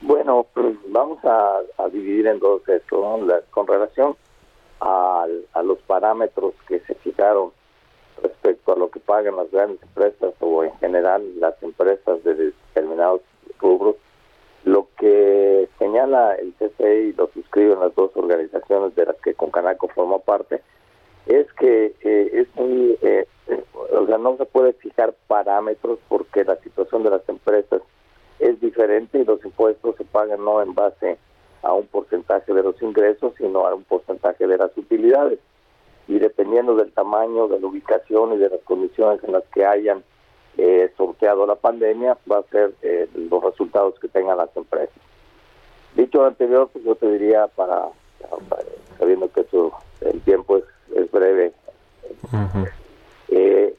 Bueno, 0.00 0.46
pues 0.54 0.76
vamos 0.88 1.18
a, 1.24 1.60
dividir 1.92 2.26
en 2.26 2.40
dos 2.40 2.66
esto, 2.68 3.20
con 3.50 3.66
relación 3.66 4.16
a, 4.80 5.26
a 5.52 5.62
los 5.62 5.78
parámetros 5.82 6.54
que 6.66 6.80
se 6.80 6.94
fijaron 6.96 7.50
respecto 8.22 8.72
a 8.72 8.76
lo 8.76 8.90
que 8.90 9.00
pagan 9.00 9.36
las 9.36 9.50
grandes 9.50 9.82
empresas 9.82 10.34
o 10.40 10.64
en 10.64 10.76
general 10.78 11.22
las 11.38 11.60
empresas 11.62 12.22
de 12.24 12.34
determinados 12.34 13.20
rubros 13.60 13.96
lo 14.64 14.88
que 14.98 15.68
señala 15.78 16.34
el 16.36 16.54
CCE 16.54 17.02
y 17.04 17.12
lo 17.12 17.28
suscriben 17.28 17.80
las 17.80 17.94
dos 17.94 18.10
organizaciones 18.16 18.94
de 18.94 19.06
las 19.06 19.16
que 19.16 19.34
Concanaco 19.34 19.88
forma 19.88 20.18
parte 20.18 20.62
es 21.26 21.50
que 21.54 21.94
eh, 22.00 22.30
es 22.32 22.48
muy, 22.56 22.98
eh, 23.02 23.26
o 23.92 24.06
sea, 24.06 24.18
no 24.18 24.36
se 24.36 24.44
puede 24.46 24.72
fijar 24.74 25.14
parámetros 25.26 25.98
porque 26.08 26.44
la 26.44 26.56
situación 26.56 27.02
de 27.02 27.10
las 27.10 27.28
empresas 27.28 27.82
es 28.38 28.60
diferente 28.60 29.18
y 29.18 29.24
los 29.24 29.44
impuestos 29.44 29.96
se 29.96 30.04
pagan 30.04 30.44
no 30.44 30.60
en 30.60 30.74
base 30.74 31.18
a 31.62 31.72
un 31.72 31.86
porcentaje 31.86 32.52
de 32.52 32.62
los 32.62 32.80
ingresos, 32.82 33.32
sino 33.38 33.66
a 33.66 33.74
un 33.74 33.84
porcentaje 33.84 34.46
de 34.46 34.58
las 34.58 34.76
utilidades. 34.76 35.38
Y 36.08 36.18
dependiendo 36.18 36.76
del 36.76 36.92
tamaño, 36.92 37.48
de 37.48 37.58
la 37.58 37.66
ubicación 37.66 38.34
y 38.34 38.36
de 38.36 38.50
las 38.50 38.60
condiciones 38.64 39.24
en 39.24 39.32
las 39.32 39.44
que 39.54 39.64
hayan 39.64 40.04
eh, 40.56 40.92
sorteado 40.96 41.46
la 41.46 41.56
pandemia 41.56 42.16
va 42.30 42.38
a 42.38 42.42
ser 42.44 42.74
eh, 42.82 43.08
los 43.14 43.42
resultados 43.42 43.98
que 43.98 44.08
tengan 44.08 44.36
las 44.36 44.54
empresas. 44.56 44.94
Dicho 45.94 46.18
lo 46.18 46.26
anterior, 46.26 46.68
pues 46.72 46.84
yo 46.84 46.94
te 46.96 47.10
diría 47.10 47.46
para, 47.48 47.88
sabiendo 48.98 49.30
que 49.30 49.46
el 50.02 50.20
tiempo 50.22 50.58
es, 50.58 50.64
es 50.94 51.10
breve, 51.10 51.52
eh, 53.28 53.74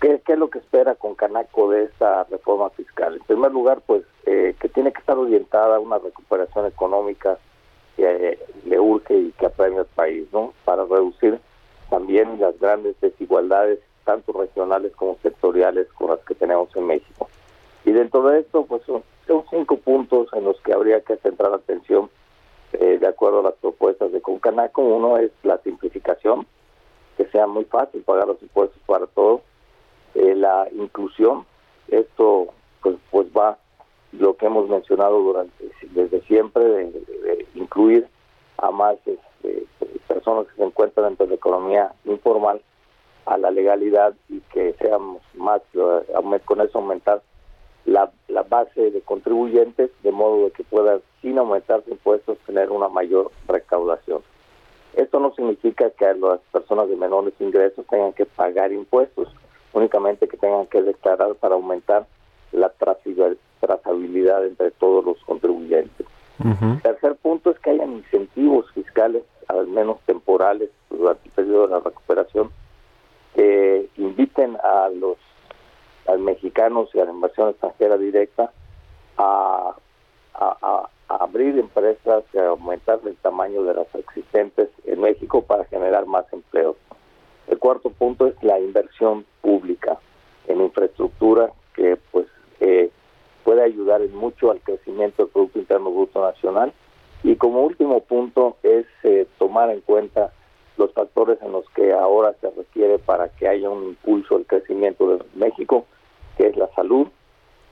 ¿qué, 0.00 0.20
es 0.26 0.38
lo 0.38 0.50
que 0.50 0.58
espera 0.58 0.94
con 0.94 1.14
Canaco 1.14 1.70
de 1.70 1.84
esta 1.84 2.24
reforma 2.24 2.70
fiscal? 2.70 3.14
En 3.14 3.22
primer 3.24 3.52
lugar, 3.52 3.80
pues 3.86 4.02
eh, 4.26 4.54
que 4.60 4.68
tiene 4.68 4.92
que 4.92 5.00
estar 5.00 5.16
orientada 5.16 5.76
a 5.76 5.80
una 5.80 5.98
recuperación 5.98 6.66
económica 6.66 7.38
que 7.96 8.38
le 8.64 8.78
urge 8.78 9.16
y 9.16 9.32
que 9.32 9.46
apremia 9.46 9.80
al 9.80 9.86
país, 9.86 10.26
¿no? 10.32 10.52
Para 10.64 10.84
reducir 10.84 11.40
también 11.88 12.38
las 12.40 12.58
grandes 12.58 13.00
desigualdades 13.00 13.80
tanto 14.06 14.32
regionales 14.32 14.92
como 14.96 15.18
sectoriales 15.22 15.88
con 15.92 16.10
las 16.10 16.20
que 16.20 16.34
tenemos 16.34 16.74
en 16.76 16.86
México. 16.86 17.28
Y 17.84 17.92
dentro 17.92 18.22
de 18.22 18.40
esto, 18.40 18.64
pues 18.64 18.82
son, 18.84 19.02
cinco 19.50 19.76
puntos 19.76 20.28
en 20.32 20.44
los 20.44 20.58
que 20.62 20.72
habría 20.72 21.00
que 21.00 21.16
centrar 21.16 21.50
la 21.50 21.56
atención 21.58 22.08
eh, 22.72 22.98
de 22.98 23.06
acuerdo 23.06 23.40
a 23.40 23.50
las 23.50 23.54
propuestas 23.54 24.12
de 24.12 24.22
Concanaco. 24.22 24.82
Uno 24.82 25.18
es 25.18 25.32
la 25.42 25.58
simplificación, 25.58 26.46
que 27.16 27.26
sea 27.26 27.46
muy 27.46 27.64
fácil 27.64 28.02
pagar 28.02 28.28
los 28.28 28.40
impuestos 28.40 28.80
para 28.86 29.06
todos. 29.08 29.42
Eh, 30.14 30.34
la 30.34 30.68
inclusión, 30.72 31.44
esto 31.88 32.48
pues, 32.82 32.96
pues 33.10 33.26
va 33.36 33.58
lo 34.12 34.36
que 34.36 34.46
hemos 34.46 34.68
mencionado 34.68 35.20
durante 35.20 35.70
desde 35.90 36.20
siempre, 36.22 36.64
de, 36.64 37.46
incluir 37.54 38.08
a 38.58 38.70
más 38.70 38.96
este, 39.06 39.66
personas 40.06 40.46
que 40.46 40.56
se 40.56 40.64
encuentran 40.64 41.08
dentro 41.08 41.26
de 41.26 41.30
la 41.30 41.36
economía 41.36 41.92
informal 42.04 42.60
a 43.26 43.36
la 43.38 43.50
legalidad 43.50 44.14
y 44.28 44.40
que 44.52 44.74
seamos 44.74 45.20
más, 45.34 45.60
eh, 45.74 46.40
con 46.44 46.60
eso 46.60 46.78
aumentar 46.78 47.22
la, 47.84 48.10
la 48.28 48.42
base 48.42 48.90
de 48.90 49.00
contribuyentes, 49.02 49.90
de 50.02 50.12
modo 50.12 50.44
de 50.44 50.50
que 50.52 50.64
puedan, 50.64 51.00
sin 51.20 51.38
aumentar 51.38 51.82
impuestos, 51.88 52.38
tener 52.46 52.70
una 52.70 52.88
mayor 52.88 53.30
recaudación. 53.46 54.22
Esto 54.94 55.20
no 55.20 55.34
significa 55.34 55.90
que 55.90 56.14
las 56.14 56.40
personas 56.52 56.88
de 56.88 56.96
menores 56.96 57.34
ingresos 57.38 57.84
tengan 57.86 58.12
que 58.12 58.24
pagar 58.26 58.72
impuestos, 58.72 59.28
únicamente 59.72 60.26
que 60.26 60.36
tengan 60.38 60.66
que 60.66 60.82
declarar 60.82 61.34
para 61.34 61.54
aumentar 61.54 62.06
la 62.52 62.70
trazabilidad 62.70 64.46
entre 64.46 64.70
todos 64.70 65.04
los 65.04 65.22
contribuyentes. 65.24 66.06
Tercer 66.82 67.16
punto 67.16 67.50
es 67.50 67.58
que 67.58 67.70
hayan 67.70 67.92
incentivos 67.92 68.70
fiscales, 68.72 69.22
al 69.48 69.66
menos 69.66 69.98
temporales, 70.06 70.70
durante 70.90 71.28
el 71.28 71.32
periodo 71.32 71.66
de 71.66 71.74
la 71.74 71.80
recuperación, 71.80 72.50
que 73.36 73.90
inviten 73.98 74.56
a 74.56 74.88
los 74.88 75.18
mexicanos 76.18 76.88
y 76.94 77.00
a 77.00 77.04
la 77.04 77.12
inversión 77.12 77.50
extranjera 77.50 77.98
directa 77.98 78.50
a, 79.18 79.76
abrir 81.08 81.58
empresas 81.58 82.24
y 82.32 82.38
a 82.38 82.48
aumentar 82.48 83.00
el 83.04 83.16
tamaño 83.16 83.62
de 83.62 83.74
las 83.74 83.94
existentes 83.94 84.68
en 84.84 85.00
México 85.00 85.42
para 85.42 85.64
generar 85.66 86.06
más 86.06 86.24
empleos. 86.32 86.76
El 87.48 87.58
cuarto 87.58 87.90
punto 87.90 88.26
es 88.26 88.42
la 88.42 88.58
inversión 88.58 89.24
pública 89.40 89.98
en 90.48 90.60
infraestructura 90.60 91.52
que 91.74 91.96
pues 92.10 92.26
eh, 92.60 92.90
puede 93.44 93.62
ayudar 93.62 94.02
en 94.02 94.14
mucho 94.16 94.50
al 94.50 94.60
crecimiento 94.60 95.24
del 95.24 95.32
Producto 95.32 95.58
Interno 95.58 95.90
Bruto 95.90 96.22
Nacional. 96.22 96.72
Y 97.22 97.36
como 97.36 97.62
último 97.62 98.00
punto 98.00 98.56
es 98.62 98.86
eh, 99.04 99.26
tomar 99.38 99.70
en 99.70 99.80
cuenta 99.80 100.32
los 100.78 100.92
factores 100.92 101.38
en 101.42 101.52
los 101.52 101.68
que 101.70 101.92
ahora 101.92 102.34
se 102.40 102.50
requiere 102.50 102.98
para 102.98 103.28
que 103.28 103.48
haya 103.48 103.68
un 103.70 103.84
impulso 103.84 104.36
al 104.36 104.46
crecimiento 104.46 105.08
de 105.16 105.24
México, 105.34 105.86
que 106.36 106.48
es 106.48 106.56
la 106.56 106.68
salud, 106.74 107.08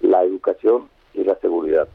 la 0.01 0.23
educación 0.23 0.89
y 1.13 1.25
la 1.25 1.37
seguridad. 1.37 1.89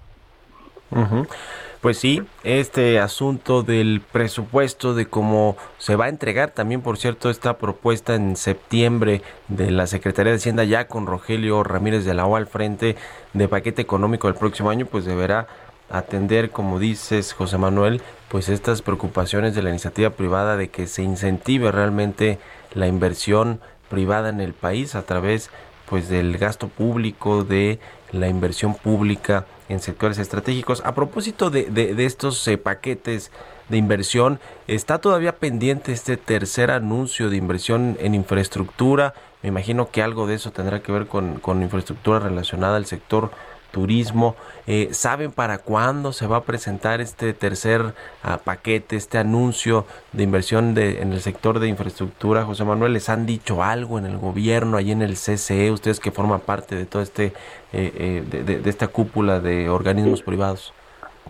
Pues 1.81 1.97
sí, 1.97 2.23
este 2.43 2.99
asunto 2.99 3.63
del 3.63 4.01
presupuesto, 4.11 4.95
de 4.95 5.05
cómo 5.05 5.55
se 5.77 5.95
va 5.95 6.05
a 6.05 6.09
entregar 6.09 6.51
también, 6.51 6.81
por 6.81 6.97
cierto, 6.97 7.29
esta 7.29 7.57
propuesta 7.57 8.15
en 8.15 8.35
septiembre 8.35 9.21
de 9.47 9.71
la 9.71 9.87
Secretaría 9.87 10.31
de 10.31 10.39
Hacienda 10.39 10.65
ya 10.65 10.87
con 10.87 11.05
Rogelio 11.05 11.63
Ramírez 11.63 12.03
de 12.03 12.13
la 12.15 12.25
O 12.25 12.35
al 12.35 12.47
frente 12.47 12.97
de 13.33 13.47
paquete 13.47 13.81
económico 13.81 14.27
del 14.27 14.35
próximo 14.35 14.71
año, 14.71 14.87
pues 14.87 15.05
deberá 15.05 15.47
atender, 15.89 16.52
como 16.52 16.80
dices, 16.80 17.34
José 17.34 17.58
Manuel, 17.58 18.02
pues 18.30 18.49
estas 18.49 18.82
preocupaciones 18.82 19.56
de 19.56 19.63
la 19.63 19.69
iniciativa 19.69 20.12
privada 20.12 20.56
de 20.58 20.69
que 20.69 20.88
se 20.88 21.04
incentive 21.04 21.71
realmente 21.71 22.39
la 22.73 22.88
inversión 22.88 23.60
privada 23.89 24.30
en 24.30 24.39
el 24.39 24.54
país 24.54 24.95
a 24.95 25.02
través 25.02 25.49
pues 25.89 26.08
del 26.08 26.38
gasto 26.38 26.67
público, 26.67 27.43
de 27.43 27.80
la 28.12 28.28
inversión 28.28 28.75
pública 28.75 29.45
en 29.69 29.80
sectores 29.80 30.19
estratégicos. 30.19 30.82
A 30.86 30.93
propósito 30.93 31.49
de, 31.49 31.65
de, 31.65 32.06
estos 32.06 32.47
eh, 32.47 32.58
paquetes 32.58 33.32
de 33.69 33.78
inversión, 33.78 34.39
está 34.67 34.99
todavía 34.99 35.38
pendiente 35.38 35.91
este 35.91 36.17
tercer 36.17 36.69
anuncio 36.71 37.30
de 37.30 37.38
inversión 37.38 37.97
en 37.99 38.13
infraestructura. 38.13 39.13
Me 39.41 39.49
imagino 39.49 39.89
que 39.89 40.04
algo 40.04 40.28
de 40.28 40.36
eso 40.36 40.52
tendrá 40.52 40.82
que 40.82 40.91
ver 40.91 41.08
con, 41.08 41.39
con 41.39 41.62
infraestructura 41.62 42.19
relacionada 42.19 42.78
al 42.78 42.86
sector 42.86 43.32
turismo. 43.71 44.36
Eh, 44.67 44.89
¿Saben 44.91 45.32
para 45.32 45.60
cuándo 45.60 46.12
se 46.13 46.27
va 46.27 46.38
a 46.38 46.43
presentar 46.43 47.01
este 47.01 47.34
tercer 47.34 47.93
ah, 48.23 48.39
paquete, 48.43 48.95
este 48.95 49.17
anuncio 49.17 49.86
de 50.13 50.23
inversión 50.23 50.73
de, 50.73 51.01
en 51.01 51.13
el 51.13 51.21
sector 51.21 51.60
de 51.60 51.67
infraestructura? 51.67 52.43
José 52.43 52.65
Manuel, 52.65 52.93
¿les 52.93 53.10
han 53.10 53.25
dicho 53.25 53.63
algo 53.63 53.97
en 53.97 54.05
el 54.05 54.17
gobierno, 54.17 54.77
allí 54.77 54.91
en 54.91 55.01
el 55.01 55.13
CCE, 55.13 55.71
ustedes 55.71 55.99
que 55.99 56.12
forman 56.12 56.41
parte 56.41 56.75
de 56.75 56.86
todo 56.86 57.01
este, 57.01 57.34
eh, 57.73 58.23
eh, 58.32 58.43
de, 58.45 58.69
esta 58.69 58.88
cúpula 58.88 59.39
de 59.39 59.69
organismos 59.69 60.21
privados? 60.21 60.73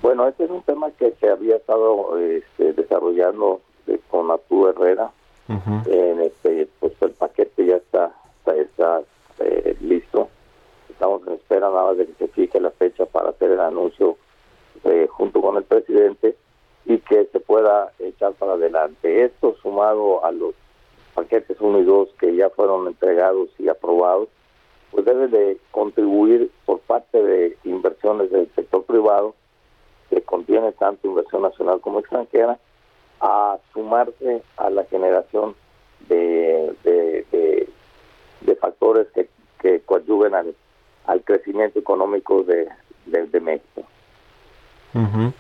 Bueno, 0.02 0.28
este 0.28 0.45
es 0.45 0.49
un 0.49 0.63
tema 0.63 0.89
que 0.91 1.13
se 1.19 1.30
había 1.30 1.58
estado 1.58 2.17
este, 2.19 2.73
desarrollando 2.73 3.62
con 4.10 4.32
Arturo 4.32 4.71
Herrera. 4.71 5.12
en 5.47 6.21
este, 6.21 6.67
pues 6.80 6.93
el 7.02 7.12
paquete 7.12 7.65
ya 7.65 7.78
está, 7.78 8.12
listo 9.82 10.30
estamos 10.99 11.25
en 11.28 11.34
espera 11.36 11.68
nada 11.79 11.93
de 11.93 12.05
que 12.05 12.13
se 12.13 12.27
fije 12.29 12.59
la 12.59 12.71
fecha 12.71 13.05
para 13.05 13.29
hacer 13.29 13.51
el 13.51 13.59
anuncio 13.59 14.17
eh, 14.83 15.07
junto 15.09 15.41
con 15.41 15.57
el 15.57 15.63
presidente 15.63 16.35
y 16.85 16.97
que 16.99 17.25
se 17.31 17.39
pueda 17.39 17.91
echar 17.99 18.33
para 18.33 18.53
adelante. 18.53 19.23
Esto 19.23 19.55
sumado 19.61 20.23
a 20.25 20.31
los 20.31 20.55
paquetes 21.13 21.57
1 21.59 21.79
y 21.79 21.83
2 21.83 22.09
que 22.19 22.35
ya 22.35 22.49
fueron 22.49 22.87
entregados 22.87 23.49
y 23.57 23.67
aprobados, 23.69 24.29
pues 24.91 25.05
debe 25.05 25.27
de 25.27 25.57
contribuir 25.71 26.51
por 26.65 26.79
parte 26.79 27.21
de 27.21 27.57
inversiones 27.63 28.31
del 28.31 28.49
sector 28.55 28.83
privado, 28.83 29.35
que 30.09 30.21
contiene 30.21 30.71
tanto 30.73 31.07
inversión 31.07 31.43
nacional 31.43 31.79
como 31.81 31.99
extranjera, 31.99 32.57
a 33.21 33.57
sumarse 33.73 34.41
a 34.57 34.69
la 34.69 34.85
generación 34.85 35.55
de, 36.07 36.73
de, 36.83 37.25
de, 37.31 37.69
de 38.41 38.55
factores 38.55 39.07
que, 39.13 39.29
que 39.61 39.81
coadyuven 39.81 40.33
al, 40.33 40.55
al 41.05 41.23
crecimiento 41.23 41.79
económico 41.79 42.43
de, 42.43 42.67
de, 43.05 43.39
México. 43.39 43.83
Ujú. 44.93 45.33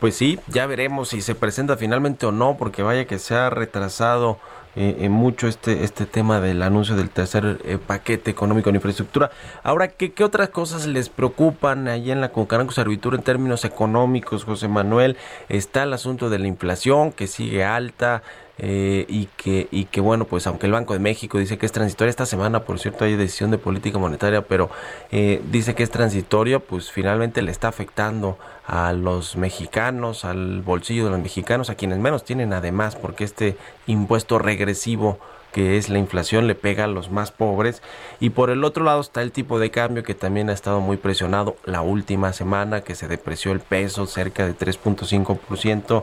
Pues 0.00 0.16
sí, 0.16 0.38
ya 0.48 0.66
veremos 0.66 1.08
si 1.08 1.20
se 1.20 1.34
presenta 1.34 1.76
finalmente 1.76 2.26
o 2.26 2.32
no, 2.32 2.56
porque 2.58 2.82
vaya 2.82 3.06
que 3.06 3.18
se 3.18 3.34
ha 3.34 3.48
retrasado 3.50 4.38
eh, 4.76 4.96
eh, 5.02 5.08
mucho 5.08 5.46
este 5.46 5.84
este 5.84 6.04
tema 6.04 6.40
del 6.40 6.60
anuncio 6.60 6.96
del 6.96 7.08
tercer 7.08 7.60
eh, 7.64 7.78
paquete 7.78 8.30
económico 8.30 8.70
en 8.70 8.76
infraestructura. 8.76 9.30
Ahora, 9.62 9.88
¿qué, 9.88 10.12
¿qué 10.12 10.24
otras 10.24 10.48
cosas 10.48 10.86
les 10.86 11.08
preocupan 11.08 11.86
allí 11.86 12.10
en 12.10 12.20
la 12.20 12.32
Concaranco 12.32 12.72
Servitura 12.72 13.16
en 13.16 13.22
términos 13.22 13.64
económicos, 13.64 14.44
José 14.44 14.66
Manuel? 14.66 15.16
Está 15.48 15.84
el 15.84 15.92
asunto 15.92 16.28
de 16.28 16.40
la 16.40 16.48
inflación 16.48 17.12
que 17.12 17.28
sigue 17.28 17.64
alta. 17.64 18.22
Eh, 18.58 19.04
y 19.08 19.26
que 19.36 19.66
y 19.72 19.86
que 19.86 20.00
bueno 20.00 20.26
pues 20.26 20.46
aunque 20.46 20.66
el 20.66 20.72
Banco 20.72 20.92
de 20.92 21.00
México 21.00 21.38
dice 21.38 21.58
que 21.58 21.66
es 21.66 21.72
transitoria 21.72 22.10
esta 22.10 22.24
semana 22.24 22.60
por 22.60 22.78
cierto 22.78 23.04
hay 23.04 23.16
decisión 23.16 23.50
de 23.50 23.58
política 23.58 23.98
monetaria 23.98 24.42
pero 24.42 24.70
eh, 25.10 25.42
dice 25.50 25.74
que 25.74 25.82
es 25.82 25.90
transitoria 25.90 26.60
pues 26.60 26.92
finalmente 26.92 27.42
le 27.42 27.50
está 27.50 27.66
afectando 27.66 28.38
a 28.64 28.92
los 28.92 29.34
mexicanos 29.34 30.24
al 30.24 30.62
bolsillo 30.62 31.04
de 31.04 31.10
los 31.10 31.20
mexicanos 31.20 31.68
a 31.68 31.74
quienes 31.74 31.98
menos 31.98 32.24
tienen 32.24 32.52
además 32.52 32.94
porque 32.94 33.24
este 33.24 33.56
impuesto 33.88 34.38
regresivo 34.38 35.18
que 35.52 35.76
es 35.76 35.88
la 35.88 35.98
inflación 35.98 36.48
le 36.48 36.56
pega 36.56 36.82
a 36.82 36.88
los 36.88 37.12
más 37.12 37.30
pobres. 37.30 37.80
Y 38.18 38.30
por 38.30 38.50
el 38.50 38.64
otro 38.64 38.82
lado 38.82 39.00
está 39.00 39.22
el 39.22 39.30
tipo 39.30 39.60
de 39.60 39.70
cambio 39.70 40.02
que 40.02 40.16
también 40.16 40.50
ha 40.50 40.52
estado 40.52 40.80
muy 40.80 40.96
presionado 40.96 41.56
la 41.64 41.80
última 41.80 42.32
semana 42.32 42.80
que 42.80 42.96
se 42.96 43.06
depreció 43.06 43.52
el 43.52 43.60
peso 43.60 44.06
cerca 44.06 44.44
de 44.46 44.58
3.5% 44.58 46.02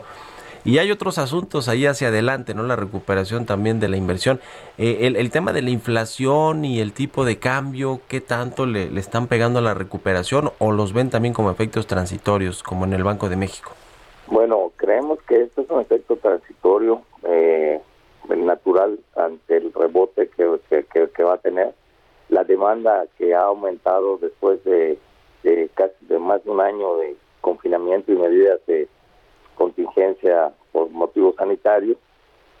y 0.64 0.78
hay 0.78 0.90
otros 0.90 1.18
asuntos 1.18 1.68
ahí 1.68 1.86
hacia 1.86 2.08
adelante, 2.08 2.54
¿no? 2.54 2.62
La 2.62 2.76
recuperación 2.76 3.46
también 3.46 3.80
de 3.80 3.88
la 3.88 3.96
inversión. 3.96 4.40
Eh, 4.78 5.12
el, 5.16 5.30
tema 5.30 5.52
de 5.52 5.62
la 5.62 5.70
inflación 5.70 6.64
y 6.64 6.80
el 6.80 6.92
tipo 6.92 7.24
de 7.24 7.38
cambio, 7.38 8.00
¿qué 8.08 8.20
tanto 8.20 8.66
le, 8.66 8.96
están 8.98 9.26
pegando 9.26 9.58
a 9.58 9.62
la 9.62 9.74
recuperación 9.74 10.50
o 10.58 10.70
los 10.72 10.92
ven 10.92 11.10
también 11.10 11.34
como 11.34 11.50
efectos 11.50 11.86
transitorios, 11.86 12.62
como 12.62 12.84
en 12.84 12.92
el 12.92 13.02
Banco 13.02 13.28
de 13.28 13.36
México? 13.36 13.72
Bueno, 14.28 14.72
creemos 14.76 15.18
que 15.26 15.42
esto 15.42 15.62
es 15.62 15.70
un 15.70 15.80
efecto 15.80 16.16
transitorio, 16.16 17.02
eh, 17.24 17.80
natural 18.28 18.98
ante 19.16 19.56
el 19.56 19.72
rebote 19.72 20.28
que, 20.36 21.06
que, 21.14 21.22
va 21.22 21.34
a 21.34 21.38
tener. 21.38 21.74
La 22.28 22.44
demanda 22.44 23.04
que 23.18 23.34
ha 23.34 23.42
aumentado 23.42 24.18
después 24.18 24.62
de, 24.64 24.98
de 25.42 25.68
casi 25.74 25.94
de 26.06 26.18
más 26.18 26.42
de 26.44 26.50
un 26.50 26.60
año 26.60 26.96
de 26.96 27.16
confinamiento 27.40 28.12
y 28.12 28.16
medidas 28.16 28.60
de 28.66 28.88
contingencia 29.54 30.52
por 30.72 30.90
motivos 30.90 31.34
sanitarios, 31.36 31.96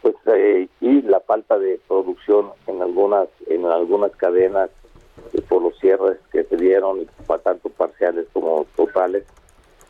pues 0.02 0.14
eh, 0.26 0.68
y 0.80 1.02
la 1.02 1.20
falta 1.20 1.58
de 1.58 1.80
producción 1.86 2.50
en 2.66 2.82
algunas 2.82 3.28
en 3.46 3.64
algunas 3.66 4.10
cadenas 4.12 4.70
eh, 5.32 5.42
por 5.48 5.62
los 5.62 5.78
cierres 5.78 6.18
que 6.32 6.44
se 6.44 6.56
dieron 6.56 7.06
tanto 7.44 7.68
parciales 7.70 8.26
como 8.32 8.66
totales, 8.76 9.24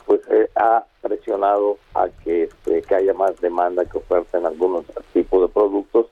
pues 0.07 0.21
eh, 0.31 0.49
ha 0.57 0.85
presionado 1.01 1.79
a 1.95 2.09
que, 2.09 2.45
este, 2.45 2.83
que 2.83 2.95
haya 2.95 3.15
más 3.15 3.41
demanda 3.41 3.85
que 3.85 3.99
oferta 3.99 4.39
en 4.39 4.47
algunos 4.47 4.85
tipos 5.13 5.43
de 5.43 5.49
productos 5.49 6.07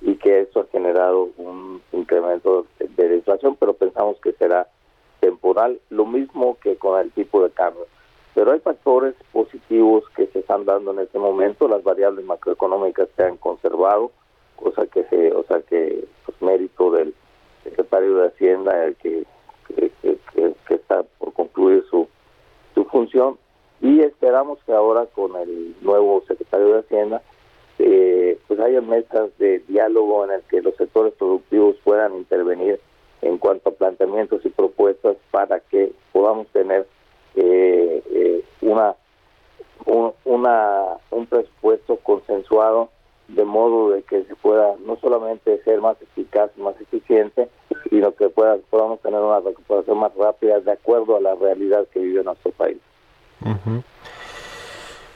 y 0.00 0.16
que 0.16 0.40
eso 0.40 0.60
ha 0.60 0.66
generado 0.72 1.28
un 1.36 1.80
incremento 1.92 2.66
de, 2.78 3.16
inflación, 3.16 3.56
pero 3.56 3.74
pensamos 3.74 4.16
que 4.20 4.32
será 4.32 4.68
temporal, 5.20 5.80
lo 5.90 6.04
mismo 6.06 6.58
que 6.60 6.76
con 6.76 7.00
el 7.00 7.12
tipo 7.12 7.42
de 7.44 7.50
cambio 7.50 7.86
pero 8.34 8.52
hay 8.52 8.60
factores 8.60 9.14
positivos 9.32 10.04
que 10.16 10.26
se 10.28 10.40
están 10.40 10.64
dando 10.64 10.92
en 10.92 11.00
este 11.00 11.18
momento. 11.18 11.68
Las 11.68 11.82
variables 11.82 12.24
macroeconómicas 12.24 13.08
se 13.16 13.24
han 13.24 13.36
conservado 13.36 14.10
cosa 14.56 14.86
que 14.86 15.04
se 15.04 15.32
o 15.32 15.42
sea 15.44 15.60
que 15.62 16.04
pues, 16.24 16.40
mérito 16.40 16.90
del 16.92 17.14
secretario 17.64 18.16
de 18.16 18.28
hacienda 18.28 18.84
el 18.84 18.96
que 18.96 19.24
que, 19.68 20.74
está 20.74 21.02
por 21.18 21.32
concluir 21.32 21.84
su 21.90 22.08
su 22.74 22.84
función. 22.86 23.38
Y 23.80 24.00
esperamos 24.00 24.58
que 24.64 24.72
ahora 24.72 25.06
con 25.06 25.36
el 25.36 25.74
nuevo 25.82 26.22
secretario 26.26 26.74
de 26.74 26.78
hacienda 26.80 27.22
eh, 27.78 28.38
pues 28.46 28.60
haya 28.60 28.80
mesas 28.80 29.36
de 29.38 29.58
diálogo 29.60 30.24
en 30.24 30.32
el 30.32 30.42
que 30.42 30.62
los 30.62 30.74
sectores 30.76 31.12
productivos 31.14 31.76
puedan 31.84 32.16
intervenir 32.16 32.80
en 33.22 33.38
cuanto 33.38 33.70
a 33.70 33.72
planteamientos 33.72 34.44
y 34.44 34.50
propuestas 34.50 35.16
para 35.30 35.60
que 35.60 35.92
podamos 36.12 36.46
tener 36.48 36.86
eh, 37.34 38.02
eh, 38.10 38.44
una, 38.60 38.94
un, 39.86 40.12
un 40.24 41.26
presupuesto 41.26 41.96
consensuado 41.96 42.90
de 43.28 43.44
modo 43.44 43.90
de 43.90 44.02
que 44.02 44.24
se 44.24 44.34
pueda 44.36 44.74
no 44.84 44.96
solamente 44.96 45.62
ser 45.62 45.80
más 45.80 45.96
eficaz 46.02 46.50
más 46.58 46.78
eficiente 46.80 47.48
sino 47.88 48.14
que 48.14 48.28
pueda, 48.28 48.58
podamos 48.68 49.00
tener 49.00 49.20
una 49.20 49.40
recuperación 49.40 49.98
más 49.98 50.14
rápida 50.16 50.60
de 50.60 50.72
acuerdo 50.72 51.16
a 51.16 51.20
la 51.20 51.34
realidad 51.34 51.86
que 51.92 52.00
vive 52.00 52.22
nuestro 52.22 52.50
país 52.52 52.78
uh. 53.44 53.80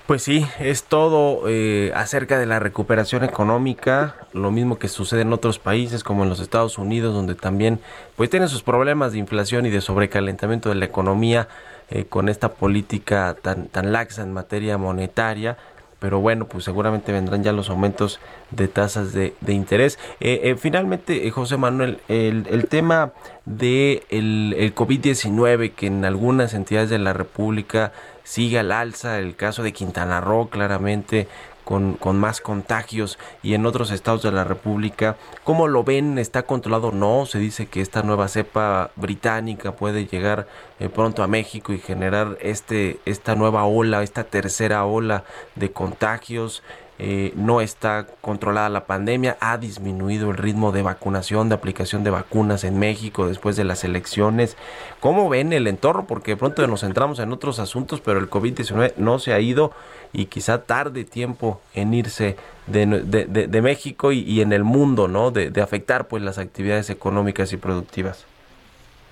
Pues 0.06 0.22
sí, 0.22 0.46
es 0.60 0.84
todo 0.84 1.48
eh, 1.48 1.90
acerca 1.96 2.38
de 2.38 2.46
la 2.46 2.60
recuperación 2.60 3.24
económica, 3.24 4.14
lo 4.32 4.52
mismo 4.52 4.78
que 4.78 4.86
sucede 4.86 5.22
en 5.22 5.32
otros 5.32 5.58
países 5.58 6.04
como 6.04 6.22
en 6.22 6.28
los 6.28 6.38
Estados 6.38 6.78
Unidos, 6.78 7.12
donde 7.12 7.34
también 7.34 7.80
pues 8.14 8.30
tienen 8.30 8.48
sus 8.48 8.62
problemas 8.62 9.10
de 9.10 9.18
inflación 9.18 9.66
y 9.66 9.70
de 9.70 9.80
sobrecalentamiento 9.80 10.68
de 10.68 10.76
la 10.76 10.84
economía 10.84 11.48
eh, 11.90 12.04
con 12.04 12.28
esta 12.28 12.54
política 12.54 13.36
tan, 13.40 13.68
tan 13.68 13.92
laxa 13.92 14.22
en 14.22 14.32
materia 14.32 14.78
monetaria. 14.78 15.56
Pero 15.98 16.20
bueno, 16.20 16.46
pues 16.46 16.64
seguramente 16.64 17.10
vendrán 17.10 17.42
ya 17.42 17.52
los 17.52 17.70
aumentos 17.70 18.20
de 18.50 18.68
tasas 18.68 19.14
de, 19.14 19.32
interés. 19.46 19.98
Eh, 20.20 20.40
eh, 20.44 20.56
finalmente, 20.56 21.28
José 21.30 21.56
Manuel, 21.56 22.00
el, 22.08 22.46
el 22.50 22.66
tema 22.68 23.12
de 23.46 24.04
el, 24.10 24.54
el 24.58 24.74
COVID-19 24.74 25.72
que 25.72 25.86
en 25.86 26.04
algunas 26.04 26.52
entidades 26.52 26.90
de 26.90 26.98
la 26.98 27.14
República 27.14 27.92
sigue 28.24 28.58
al 28.58 28.72
alza, 28.72 29.18
el 29.18 29.36
caso 29.36 29.62
de 29.62 29.72
Quintana 29.72 30.20
Roo 30.20 30.50
claramente 30.50 31.28
con, 31.66 31.94
con, 31.94 32.16
más 32.16 32.40
contagios 32.40 33.18
y 33.42 33.54
en 33.54 33.66
otros 33.66 33.90
estados 33.90 34.22
de 34.22 34.30
la 34.30 34.44
República. 34.44 35.16
¿Cómo 35.42 35.66
lo 35.66 35.82
ven? 35.82 36.16
¿Está 36.16 36.44
controlado 36.44 36.88
o 36.88 36.92
no? 36.92 37.26
Se 37.26 37.40
dice 37.40 37.66
que 37.66 37.80
esta 37.80 38.04
nueva 38.04 38.28
cepa 38.28 38.92
británica 38.94 39.72
puede 39.72 40.06
llegar 40.06 40.46
eh, 40.78 40.88
pronto 40.88 41.24
a 41.24 41.26
México 41.26 41.72
y 41.72 41.78
generar 41.78 42.38
este, 42.40 43.00
esta 43.04 43.34
nueva 43.34 43.64
ola, 43.64 44.04
esta 44.04 44.22
tercera 44.22 44.84
ola 44.84 45.24
de 45.56 45.72
contagios. 45.72 46.62
Eh, 46.98 47.34
no 47.36 47.60
está 47.60 48.06
controlada 48.22 48.70
la 48.70 48.86
pandemia, 48.86 49.36
ha 49.40 49.58
disminuido 49.58 50.30
el 50.30 50.38
ritmo 50.38 50.72
de 50.72 50.82
vacunación, 50.82 51.50
de 51.50 51.54
aplicación 51.54 52.04
de 52.04 52.10
vacunas 52.10 52.64
en 52.64 52.78
México 52.78 53.26
después 53.26 53.56
de 53.56 53.64
las 53.64 53.84
elecciones. 53.84 54.56
¿Cómo 55.00 55.28
ven 55.28 55.52
el 55.52 55.66
entorno? 55.66 56.06
Porque 56.06 56.32
de 56.32 56.36
pronto 56.38 56.66
nos 56.66 56.80
centramos 56.80 57.18
en 57.18 57.32
otros 57.32 57.58
asuntos, 57.58 58.00
pero 58.00 58.18
el 58.18 58.30
COVID-19 58.30 58.94
no 58.96 59.18
se 59.18 59.34
ha 59.34 59.40
ido 59.40 59.72
y 60.14 60.26
quizá 60.26 60.62
tarde 60.62 61.04
tiempo 61.04 61.60
en 61.74 61.92
irse 61.92 62.36
de, 62.66 62.86
de, 62.86 63.62
México 63.62 64.10
y, 64.12 64.20
y, 64.20 64.40
en 64.40 64.52
el 64.52 64.64
mundo, 64.64 65.06
¿no? 65.06 65.30
De, 65.30 65.52
afectar 65.60 66.08
pues 66.08 66.22
las 66.22 66.38
actividades 66.38 66.88
económicas 66.88 67.52
y 67.52 67.58
productivas. 67.58 68.24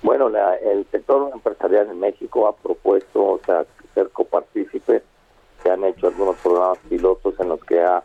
Bueno, 0.01 0.29
la, 0.29 0.55
el 0.55 0.85
sector 0.91 1.29
empresarial 1.33 1.87
en 1.89 1.99
México 1.99 2.47
ha 2.47 2.55
propuesto 2.55 3.23
o 3.23 3.41
sea, 3.45 3.65
ser 3.93 4.09
copartícipe 4.09 5.03
se 5.65 5.71
han 5.71 5.83
hecho 5.83 6.07
algunos 6.07 6.35
programas 6.37 6.77
pilotos 6.87 7.33
en 7.39 7.49
los 7.49 7.63
que 7.63 7.79
ha 7.79 8.03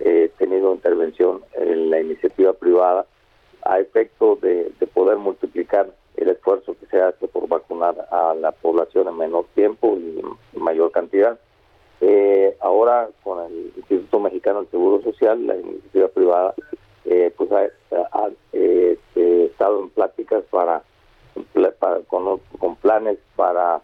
eh, 0.00 0.30
tenido 0.36 0.74
intervención 0.74 1.40
en 1.54 1.88
la 1.88 1.98
iniciativa 1.98 2.52
privada 2.52 3.06
a 3.62 3.80
efecto 3.80 4.36
de, 4.36 4.70
de, 4.78 4.86
poder 4.86 5.16
multiplicar 5.16 5.90
el 6.16 6.28
esfuerzo 6.28 6.76
que 6.78 6.84
se 6.86 7.00
hace 7.00 7.26
por 7.28 7.48
vacunar 7.48 8.06
a 8.10 8.34
la 8.34 8.52
población 8.52 9.08
en 9.08 9.16
menor 9.16 9.46
tiempo 9.54 9.96
y 9.96 10.22
mayor 10.58 10.92
cantidad. 10.92 11.38
Eh, 12.02 12.54
ahora 12.60 13.08
con 13.22 13.46
el 13.46 13.72
Instituto 13.76 14.20
Mexicano 14.20 14.60
del 14.60 14.70
Seguro 14.70 15.02
Social, 15.02 15.46
la 15.46 15.56
iniciativa 15.56 16.08
privada, 16.08 16.54
eh, 17.06 17.32
pues 17.34 17.50
ha, 17.50 17.66
ha 18.12 18.28
estado 19.14 19.80
en 19.80 19.88
pláticas 19.88 20.44
para, 20.50 20.82
para 21.78 22.00
con, 22.00 22.40
con 22.58 22.76
planes 22.76 23.18
para 23.36 23.80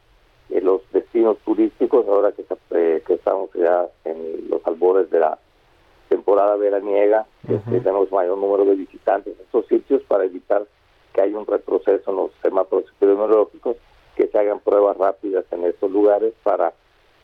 eh, 0.50 0.60
los 0.60 0.80
destinos 0.92 1.38
turísticos 1.44 2.06
ahora 2.06 2.32
que, 2.32 2.44
eh, 2.70 3.02
que, 3.06 3.14
estamos 3.14 3.50
ya 3.54 3.86
en 4.04 4.48
los 4.48 4.64
albores 4.66 5.10
de 5.10 5.20
la 5.20 5.38
temporada 6.08 6.56
veraniega 6.56 7.26
uh 7.48 7.52
-huh. 7.52 7.56
este, 7.56 7.80
tenemos 7.80 8.10
mayor 8.12 8.38
número 8.38 8.64
de 8.64 8.76
visitantes 8.76 9.34
en 9.34 9.44
estos 9.44 9.66
sitios 9.66 10.02
para 10.02 10.24
evitar 10.24 10.64
que 11.12 11.20
haya 11.20 11.38
un 11.38 11.46
retroceso 11.46 12.10
en 12.10 12.16
los 12.16 12.30
semáforos 12.42 12.84
epidemiológicos 12.96 13.76
que 14.14 14.28
se 14.28 14.38
hagan 14.38 14.60
pruebas 14.60 14.96
rápidas 14.96 15.44
en 15.50 15.64
estos 15.64 15.90
lugares 15.90 16.32
para 16.42 16.72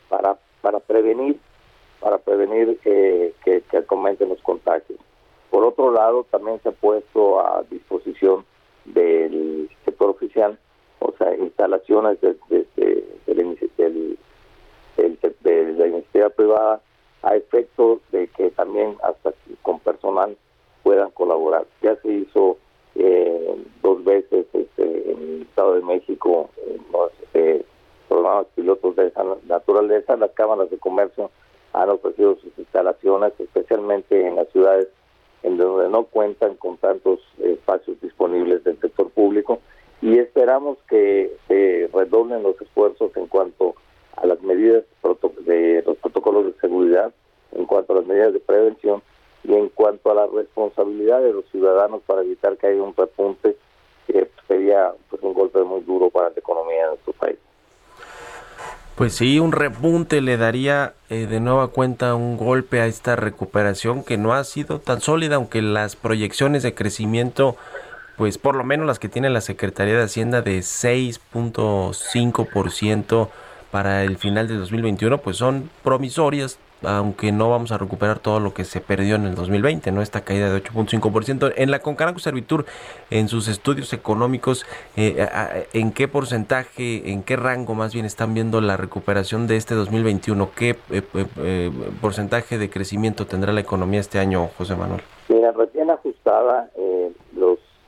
para 0.09 0.37
para 0.61 0.79
prevenir 0.79 1.39
para 1.99 2.17
prevenir 2.17 2.77
eh, 2.83 3.33
que, 3.45 3.61
que 3.61 3.83
aumenten 3.87 4.29
los 4.29 4.41
contagios 4.41 4.99
por 5.49 5.63
otro 5.63 5.91
lado 5.91 6.25
también 6.29 6.59
se 6.61 6.69
ha 6.69 6.71
puesto 6.73 7.39
a 7.39 7.63
disposición 7.69 8.45
del 8.85 9.69
sector 9.85 10.09
oficial 10.09 10.57
o 11.03 11.13
sea, 11.17 11.35
instalaciones 11.35 12.19
de, 12.21 12.35
de, 12.49 12.65
de, 12.75 13.03
la 15.73 15.87
iniciativa 15.87 16.29
privada 16.29 16.81
a 17.21 17.35
efecto 17.35 17.99
de 18.11 18.27
que 18.27 18.51
también 18.51 18.95
hasta 19.03 19.33
con 19.61 19.79
personal 19.79 20.35
puedan 20.83 21.11
colaborar. 21.11 21.65
Ya 21.81 21.95
se 21.97 22.11
hizo 22.11 22.57
eh, 22.95 23.55
dos 23.81 24.03
veces 24.03 24.45
este, 24.53 25.11
en 25.11 25.17
el 25.17 25.41
Estado 25.43 25.75
de 25.75 25.81
México 25.81 26.49
en 26.67 26.81
los 26.91 27.11
eh, 27.33 27.65
programas 28.07 28.45
pilotos 28.55 28.95
de 28.95 29.07
esa 29.07 29.23
naturaleza, 29.47 30.15
las 30.17 30.31
cámaras 30.31 30.69
de 30.69 30.77
comercio 30.77 31.31
han 31.73 31.89
ofrecido 31.89 32.35
sus 32.35 32.57
instalaciones, 32.57 33.33
especialmente 33.39 34.27
en 34.27 34.35
las 34.35 34.47
ciudades 34.49 34.87
en 35.41 35.57
donde 35.57 35.89
no 35.89 36.03
cuentan 36.03 36.55
con 36.55 36.77
tantos 36.77 37.19
espacios 37.39 37.99
disponibles 38.01 38.63
del 38.63 38.79
sector 38.79 39.09
público 39.09 39.59
y 40.03 40.19
esperamos 40.19 40.77
que 40.89 41.31
se 41.47 41.89
redoblen 41.93 42.43
los 42.43 42.59
esfuerzos 42.61 43.15
en 43.15 43.25
cuanto 43.27 43.75
a 44.17 44.27
las 44.27 44.41
medidas 44.41 44.83
de 45.45 45.81
los 45.85 45.97
protocolos 45.97 46.45
de 46.45 46.59
seguridad, 46.59 47.13
en 47.53 47.65
cuanto 47.65 47.93
a 47.93 47.95
las 47.97 48.05
medidas 48.05 48.33
de 48.33 48.41
prevención 48.41 49.01
y 49.45 49.53
en 49.53 49.69
cuanto 49.69 50.11
a 50.11 50.15
la 50.15 50.27
responsabilidad 50.27 51.21
de 51.21 51.31
los 51.31 51.45
ciudadanos 51.51 52.01
para 52.05 52.21
evitar 52.21 52.57
que 52.57 52.67
haya 52.67 52.83
un 52.83 52.93
repunte 52.93 53.55
que 54.05 54.29
sería 54.45 54.91
pues 55.09 55.23
un 55.23 55.33
golpe 55.33 55.63
muy 55.63 55.79
duro 55.83 56.09
para 56.09 56.31
la 56.31 56.35
economía 56.35 56.83
de 56.83 56.87
nuestro 56.89 57.13
país. 57.13 57.37
Pues 58.95 59.15
sí, 59.15 59.39
un 59.39 59.53
repunte 59.53 60.19
le 60.19 60.35
daría 60.35 60.95
eh, 61.09 61.27
de 61.27 61.39
nueva 61.39 61.69
cuenta 61.69 62.13
un 62.13 62.35
golpe 62.35 62.81
a 62.81 62.87
esta 62.87 63.15
recuperación 63.15 64.03
que 64.03 64.17
no 64.17 64.33
ha 64.33 64.43
sido 64.43 64.79
tan 64.79 64.99
sólida, 64.99 65.37
aunque 65.37 65.61
las 65.61 65.95
proyecciones 65.95 66.61
de 66.61 66.75
crecimiento, 66.75 67.55
pues 68.17 68.37
por 68.37 68.55
lo 68.55 68.63
menos 68.63 68.85
las 68.85 68.99
que 68.99 69.09
tiene 69.09 69.29
la 69.29 69.41
Secretaría 69.41 69.97
de 69.97 70.03
Hacienda 70.03 70.41
de 70.41 70.59
6.5% 70.59 73.29
para 73.73 74.03
el 74.03 74.17
final 74.17 74.47
de 74.47 74.55
2021, 74.55 75.17
pues 75.17 75.37
son 75.37 75.71
promisorias, 75.83 76.59
aunque 76.83 77.31
no 77.31 77.49
vamos 77.49 77.71
a 77.71 77.79
recuperar 77.79 78.19
todo 78.19 78.39
lo 78.39 78.53
que 78.53 78.65
se 78.65 78.81
perdió 78.81 79.15
en 79.15 79.25
el 79.25 79.33
2020, 79.33 79.91
¿no? 79.91 80.03
Esta 80.03 80.21
caída 80.21 80.53
de 80.53 80.63
8.5%. 80.63 81.53
En 81.55 81.71
la 81.71 81.79
Concanaco 81.79 82.19
Servitur, 82.19 82.67
en 83.09 83.29
sus 83.29 83.47
estudios 83.47 83.91
económicos, 83.91 84.63
eh, 84.95 85.27
¿en 85.73 85.91
qué 85.91 86.07
porcentaje, 86.07 87.11
en 87.11 87.23
qué 87.23 87.35
rango 87.35 87.73
más 87.73 87.95
bien 87.95 88.05
están 88.05 88.35
viendo 88.35 88.61
la 88.61 88.77
recuperación 88.77 89.47
de 89.47 89.55
este 89.55 89.73
2021? 89.73 90.51
¿Qué 90.55 90.75
eh, 90.91 91.01
eh, 91.37 91.71
porcentaje 91.99 92.59
de 92.59 92.69
crecimiento 92.69 93.25
tendrá 93.25 93.53
la 93.53 93.61
economía 93.61 94.01
este 94.01 94.19
año, 94.19 94.51
José 94.55 94.75
Manuel? 94.75 95.01
Mira, 95.29 95.51
recién 95.51 95.89
ajustada, 95.89 96.69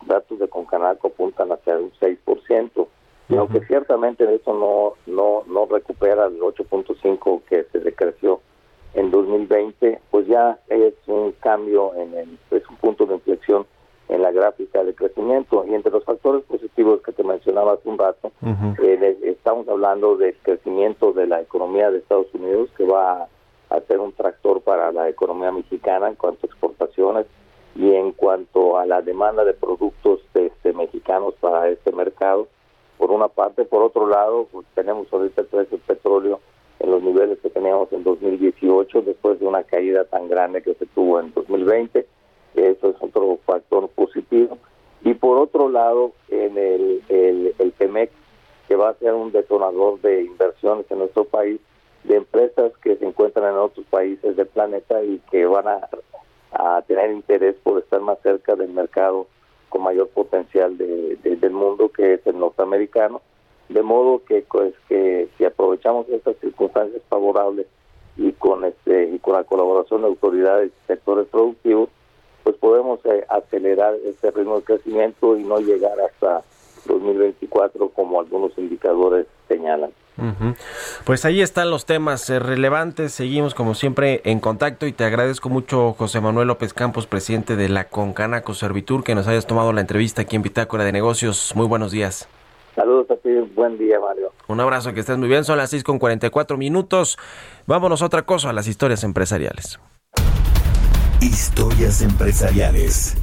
datos 0.06 0.40
de 0.40 0.48
Concanaco 0.48 1.08
apuntan 1.08 1.52
hacia 1.52 1.78
un 1.78 1.92
6%. 1.94 2.88
Y 3.28 3.36
aunque 3.38 3.66
ciertamente 3.66 4.24
eso 4.34 4.54
no 4.54 4.94
no 5.12 5.44
no 5.48 5.66
recupera 5.66 6.28
el 6.28 6.40
8.5 6.40 7.42
que 7.50 7.64
se 7.72 7.80
decreció 7.80 8.40
en 8.96 9.12
2020, 9.12 10.00
pues 10.10 10.28
ya 10.28 10.58
es 10.70 10.94
un 11.08 11.34
cambio, 11.34 11.94
en 11.96 12.14
el, 12.14 12.40
es 12.52 12.68
un 12.70 12.78
punto 12.78 13.06
de 13.06 13.16
inflexión 13.16 13.66
en 14.08 14.22
la 14.22 14.32
gráfica 14.32 14.84
de 14.84 14.96
crecimiento. 14.96 15.66
Y 15.68 15.74
entre 15.74 15.92
los 15.92 16.04
factores 16.04 16.44
positivos 16.44 17.02
que 17.02 17.12
te 17.12 17.24
mencionaba 17.24 17.74
hace 17.74 17.90
un 17.90 17.98
rato, 17.98 18.32
eh, 18.82 19.18
estamos 19.24 19.68
hablando 19.68 20.16
del 20.18 20.36
crecimiento 20.42 21.12
de 21.12 21.28
la 21.28 21.42
economía 21.42 21.92
de 21.92 22.00
Estados 22.00 22.34
Unidos, 22.34 22.70
que 22.78 22.86
va 22.86 23.28
a, 23.70 23.82
ser 23.88 24.00
un 24.00 24.14
tractor 24.14 24.62
para 24.62 24.92
la 24.92 25.10
economía 25.10 25.52
mexicana 25.52 26.08
en 26.08 26.16
cuanto 26.16 26.48
a 26.48 26.50
exportaciones 26.50 27.26
y 27.76 27.94
en 27.94 28.14
cuanto 28.14 28.78
a 28.78 28.86
la 28.86 29.02
demanda 29.02 29.44
de 29.44 29.54
productos 29.54 30.22
este, 30.34 30.74
mexicanos 30.74 31.34
para 31.40 31.70
este 31.70 31.92
mercado. 31.92 32.48
Por 32.98 33.12
una 33.12 33.28
parte, 33.28 33.66
por 33.66 33.84
otro 33.84 34.08
lado, 34.08 34.48
pues, 34.52 34.66
tenemos 34.74 35.12
ahorita 35.12 35.42
el 35.42 35.48
precio 35.48 35.78
del 35.78 35.86
petróleo 35.86 36.40
en 36.80 36.92
los 36.92 37.04
niveles 37.04 37.40
que 37.40 37.50
teníamos 37.50 37.92
en 37.92 38.04
2018 38.04 39.02
después 39.02 39.40
de 39.40 39.48
una 39.48 39.64
caída 39.64 40.06
tan 40.06 40.30
grande 40.30 40.62
que 40.62 40.74
se 40.76 40.86
tuvo 40.88 41.20
en 41.20 41.34
2020. 41.34 42.06
Eso 42.56 42.90
es 42.90 42.96
otro 43.00 43.38
factor 43.46 43.90
positivo. 43.90 44.58
Y 45.04 45.14
por 45.14 45.38
otro 45.38 45.70
lado, 45.70 46.14
en 46.30 46.58
el, 46.58 47.04
el, 47.10 47.54
el 47.60 47.74
que 48.68 48.76
va 48.76 48.90
a 48.90 48.96
ser 48.96 49.14
un 49.14 49.32
detonador 49.32 50.02
de 50.02 50.24
inversiones 50.24 50.90
en 50.90 51.00
nuestro 51.00 51.26
país, 51.26 51.60
de 52.04 52.16
empresas 52.16 52.72
que 52.82 52.96
se 52.96 53.06
encuentran 53.06 53.54
en 53.54 53.60
otros 53.60 53.86
países 53.88 54.36
del 54.36 54.48
planeta 54.48 55.04
y 55.04 55.20
que 55.30 55.46
van 55.46 55.68
a, 55.68 55.90
a 56.58 56.82
tener 56.82 57.12
interés 57.12 57.56
por 57.64 57.80
estar 57.80 58.02
más 58.02 58.20
cerca 58.22 58.56
del 58.56 58.70
mercado 58.70 59.28
con 59.70 59.84
mayor 59.84 60.10
potencial 60.10 60.78
de, 60.78 61.18
del 61.22 61.52
mundo, 61.52 61.90
que 61.90 62.16
es 62.16 62.28
el 62.28 62.40
norteamericano 62.40 63.22
de 63.70 63.82
modo 63.82 64.24
que 64.24 64.46
pues 64.50 64.74
que 64.88 65.28
si 65.38 65.46
aprovechamos 65.46 66.08
estas 66.10 66.38
circunstancias 66.38 67.02
favorables 67.10 67.66
y 68.16 68.32
con 68.34 68.64
este 68.64 69.10
y 69.10 69.20
con 69.20 69.34
la 69.34 69.44
colaboración 69.44 70.02
de 70.02 70.08
autoridades 70.08 70.72
y 70.72 70.88
sectores 70.88 71.28
productivos 71.28 71.90
pues 72.44 72.56
podemos 72.58 73.00
eh, 73.06 73.26
acelerar 73.28 73.96
este 74.06 74.30
ritmo 74.30 74.58
de 74.58 74.64
crecimiento 74.64 75.36
y 75.36 75.44
no 75.44 75.60
llegar 75.60 76.00
hasta 76.00 76.44
2024 76.86 77.90
como 77.90 78.20
algunos 78.20 78.56
indicadores 78.60 79.26
señalan. 79.48 79.92
Pues 81.04 81.26
ahí 81.26 81.42
están 81.42 81.70
los 81.70 81.86
temas 81.86 82.30
eh, 82.30 82.40
relevantes. 82.40 83.12
Seguimos 83.14 83.54
como 83.54 83.76
siempre 83.76 84.22
en 84.24 84.40
contacto 84.40 84.88
y 84.88 84.92
te 84.92 85.04
agradezco 85.04 85.50
mucho 85.50 85.94
José 85.94 86.22
Manuel 86.22 86.48
López 86.48 86.74
Campos, 86.74 87.08
presidente 87.08 87.56
de 87.56 87.70
la 87.70 87.86
Concanaco 87.86 88.54
Servitur, 88.54 89.04
que 89.04 89.16
nos 89.16 89.28
hayas 89.28 89.48
tomado 89.48 89.74
la 89.74 89.82
entrevista 89.82 90.22
aquí 90.22 90.36
en 90.36 90.42
Bitácora 90.42 90.84
de 90.84 90.92
Negocios. 90.92 91.54
Muy 91.56 91.68
buenos 91.68 91.92
días. 91.92 92.28
Saludos 92.76 93.10
a 93.10 93.16
ti, 93.16 93.30
buen 93.56 93.78
día 93.78 94.00
Mario. 94.00 94.32
Un 94.48 94.60
abrazo, 94.60 94.94
que 94.94 95.00
estés 95.00 95.18
muy 95.18 95.30
bien, 95.30 95.46
son 95.46 95.58
las 95.58 95.70
6 95.70 95.84
con 95.84 95.98
44 95.98 96.58
minutos. 96.58 97.18
Vámonos 97.66 98.02
a 98.02 98.06
otra 98.06 98.24
cosa, 98.24 98.50
a 98.50 98.54
las 98.54 98.68
historias 98.68 99.04
empresariales. 99.04 99.80
Historias 101.22 102.02
empresariales. 102.02 103.18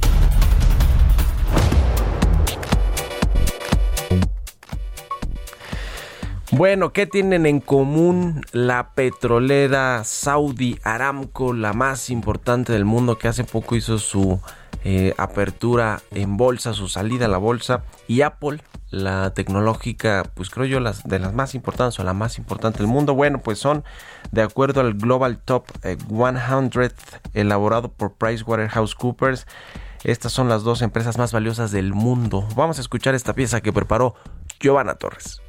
Bueno, 6.55 6.93
¿qué 6.93 7.07
tienen 7.07 7.47
en 7.47 7.59
común 7.59 8.45
la 8.51 8.91
petrolera 8.93 10.03
Saudi 10.03 10.77
Aramco, 10.83 11.51
la 11.51 11.73
más 11.73 12.11
importante 12.11 12.71
del 12.73 12.85
mundo, 12.85 13.17
que 13.17 13.27
hace 13.27 13.43
poco 13.43 13.75
hizo 13.75 13.97
su 13.97 14.39
eh, 14.83 15.15
apertura 15.17 16.01
en 16.11 16.37
bolsa, 16.37 16.73
su 16.73 16.87
salida 16.87 17.25
a 17.25 17.29
la 17.29 17.39
bolsa, 17.39 17.85
y 18.07 18.21
Apple, 18.21 18.61
la 18.91 19.33
tecnológica, 19.33 20.29
pues 20.35 20.51
creo 20.51 20.67
yo, 20.67 20.79
las, 20.79 21.03
de 21.03 21.17
las 21.17 21.33
más 21.33 21.55
importantes 21.55 21.99
o 21.99 22.03
la 22.03 22.13
más 22.13 22.37
importante 22.37 22.77
del 22.77 22.87
mundo. 22.87 23.15
Bueno, 23.15 23.41
pues 23.41 23.57
son, 23.57 23.83
de 24.31 24.43
acuerdo 24.43 24.81
al 24.81 24.93
Global 24.93 25.39
Top 25.39 25.65
100 25.81 26.37
eh, 26.83 26.91
elaborado 27.33 27.91
por 27.91 28.13
PricewaterhouseCoopers, 28.13 29.47
estas 30.03 30.31
son 30.31 30.49
las 30.49 30.61
dos 30.61 30.83
empresas 30.83 31.17
más 31.17 31.33
valiosas 31.33 31.71
del 31.71 31.95
mundo. 31.95 32.47
Vamos 32.55 32.77
a 32.77 32.81
escuchar 32.81 33.15
esta 33.15 33.33
pieza 33.33 33.61
que 33.61 33.73
preparó 33.73 34.13
Giovanna 34.59 34.93
Torres. 34.93 35.41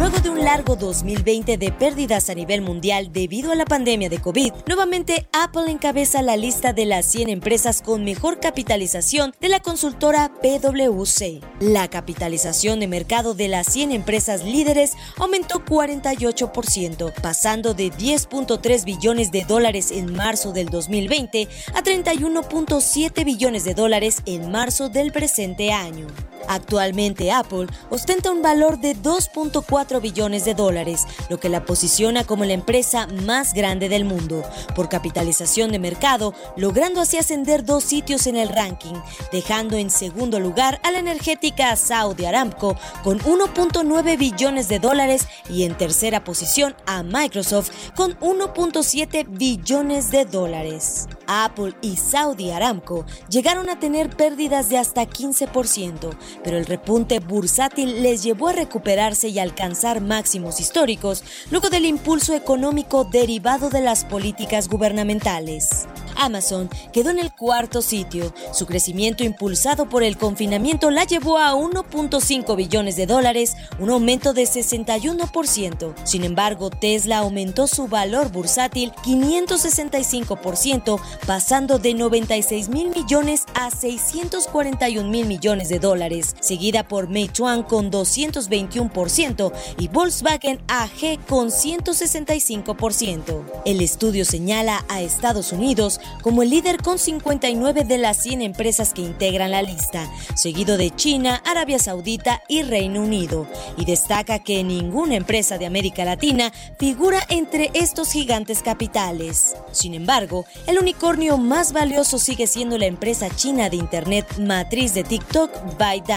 Luego 0.00 0.18
de 0.20 0.30
un 0.30 0.42
largo 0.42 0.76
2020 0.76 1.58
de 1.58 1.72
pérdidas 1.72 2.30
a 2.30 2.34
nivel 2.34 2.62
mundial 2.62 3.12
debido 3.12 3.52
a 3.52 3.54
la 3.54 3.66
pandemia 3.66 4.08
de 4.08 4.18
COVID, 4.18 4.50
nuevamente 4.66 5.28
Apple 5.30 5.70
encabeza 5.70 6.22
la 6.22 6.38
lista 6.38 6.72
de 6.72 6.86
las 6.86 7.04
100 7.04 7.28
empresas 7.28 7.82
con 7.82 8.02
mejor 8.02 8.40
capitalización 8.40 9.34
de 9.42 9.50
la 9.50 9.60
consultora 9.60 10.32
PwC. 10.40 11.42
La 11.60 11.88
capitalización 11.88 12.80
de 12.80 12.88
mercado 12.88 13.34
de 13.34 13.48
las 13.48 13.66
100 13.66 13.92
empresas 13.92 14.42
líderes 14.42 14.92
aumentó 15.18 15.62
48%, 15.66 17.12
pasando 17.20 17.74
de 17.74 17.92
10.3 17.92 18.84
billones 18.86 19.30
de 19.32 19.44
dólares 19.44 19.90
en 19.90 20.14
marzo 20.14 20.52
del 20.52 20.70
2020 20.70 21.46
a 21.74 21.82
31.7 21.82 23.22
billones 23.26 23.64
de 23.64 23.74
dólares 23.74 24.22
en 24.24 24.50
marzo 24.50 24.88
del 24.88 25.12
presente 25.12 25.72
año. 25.72 26.06
Actualmente 26.48 27.30
Apple 27.32 27.66
ostenta 27.90 28.30
un 28.30 28.42
valor 28.42 28.78
de 28.78 28.96
2.4 28.96 30.00
billones 30.00 30.44
de 30.44 30.54
dólares, 30.54 31.06
lo 31.28 31.38
que 31.38 31.48
la 31.48 31.64
posiciona 31.64 32.24
como 32.24 32.44
la 32.44 32.52
empresa 32.52 33.06
más 33.24 33.54
grande 33.54 33.88
del 33.88 34.04
mundo, 34.04 34.42
por 34.74 34.88
capitalización 34.88 35.72
de 35.72 35.78
mercado, 35.78 36.34
logrando 36.56 37.00
así 37.00 37.16
ascender 37.16 37.64
dos 37.64 37.84
sitios 37.84 38.26
en 38.26 38.36
el 38.36 38.48
ranking, 38.48 38.94
dejando 39.32 39.76
en 39.76 39.90
segundo 39.90 40.40
lugar 40.40 40.80
a 40.82 40.90
la 40.90 40.98
energética 40.98 41.76
Saudi 41.76 42.24
Aramco 42.24 42.76
con 43.04 43.20
1.9 43.20 44.18
billones 44.18 44.68
de 44.68 44.78
dólares 44.78 45.28
y 45.48 45.64
en 45.64 45.76
tercera 45.76 46.24
posición 46.24 46.74
a 46.86 47.02
Microsoft 47.02 47.70
con 47.94 48.18
1.7 48.20 49.26
billones 49.28 50.10
de 50.10 50.24
dólares. 50.24 51.08
Apple 51.26 51.74
y 51.80 51.96
Saudi 51.96 52.50
Aramco 52.50 53.04
llegaron 53.28 53.70
a 53.70 53.78
tener 53.78 54.10
pérdidas 54.10 54.68
de 54.68 54.78
hasta 54.78 55.04
15%, 55.04 56.10
pero 56.42 56.56
el 56.56 56.66
repunte 56.66 57.20
bursátil 57.20 58.02
les 58.02 58.22
llevó 58.22 58.48
a 58.48 58.52
recuperarse 58.52 59.28
y 59.28 59.38
alcanzar 59.38 60.00
máximos 60.00 60.60
históricos 60.60 61.24
luego 61.50 61.70
del 61.70 61.84
impulso 61.84 62.34
económico 62.34 63.04
derivado 63.04 63.70
de 63.70 63.80
las 63.80 64.04
políticas 64.04 64.68
gubernamentales. 64.68 65.86
Amazon 66.20 66.68
quedó 66.92 67.10
en 67.10 67.18
el 67.18 67.32
cuarto 67.32 67.82
sitio. 67.82 68.32
Su 68.52 68.66
crecimiento 68.66 69.24
impulsado 69.24 69.88
por 69.88 70.02
el 70.02 70.16
confinamiento 70.18 70.90
la 70.90 71.04
llevó 71.04 71.38
a 71.38 71.54
1.5 71.54 72.56
billones 72.56 72.96
de 72.96 73.06
dólares, 73.06 73.56
un 73.78 73.90
aumento 73.90 74.32
de 74.32 74.42
61%. 74.42 75.94
Sin 76.04 76.24
embargo, 76.24 76.70
Tesla 76.70 77.18
aumentó 77.18 77.66
su 77.66 77.88
valor 77.88 78.30
bursátil 78.30 78.92
565%, 79.04 81.00
pasando 81.26 81.78
de 81.78 81.94
96 81.94 82.68
mil 82.68 82.90
millones 82.90 83.44
a 83.54 83.70
641 83.70 85.08
mil 85.08 85.26
millones 85.26 85.68
de 85.68 85.78
dólares, 85.78 86.19
seguida 86.40 86.86
por 86.86 87.08
Meituan 87.08 87.62
con 87.62 87.90
221% 87.90 89.52
y 89.78 89.88
Volkswagen 89.88 90.60
AG 90.68 91.24
con 91.28 91.48
165%. 91.50 93.44
El 93.64 93.80
estudio 93.80 94.24
señala 94.24 94.84
a 94.88 95.00
Estados 95.00 95.52
Unidos 95.52 96.00
como 96.22 96.42
el 96.42 96.50
líder 96.50 96.78
con 96.82 96.98
59 96.98 97.84
de 97.84 97.98
las 97.98 98.22
100 98.22 98.42
empresas 98.42 98.92
que 98.92 99.02
integran 99.02 99.50
la 99.50 99.62
lista, 99.62 100.10
seguido 100.34 100.76
de 100.76 100.90
China, 100.90 101.42
Arabia 101.46 101.78
Saudita 101.78 102.42
y 102.48 102.62
Reino 102.62 103.02
Unido, 103.02 103.46
y 103.76 103.84
destaca 103.84 104.38
que 104.38 104.62
ninguna 104.64 105.16
empresa 105.16 105.58
de 105.58 105.66
América 105.66 106.04
Latina 106.04 106.52
figura 106.78 107.20
entre 107.28 107.70
estos 107.74 108.12
gigantes 108.12 108.62
capitales. 108.62 109.56
Sin 109.72 109.94
embargo, 109.94 110.44
el 110.66 110.78
unicornio 110.78 111.38
más 111.38 111.72
valioso 111.72 112.18
sigue 112.18 112.46
siendo 112.46 112.78
la 112.78 112.86
empresa 112.86 113.28
china 113.34 113.70
de 113.70 113.76
Internet 113.76 114.38
matriz 114.38 114.94
de 114.94 115.04
TikTok, 115.04 115.50
ByteDance, 115.78 116.09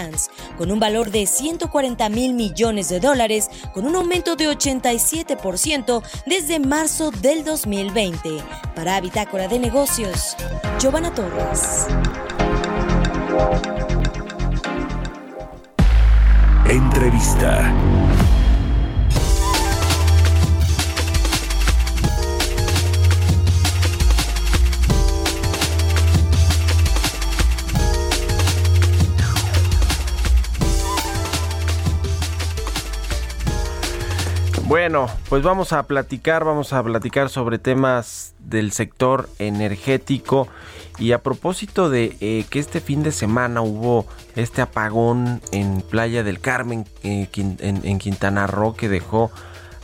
con 0.57 0.71
un 0.71 0.79
valor 0.79 1.11
de 1.11 1.27
140 1.27 2.09
mil 2.09 2.33
millones 2.33 2.89
de 2.89 2.99
dólares, 2.99 3.49
con 3.73 3.85
un 3.85 3.95
aumento 3.95 4.35
de 4.35 4.49
87% 4.49 6.01
desde 6.25 6.59
marzo 6.59 7.11
del 7.11 7.43
2020. 7.43 8.39
Para 8.75 8.99
Bitácora 9.01 9.47
de 9.47 9.59
Negocios, 9.59 10.35
Giovanna 10.79 11.13
Torres. 11.13 11.87
Entrevista. 16.67 17.92
Bueno, 34.73 35.05
pues 35.29 35.43
vamos 35.43 35.71
a 35.71 35.83
platicar, 35.83 36.45
vamos 36.45 36.73
a 36.73 36.81
platicar 36.81 37.29
sobre 37.29 37.59
temas 37.59 38.33
del 38.39 38.71
sector 38.71 39.29
energético 39.37 40.47
y 40.97 41.11
a 41.11 41.21
propósito 41.21 41.91
de 41.91 42.17
eh, 42.21 42.45
que 42.49 42.57
este 42.57 42.81
fin 42.81 43.03
de 43.03 43.11
semana 43.11 43.61
hubo 43.61 44.07
este 44.35 44.63
apagón 44.63 45.41
en 45.51 45.81
Playa 45.81 46.23
del 46.23 46.39
Carmen, 46.39 46.87
eh, 47.03 47.29
en, 47.35 47.81
en, 47.83 47.99
Quintana 47.99 48.47
Roo, 48.47 48.73
que 48.73 48.89
dejó 48.89 49.29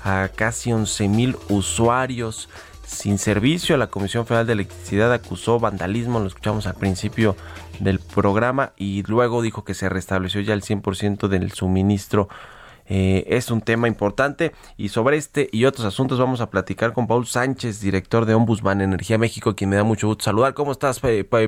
a 0.04 0.28
casi 0.36 0.72
11 0.74 1.08
mil 1.08 1.38
usuarios 1.50 2.50
sin 2.84 3.20
servicio. 3.20 3.78
La 3.78 3.92
Comisión 3.92 4.26
Federal 4.26 4.48
de 4.48 4.54
Electricidad 4.54 5.14
acusó 5.14 5.60
vandalismo, 5.60 6.20
lo 6.20 6.26
escuchamos 6.26 6.66
al 6.66 6.74
principio 6.74 7.36
del 7.80 8.00
programa, 8.00 8.72
y 8.76 9.04
luego 9.04 9.44
dijo 9.44 9.64
que 9.64 9.76
se 9.76 9.88
restableció 9.88 10.42
ya 10.42 10.56
el 10.56 10.64
100% 10.64 11.28
del 11.28 11.52
suministro 11.52 12.28
eh, 12.90 13.24
es 13.28 13.52
un 13.52 13.62
tema 13.62 13.88
importante 13.88 14.52
y 14.76 14.90
sobre 14.90 15.18
este 15.18 15.48
y 15.52 15.66
otros 15.66 15.86
asuntos 15.86 16.20
vamos 16.20 16.42
a 16.42 16.50
platicar 16.50 16.92
con 16.94 17.08
Paul 17.08 17.26
Sánchez, 17.26 17.82
director 17.82 18.26
de 18.26 18.34
Ombudsman 18.34 18.82
Energía 18.82 19.18
México, 19.18 19.56
quien 19.56 19.70
me 19.70 19.76
da 19.76 19.84
mucho 19.84 20.08
gusto 20.08 20.26
saludar. 20.26 20.54
¿Cómo 20.54 20.72
estás, 20.72 21.00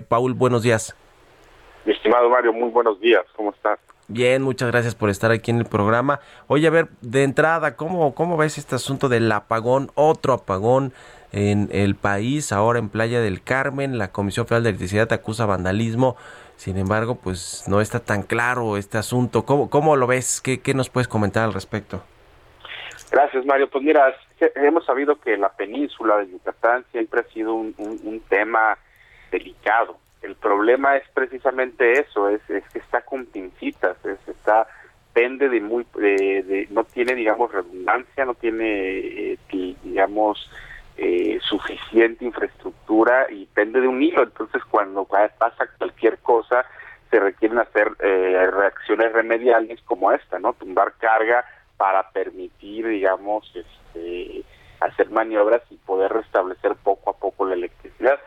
Paul? 0.07 0.33
Buenos 0.33 0.63
días. 0.63 0.95
Mi 1.85 1.93
estimado 1.93 2.29
Mario, 2.29 2.53
muy 2.53 2.69
buenos 2.69 2.99
días. 2.99 3.25
¿Cómo 3.35 3.51
estás? 3.51 3.79
Bien, 4.07 4.43
muchas 4.43 4.69
gracias 4.69 4.93
por 4.93 5.09
estar 5.09 5.31
aquí 5.31 5.51
en 5.51 5.57
el 5.57 5.65
programa. 5.65 6.19
Oye, 6.47 6.67
a 6.67 6.69
ver, 6.69 6.89
de 6.99 7.23
entrada, 7.23 7.75
¿cómo, 7.75 8.13
cómo 8.13 8.35
ves 8.35 8.57
este 8.57 8.75
asunto 8.75 9.07
del 9.07 9.31
apagón, 9.31 9.89
otro 9.95 10.33
apagón 10.33 10.91
en 11.31 11.69
el 11.71 11.95
país, 11.95 12.51
ahora 12.51 12.79
en 12.79 12.89
Playa 12.89 13.21
del 13.21 13.41
Carmen? 13.41 13.97
La 13.97 14.11
Comisión 14.11 14.47
Federal 14.47 14.63
de 14.63 14.69
Electricidad 14.69 15.13
acusa 15.13 15.45
vandalismo. 15.45 16.17
Sin 16.61 16.77
embargo, 16.77 17.15
pues 17.15 17.65
no 17.67 17.81
está 17.81 18.01
tan 18.01 18.21
claro 18.21 18.77
este 18.77 18.99
asunto. 18.99 19.45
¿Cómo, 19.45 19.67
cómo 19.71 19.95
lo 19.95 20.05
ves? 20.05 20.41
¿Qué, 20.41 20.59
¿Qué 20.59 20.75
nos 20.75 20.91
puedes 20.91 21.07
comentar 21.07 21.43
al 21.43 21.55
respecto? 21.55 22.03
Gracias, 23.09 23.43
Mario. 23.47 23.67
Pues 23.67 23.83
mira, 23.83 24.13
hemos 24.57 24.85
sabido 24.85 25.19
que 25.19 25.37
la 25.37 25.49
península 25.49 26.17
de 26.17 26.29
Yucatán 26.29 26.85
siempre 26.91 27.21
ha 27.21 27.33
sido 27.33 27.55
un, 27.55 27.73
un, 27.79 28.19
tema 28.29 28.77
delicado. 29.31 29.97
El 30.21 30.35
problema 30.35 30.97
es 30.97 31.09
precisamente 31.15 31.93
eso, 31.93 32.29
es, 32.29 32.47
es 32.47 32.63
que 32.69 32.77
está 32.77 33.01
con 33.01 33.25
pincitas, 33.25 33.97
es, 34.05 34.19
está 34.27 34.67
pende 35.13 35.49
de 35.49 35.61
muy, 35.61 35.83
de, 35.95 36.67
no 36.69 36.83
tiene, 36.83 37.15
digamos, 37.15 37.51
redundancia, 37.51 38.23
no 38.23 38.35
tiene, 38.35 38.99
eh, 38.99 39.37
digamos, 39.83 40.47
eh, 41.03 41.39
suficiente 41.41 42.23
infraestructura 42.23 43.25
y 43.31 43.47
pende 43.47 43.81
de 43.81 43.87
un 43.87 44.03
hilo. 44.03 44.21
Entonces, 44.21 44.63
cuando 44.69 45.05
pasa 45.05 45.67
cualquier 45.79 46.19
cosa, 46.19 46.63
se 47.09 47.19
requieren 47.19 47.57
hacer 47.57 47.91
eh, 48.01 48.47
reacciones 48.51 49.11
remediales 49.11 49.81
como 49.81 50.11
esta, 50.11 50.37
¿no? 50.37 50.53
Tumbar 50.53 50.93
carga 50.99 51.43
para 51.75 52.07
permitir, 52.11 52.87
digamos, 52.87 53.51
este, 53.55 54.43
hacer 54.79 55.09
maniobras 55.09 55.63
y 55.71 55.77
poder 55.77 56.13
restablecer 56.13 56.75
poco 56.75 57.09
a 57.09 57.17
poco 57.17 57.47
la 57.47 57.55
electricidad. 57.55 58.19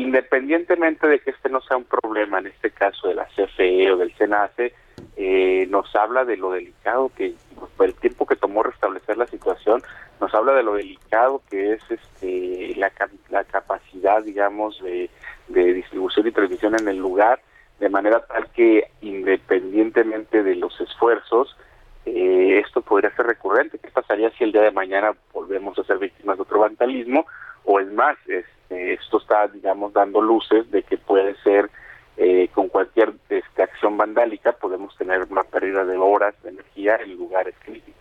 Independientemente 0.00 1.06
de 1.06 1.20
que 1.20 1.30
este 1.30 1.50
no 1.50 1.60
sea 1.60 1.76
un 1.76 1.84
problema, 1.84 2.38
en 2.38 2.46
este 2.46 2.70
caso 2.70 3.08
de 3.08 3.14
la 3.14 3.26
CFE 3.26 3.92
o 3.92 3.98
del 3.98 4.14
CENACE, 4.14 4.72
eh, 5.16 5.66
nos 5.68 5.94
habla 5.94 6.24
de 6.24 6.38
lo 6.38 6.52
delicado 6.52 7.10
que, 7.14 7.34
el 7.80 7.94
tiempo 7.96 8.24
que 8.24 8.36
tomó 8.36 8.62
restablecer 8.62 9.18
la 9.18 9.26
situación, 9.26 9.82
nos 10.18 10.32
habla 10.34 10.54
de 10.54 10.62
lo 10.62 10.74
delicado 10.74 11.42
que 11.50 11.74
es 11.74 11.82
este 11.90 12.74
la, 12.76 12.90
la 13.28 13.44
capacidad, 13.44 14.22
digamos, 14.22 14.82
de, 14.82 15.10
distribución 15.48 16.26
y 16.26 16.32
transmisión 16.32 16.74
en 16.80 16.88
el 16.88 16.96
lugar, 16.96 17.42
de 17.78 17.90
manera 17.90 18.24
tal 18.24 18.46
que 18.52 18.90
independientemente 19.02 20.42
de 20.42 20.56
los 20.56 20.80
esfuerzos, 20.80 21.58
eh, 22.06 22.62
esto 22.64 22.80
podría 22.80 23.14
ser 23.16 23.26
recurrente. 23.26 23.78
¿Qué 23.78 23.90
pasaría 23.90 24.30
si 24.30 24.44
el 24.44 24.52
día 24.52 24.62
de 24.62 24.70
mañana 24.70 25.12
volvemos 25.34 25.78
a 25.78 25.84
ser 25.84 25.98
víctimas 25.98 26.38
de 26.38 26.42
otro 26.42 26.60
vandalismo? 26.60 27.26
O 27.64 27.80
es 27.80 27.92
más, 27.92 28.16
este, 28.26 28.59
esto 28.70 29.18
está, 29.18 29.48
digamos, 29.48 29.92
dando 29.92 30.20
luces 30.20 30.70
de 30.70 30.82
que 30.82 30.96
puede 30.96 31.34
ser 31.42 31.70
eh, 32.16 32.48
con 32.54 32.68
cualquier 32.68 33.14
este, 33.28 33.62
acción 33.62 33.96
vandálica, 33.96 34.52
podemos 34.52 34.96
tener 34.96 35.26
una 35.30 35.42
pérdida 35.42 35.84
de 35.84 35.96
horas 35.96 36.34
de 36.42 36.50
energía 36.50 36.96
en 36.96 37.16
lugares 37.16 37.54
críticos. 37.64 37.94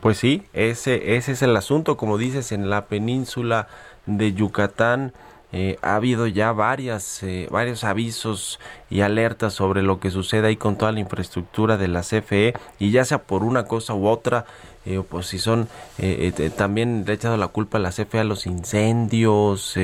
Pues 0.00 0.18
sí, 0.18 0.42
ese, 0.52 1.16
ese 1.16 1.32
es 1.32 1.42
el 1.42 1.56
asunto, 1.56 1.96
como 1.96 2.18
dices, 2.18 2.52
en 2.52 2.70
la 2.70 2.86
península 2.86 3.68
de 4.06 4.32
Yucatán. 4.32 5.12
Eh, 5.52 5.78
ha 5.80 5.94
habido 5.94 6.26
ya 6.26 6.52
varias, 6.52 7.22
eh, 7.22 7.48
varios 7.50 7.84
avisos 7.84 8.58
y 8.90 9.02
alertas 9.02 9.54
sobre 9.54 9.82
lo 9.82 10.00
que 10.00 10.10
sucede 10.10 10.48
ahí 10.48 10.56
con 10.56 10.76
toda 10.76 10.90
la 10.92 11.00
infraestructura 11.00 11.76
de 11.76 11.88
la 11.88 12.02
CFE 12.02 12.54
y 12.78 12.90
ya 12.90 13.04
sea 13.04 13.18
por 13.18 13.44
una 13.44 13.64
cosa 13.64 13.94
u 13.94 14.08
otra, 14.08 14.44
eh, 14.84 15.02
pues 15.08 15.26
si 15.26 15.38
son, 15.38 15.68
también 16.56 17.04
le 17.06 17.12
ha 17.12 17.14
echado 17.14 17.36
la 17.36 17.48
culpa 17.48 17.78
a 17.78 17.80
la 17.80 17.90
CFE 17.90 18.20
a 18.20 18.24
los 18.24 18.46
incendios, 18.46 19.76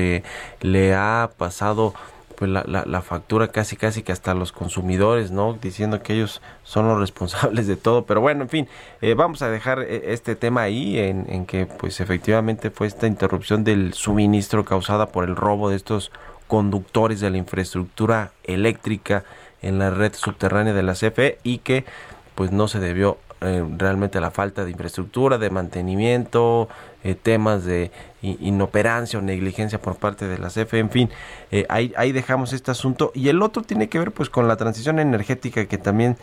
le 0.61 0.93
ha 0.93 1.31
pasado 1.37 1.93
pues 2.35 2.51
la, 2.51 2.63
la, 2.65 3.01
factura 3.01 3.47
casi 3.49 3.75
casi 3.75 4.03
que 4.03 4.11
hasta 4.11 4.33
los 4.33 4.51
consumidores, 4.51 5.31
¿no? 5.31 5.53
Diciendo 5.53 6.01
que 6.01 6.13
ellos 6.13 6.41
son 6.63 6.87
los 6.87 6.99
responsables 6.99 7.67
de 7.67 7.75
todo. 7.75 8.05
Pero 8.05 8.21
bueno, 8.21 8.43
en 8.43 8.49
fin, 8.49 8.67
eh, 9.01 9.13
vamos 9.13 9.41
a 9.41 9.49
dejar 9.49 9.81
eh, 9.81 10.13
este 10.13 10.35
tema 10.35 10.61
ahí 10.61 10.97
en, 10.99 11.45
que 11.45 11.65
pues 11.65 11.99
efectivamente 11.99 12.69
fue 12.69 12.87
esta 12.87 13.07
interrupción 13.07 13.63
del 13.63 13.93
suministro 13.93 14.65
causada 14.65 15.07
por 15.07 15.23
el 15.23 15.35
robo 15.35 15.69
de 15.69 15.75
estos 15.75 16.11
conductores 16.47 17.19
de 17.19 17.29
la 17.29 17.37
infraestructura 17.37 18.31
eléctrica 18.43 19.23
en 19.61 19.79
la 19.79 19.89
red 19.89 20.13
subterránea 20.13 20.73
de 20.73 20.83
la 20.83 20.93
CFE 20.93 21.39
y 21.43 21.59
que 21.59 21.85
pues 22.35 22.51
no 22.51 22.67
se 22.67 22.79
debió 22.79 23.17
eh, 23.41 23.65
realmente 23.77 24.17
a 24.17 24.21
la 24.21 24.31
falta 24.31 24.65
de 24.65 24.71
infraestructura, 24.71 25.37
de 25.37 25.49
mantenimiento, 25.49 26.69
temas 27.21 27.65
de 27.65 27.91
inoperancia 28.23 29.19
o 29.19 29.21
negligencia 29.21 29.79
por 29.79 29.97
parte 29.97 30.27
de 30.27 30.37
la 30.37 30.47
CFE, 30.47 30.79
en 30.79 30.89
fin, 30.89 31.09
eh, 31.51 31.65
ahí, 31.69 31.93
ahí 31.97 32.11
dejamos 32.11 32.53
este 32.53 32.71
asunto. 32.71 33.11
Y 33.13 33.29
el 33.29 33.41
otro 33.41 33.61
tiene 33.61 33.89
que 33.89 33.99
ver 33.99 34.11
pues 34.11 34.29
con 34.29 34.47
la 34.47 34.55
transición 34.55 34.99
energética 34.99 35.65
que 35.65 35.77
también 35.77 36.17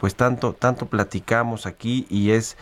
pues 0.00 0.14
tanto 0.14 0.52
tanto 0.54 0.86
platicamos 0.86 1.66
aquí 1.66 2.06
y 2.08 2.30
es 2.30 2.56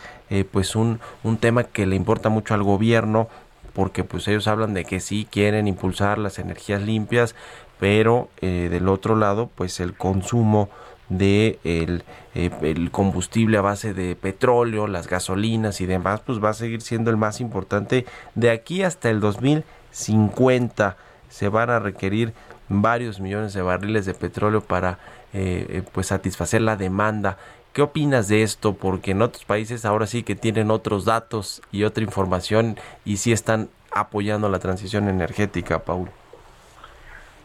pues 0.51 0.75
un, 0.75 0.99
un 1.23 1.37
tema 1.37 1.63
que 1.63 1.85
le 1.85 1.95
importa 1.95 2.29
mucho 2.29 2.53
al 2.53 2.63
gobierno 2.63 3.29
porque 3.73 4.03
pues 4.03 4.27
ellos 4.27 4.47
hablan 4.47 4.73
de 4.73 4.83
que 4.83 4.99
sí 4.99 5.27
quieren 5.29 5.67
impulsar 5.67 6.17
las 6.17 6.37
energías 6.37 6.81
limpias 6.81 7.35
pero 7.79 8.29
del 8.41 8.89
otro 8.89 9.15
lado 9.15 9.49
pues 9.55 9.79
el 9.79 9.93
consumo 9.93 10.69
de 11.09 11.59
el, 11.63 12.03
eh, 12.35 12.49
el, 12.61 12.91
combustible 12.91 13.57
a 13.57 13.61
base 13.61 13.93
de 13.93 14.15
petróleo, 14.15 14.87
las 14.87 15.07
gasolinas 15.07 15.81
y 15.81 15.85
demás, 15.85 16.21
pues 16.25 16.43
va 16.43 16.49
a 16.49 16.53
seguir 16.53 16.81
siendo 16.81 17.11
el 17.11 17.17
más 17.17 17.41
importante 17.41 18.05
de 18.35 18.49
aquí 18.49 18.83
hasta 18.83 19.09
el 19.09 19.19
2050. 19.19 20.97
Se 21.29 21.49
van 21.49 21.69
a 21.69 21.79
requerir 21.79 22.33
varios 22.69 23.19
millones 23.19 23.53
de 23.53 23.61
barriles 23.61 24.05
de 24.05 24.13
petróleo 24.13 24.61
para 24.61 24.99
eh, 25.33 25.65
eh, 25.69 25.83
pues 25.91 26.07
satisfacer 26.07 26.61
la 26.61 26.75
demanda. 26.75 27.37
¿Qué 27.73 27.81
opinas 27.81 28.27
de 28.27 28.43
esto? 28.43 28.75
Porque 28.75 29.11
en 29.11 29.21
otros 29.21 29.45
países 29.45 29.83
ahora 29.83 30.05
sí 30.05 30.23
que 30.23 30.35
tienen 30.35 30.69
otros 30.69 31.05
datos 31.05 31.61
y 31.71 31.83
otra 31.83 32.03
información 32.03 32.77
y 33.03 33.17
sí 33.17 33.31
están 33.31 33.69
apoyando 33.91 34.49
la 34.49 34.59
transición 34.59 35.09
energética, 35.09 35.79
Paul. 35.79 36.09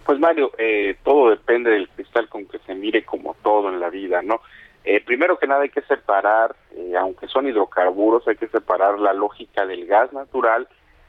Pues 0.09 0.21
Mario, 0.21 0.53
eh, 0.57 0.97
todo 1.05 1.29
depende 1.29 1.71
del 1.71 1.91
cristal 1.91 2.31
con 2.31 2.47
que 2.47 2.59
se 2.61 2.75
mire 2.75 3.05
como 3.05 3.35
todo 3.43 3.69
en 3.69 3.79
la 3.79 3.91
vida, 3.91 4.23
¿no? 4.23 4.41
Eh, 4.83 5.05
primero 5.05 5.39
que 5.39 5.47
nada 5.47 5.65
hay 5.65 5.69
que 5.69 5.83
separar, 5.83 6.57
eh, 6.75 6.95
aunque 6.99 7.29
son 7.29 7.47
hidrocarburos, 7.47 8.27
hay 8.27 8.37
que 8.37 8.49
separar 8.49 8.99
la 8.99 9.13
lógica 9.13 9.67
del 9.67 9.85
gas 9.85 10.11
natural 10.15 10.67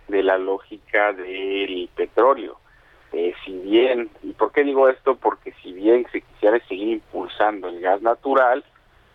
de 0.10 0.22
la 0.22 0.38
lógica 0.38 1.14
del 1.14 1.90
petróleo. 1.96 2.60
si 3.46 3.58
bien, 3.60 4.10
¿y 4.22 4.34
por 4.34 4.52
qué 4.52 4.66
digo 4.66 4.90
esto? 4.90 5.16
Porque 5.16 5.54
si 5.64 5.72
bien 5.72 6.06
se 6.12 6.20
quisiera 6.20 6.60
seguir 6.68 6.90
impulsando 6.90 7.70
el 7.70 7.80
gas 7.80 8.02
natural, 8.02 8.66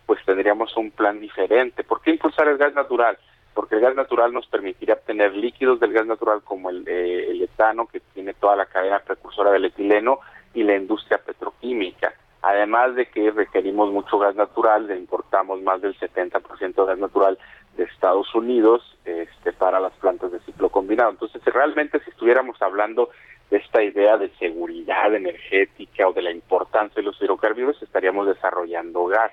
pues 0.07 0.19
tendríamos 0.25 0.75
un 0.77 0.89
plan 0.89 1.19
diferente. 1.19 1.83
¿Por 1.83 2.01
qué 2.01 2.09
impulsar 2.09 2.47
el 2.47 2.57
gas 2.57 2.73
natural? 2.73 3.19
Porque 3.55 3.75
el 3.75 3.81
gas 3.81 3.95
natural 3.95 4.31
nos 4.31 4.45
permitiría 4.47 4.95
obtener 4.95 5.33
líquidos 5.33 5.79
del 5.79 5.93
gas 5.93 6.05
natural 6.05 6.43
como 6.43 6.69
el, 6.69 6.87
eh, 6.87 7.31
el 7.31 7.41
etano, 7.41 7.87
que 7.87 8.01
tiene 8.13 8.35
toda 8.35 8.55
la 8.55 8.67
cadena 8.67 8.99
precursora 8.99 9.51
del 9.51 9.65
etileno, 9.65 10.19
y 10.53 10.63
la 10.63 10.75
industria 10.75 11.17
petroquímica. 11.17 12.13
Además 12.41 12.95
de 12.95 13.07
que 13.07 13.31
requerimos 13.31 13.91
mucho 13.91 14.19
gas 14.19 14.35
natural, 14.35 14.87
le 14.87 14.97
importamos 14.97 15.61
más 15.61 15.81
del 15.81 15.97
70% 15.97 16.75
de 16.75 16.85
gas 16.85 16.99
natural 16.99 17.39
de 17.75 17.85
Estados 17.85 18.33
Unidos 18.35 18.97
este, 19.03 19.51
para 19.51 19.79
las 19.79 19.93
plantas 19.93 20.31
de 20.31 20.39
ciclo 20.41 20.69
combinado. 20.69 21.09
Entonces, 21.09 21.43
realmente 21.45 21.99
si 22.01 22.11
estuviéramos 22.11 22.61
hablando 22.61 23.09
de 23.49 23.57
esta 23.57 23.83
idea 23.83 24.17
de 24.17 24.29
seguridad 24.37 25.13
energética 25.13 26.07
o 26.07 26.13
de 26.13 26.21
la 26.21 26.31
importancia 26.31 26.95
de 26.95 27.03
los 27.03 27.19
hidrocarburos, 27.21 27.81
estaríamos 27.81 28.27
desarrollando 28.27 29.05
gas. 29.05 29.31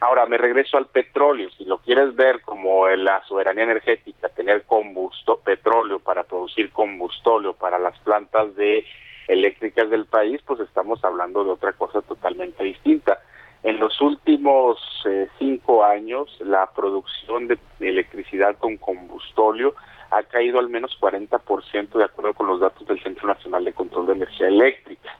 Ahora 0.00 0.26
me 0.26 0.38
regreso 0.38 0.76
al 0.76 0.86
petróleo. 0.86 1.50
Si 1.50 1.64
lo 1.64 1.78
quieres 1.78 2.14
ver 2.14 2.40
como 2.42 2.88
la 2.88 3.22
soberanía 3.24 3.64
energética, 3.64 4.28
tener 4.28 4.62
combusto 4.64 5.40
petróleo 5.40 5.98
para 5.98 6.22
producir 6.22 6.70
combustóleo 6.70 7.54
para 7.54 7.78
las 7.78 7.98
plantas 8.00 8.54
de 8.54 8.84
eléctricas 9.26 9.90
del 9.90 10.06
país, 10.06 10.40
pues 10.46 10.60
estamos 10.60 11.04
hablando 11.04 11.42
de 11.44 11.50
otra 11.50 11.72
cosa 11.72 12.00
totalmente 12.02 12.62
distinta. 12.62 13.20
En 13.64 13.80
los 13.80 14.00
últimos 14.00 14.78
eh, 15.04 15.28
cinco 15.38 15.84
años, 15.84 16.34
la 16.40 16.70
producción 16.70 17.48
de 17.48 17.58
electricidad 17.80 18.56
con 18.56 18.76
combustóleo 18.76 19.74
ha 20.10 20.22
caído 20.22 20.60
al 20.60 20.68
menos 20.68 20.96
40% 21.00 21.98
de 21.98 22.04
acuerdo 22.04 22.34
con 22.34 22.46
los 22.46 22.60
datos 22.60 22.86
del 22.86 23.02
Centro 23.02 23.26
Nacional 23.26 23.64
de 23.64 23.72
Control 23.72 24.06
de 24.06 24.12
Energía 24.12 24.46
Eléctrica. 24.46 25.18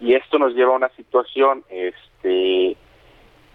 Y 0.00 0.14
esto 0.14 0.38
nos 0.38 0.54
lleva 0.54 0.72
a 0.72 0.76
una 0.76 0.88
situación 0.90 1.62
este, 1.68 2.76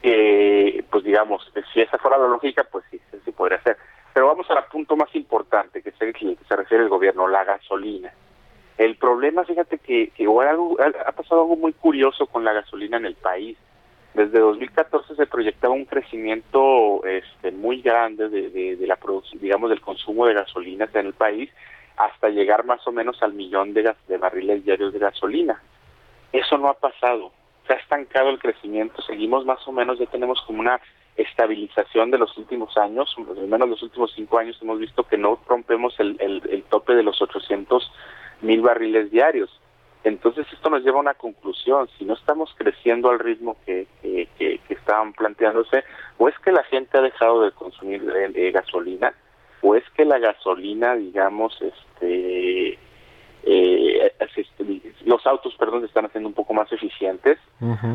eh, 0.01 0.83
pues 0.89 1.03
digamos, 1.03 1.51
si 1.73 1.81
esa 1.81 1.97
fuera 1.97 2.17
la 2.17 2.27
lógica, 2.27 2.65
pues 2.71 2.85
sí, 2.89 2.99
sí 3.23 3.31
podría 3.31 3.61
ser. 3.61 3.77
Pero 4.13 4.27
vamos 4.27 4.49
al 4.49 4.65
punto 4.65 4.95
más 4.95 5.13
importante 5.15 5.81
que 5.81 5.91
se, 5.91 6.13
que 6.13 6.37
se 6.47 6.55
refiere 6.55 6.83
el 6.83 6.89
gobierno, 6.89 7.27
la 7.27 7.43
gasolina. 7.43 8.11
El 8.77 8.95
problema, 8.95 9.43
fíjate 9.43 9.77
que, 9.77 10.11
ha 11.05 11.11
pasado 11.11 11.41
algo 11.41 11.57
muy 11.57 11.73
curioso 11.73 12.27
con 12.27 12.45
la 12.45 12.53
gasolina 12.53 12.97
en 12.97 13.05
el 13.05 13.15
país. 13.15 13.57
Desde 14.13 14.39
2014 14.39 15.15
se 15.15 15.27
proyectaba 15.27 15.73
un 15.73 15.85
crecimiento 15.85 17.05
este, 17.05 17.51
muy 17.51 17.81
grande 17.81 18.29
de, 18.29 18.49
de, 18.49 18.87
la 18.87 18.95
producción, 18.95 19.41
digamos, 19.41 19.69
del 19.69 19.81
consumo 19.81 20.25
de 20.25 20.33
gasolinas 20.33 20.95
en 20.95 21.07
el 21.07 21.13
país, 21.13 21.51
hasta 21.97 22.29
llegar 22.29 22.65
más 22.65 22.85
o 22.87 22.91
menos 22.91 23.21
al 23.21 23.33
millón 23.33 23.73
de, 23.73 23.93
de 24.07 24.17
barriles 24.17 24.63
diarios 24.63 24.93
de 24.93 24.99
gasolina. 24.99 25.61
Eso 26.31 26.57
no 26.57 26.69
ha 26.69 26.73
pasado 26.73 27.33
ha 27.73 27.77
estancado 27.77 28.29
el 28.29 28.39
crecimiento, 28.39 29.01
seguimos 29.01 29.45
más 29.45 29.65
o 29.67 29.71
menos, 29.71 29.99
ya 29.99 30.05
tenemos 30.07 30.41
como 30.41 30.59
una 30.59 30.79
estabilización 31.15 32.11
de 32.11 32.17
los 32.17 32.37
últimos 32.37 32.77
años, 32.77 33.13
al 33.17 33.47
menos 33.47 33.69
los 33.69 33.83
últimos 33.83 34.11
cinco 34.15 34.37
años 34.37 34.57
hemos 34.61 34.79
visto 34.79 35.03
que 35.03 35.17
no 35.17 35.39
rompemos 35.47 35.99
el, 35.99 36.17
el, 36.19 36.63
tope 36.69 36.93
de 36.93 37.03
los 37.03 37.21
800 37.21 37.91
mil 38.41 38.61
barriles 38.61 39.11
diarios. 39.11 39.49
Entonces 40.05 40.47
esto 40.53 40.69
nos 40.69 40.83
lleva 40.83 40.97
a 40.97 41.01
una 41.01 41.13
conclusión, 41.13 41.89
si 41.97 42.05
no 42.05 42.13
estamos 42.13 42.53
creciendo 42.57 43.09
al 43.09 43.19
ritmo 43.19 43.57
que, 43.65 43.85
que, 44.01 44.59
estaban 44.69 45.11
planteándose, 45.13 45.83
o 46.17 46.29
es 46.29 46.39
que 46.39 46.53
la 46.53 46.63
gente 46.63 46.97
ha 46.97 47.01
dejado 47.01 47.41
de 47.41 47.51
consumir 47.51 48.01
eh, 48.15 48.51
gasolina, 48.51 49.13
o 49.61 49.75
es 49.75 49.83
que 49.91 50.05
la 50.05 50.19
gasolina, 50.19 50.95
digamos, 50.95 51.61
este 51.61 52.79
eh, 53.43 54.11
los 55.05 55.25
autos, 55.25 55.55
perdón, 55.57 55.81
se 55.81 55.87
están 55.87 56.05
haciendo 56.05 56.29
un 56.29 56.35
poco 56.35 56.53
más 56.53 56.71
eficientes, 56.71 57.37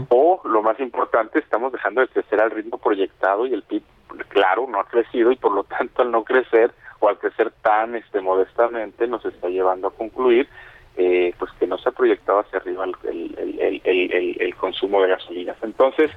o 0.08 0.40
lo 0.44 0.62
más 0.62 0.78
importante, 0.80 1.38
estamos 1.38 1.72
dejando 1.72 2.00
de 2.00 2.08
crecer 2.08 2.40
al 2.40 2.50
ritmo 2.50 2.78
proyectado 2.78 3.46
y 3.46 3.54
el 3.54 3.62
PIB, 3.62 3.82
claro, 4.28 4.66
no 4.68 4.80
ha 4.80 4.84
crecido 4.84 5.30
y 5.32 5.36
por 5.36 5.52
lo 5.52 5.64
tanto 5.64 6.02
al 6.02 6.10
no 6.10 6.24
crecer 6.24 6.72
o 7.00 7.08
al 7.08 7.18
crecer 7.18 7.52
tan 7.62 7.94
este 7.94 8.20
modestamente 8.20 9.06
nos 9.06 9.24
está 9.24 9.48
llevando 9.48 9.88
a 9.88 9.90
concluir 9.92 10.48
eh, 10.96 11.34
pues 11.38 11.50
que 11.58 11.66
no 11.66 11.76
se 11.78 11.88
ha 11.88 11.92
proyectado 11.92 12.40
hacia 12.40 12.60
arriba 12.60 12.84
el, 12.84 13.82
el, 13.84 14.54
consumo 14.56 15.02
de 15.02 15.08
gasolinas. 15.08 15.56
Entonces, 15.62 16.10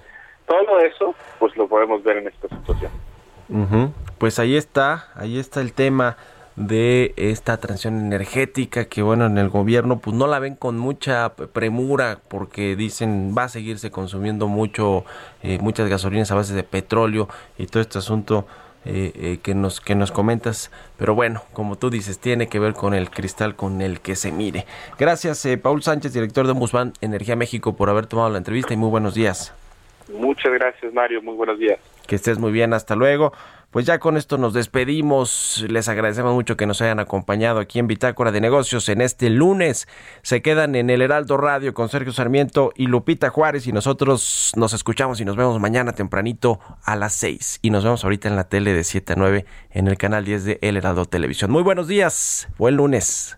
todo 0.46 0.80
eso 0.80 1.16
pues 1.40 1.56
lo 1.58 1.68
podemos 1.68 2.04
ver 2.04 2.18
en 2.18 2.28
esta 2.28 2.48
situación. 2.48 2.92
Pues 4.18 4.40
ahí 4.40 4.56
está, 4.56 5.08
ahí 5.16 5.40
está 5.40 5.62
el 5.62 5.74
tema 5.74 6.18
de 6.58 7.14
esta 7.18 7.58
transición 7.58 8.00
energética 8.00 8.86
que 8.86 9.04
bueno 9.04 9.28
en 9.28 9.38
el 9.38 9.48
gobierno 9.48 10.00
pues 10.00 10.16
no 10.16 10.26
la 10.26 10.40
ven 10.40 10.56
con 10.56 10.76
mucha 10.78 11.36
premura 11.36 12.20
porque 12.28 12.76
dicen 12.76 13.36
va 13.38 13.44
a 13.44 13.50
seguirse 13.50 13.92
consumiendo 13.92 14.48
mucho 14.48 15.06
eh, 15.44 15.60
muchas 15.62 15.88
gasolinas 15.88 16.32
a 16.32 16.36
base 16.36 16.56
de 16.56 16.64
petróleo 16.64 17.30
y 17.60 17.68
todo 17.68 17.82
este 17.82 18.00
asunto 18.00 18.48
eh, 18.86 19.12
eh, 19.16 19.40
que 19.44 19.54
nos 19.54 19.82
que 19.82 19.96
nos 19.96 20.12
comentas. 20.12 20.72
Pero 20.98 21.14
bueno 21.14 21.44
como 21.54 21.76
tú 21.76 21.92
dices 21.92 22.18
tiene 22.18 22.48
que 22.48 22.58
ver 22.58 22.74
con 22.74 22.96
el 22.96 23.12
cristal 23.12 23.56
con 23.56 23.82
el 23.84 24.00
que 24.00 24.16
se 24.16 24.32
mire. 24.32 24.66
Gracias 24.98 25.48
Paul 25.62 25.84
Sánchez 25.84 26.12
director 26.12 26.48
de 26.48 26.54
Musban 26.54 26.94
Energía 27.02 27.36
México 27.36 27.76
por 27.76 27.92
haber 27.92 28.08
tomado 28.08 28.32
la 28.32 28.40
entrevista 28.40 28.74
y 28.74 28.78
muy 28.78 28.90
buenos 28.90 29.14
días. 29.14 29.54
Muchas 30.12 30.52
gracias 30.54 30.92
Mario. 30.92 31.22
Muy 31.22 31.36
buenos 31.36 31.60
días. 31.60 31.80
Que 32.08 32.16
estés 32.16 32.40
muy 32.40 32.52
bien. 32.52 32.74
Hasta 32.74 32.96
luego 32.96 33.34
pues 33.78 33.86
ya 33.86 34.00
con 34.00 34.18
esto 34.18 34.40
nos 34.40 34.56
despedimos. 34.56 35.64
Les 35.70 35.88
agradecemos 35.88 36.34
mucho 36.34 36.58
que 36.58 36.66
nos 36.66 36.82
hayan 36.82 37.00
acompañado 37.00 37.60
aquí 37.60 37.78
en 37.78 37.86
Bitácora 37.86 38.32
de 38.32 38.42
Negocios 38.42 38.90
en 38.90 39.02
este 39.02 39.30
lunes. 39.30 39.88
Se 40.24 40.42
quedan 40.42 40.74
en 40.74 40.90
el 40.90 41.04
Heraldo 41.04 41.38
Radio 41.38 41.76
con 41.76 41.88
Sergio 41.88 42.12
Sarmiento 42.12 42.74
y 42.76 42.88
Lupita 42.88 43.30
Juárez 43.30 43.68
y 43.68 43.72
nosotros 43.72 44.52
nos 44.56 44.74
escuchamos 44.74 45.22
y 45.22 45.26
nos 45.26 45.36
vemos 45.36 45.60
mañana 45.60 45.92
tempranito 45.92 46.60
a 46.84 46.96
las 46.96 47.14
6. 47.14 47.60
Y 47.62 47.70
nos 47.70 47.84
vemos 47.84 48.04
ahorita 48.04 48.28
en 48.28 48.36
la 48.36 48.46
tele 48.46 48.74
de 48.74 48.84
7 48.84 49.14
a 49.14 49.16
9 49.16 49.46
en 49.70 49.88
el 49.88 49.96
canal 50.00 50.26
10 50.26 50.44
de 50.46 50.60
El 50.64 50.78
Heraldo 50.78 51.06
Televisión. 51.06 51.52
Muy 51.52 51.62
buenos 51.62 51.88
días. 51.88 52.48
Buen 52.58 52.78
lunes. 52.78 53.38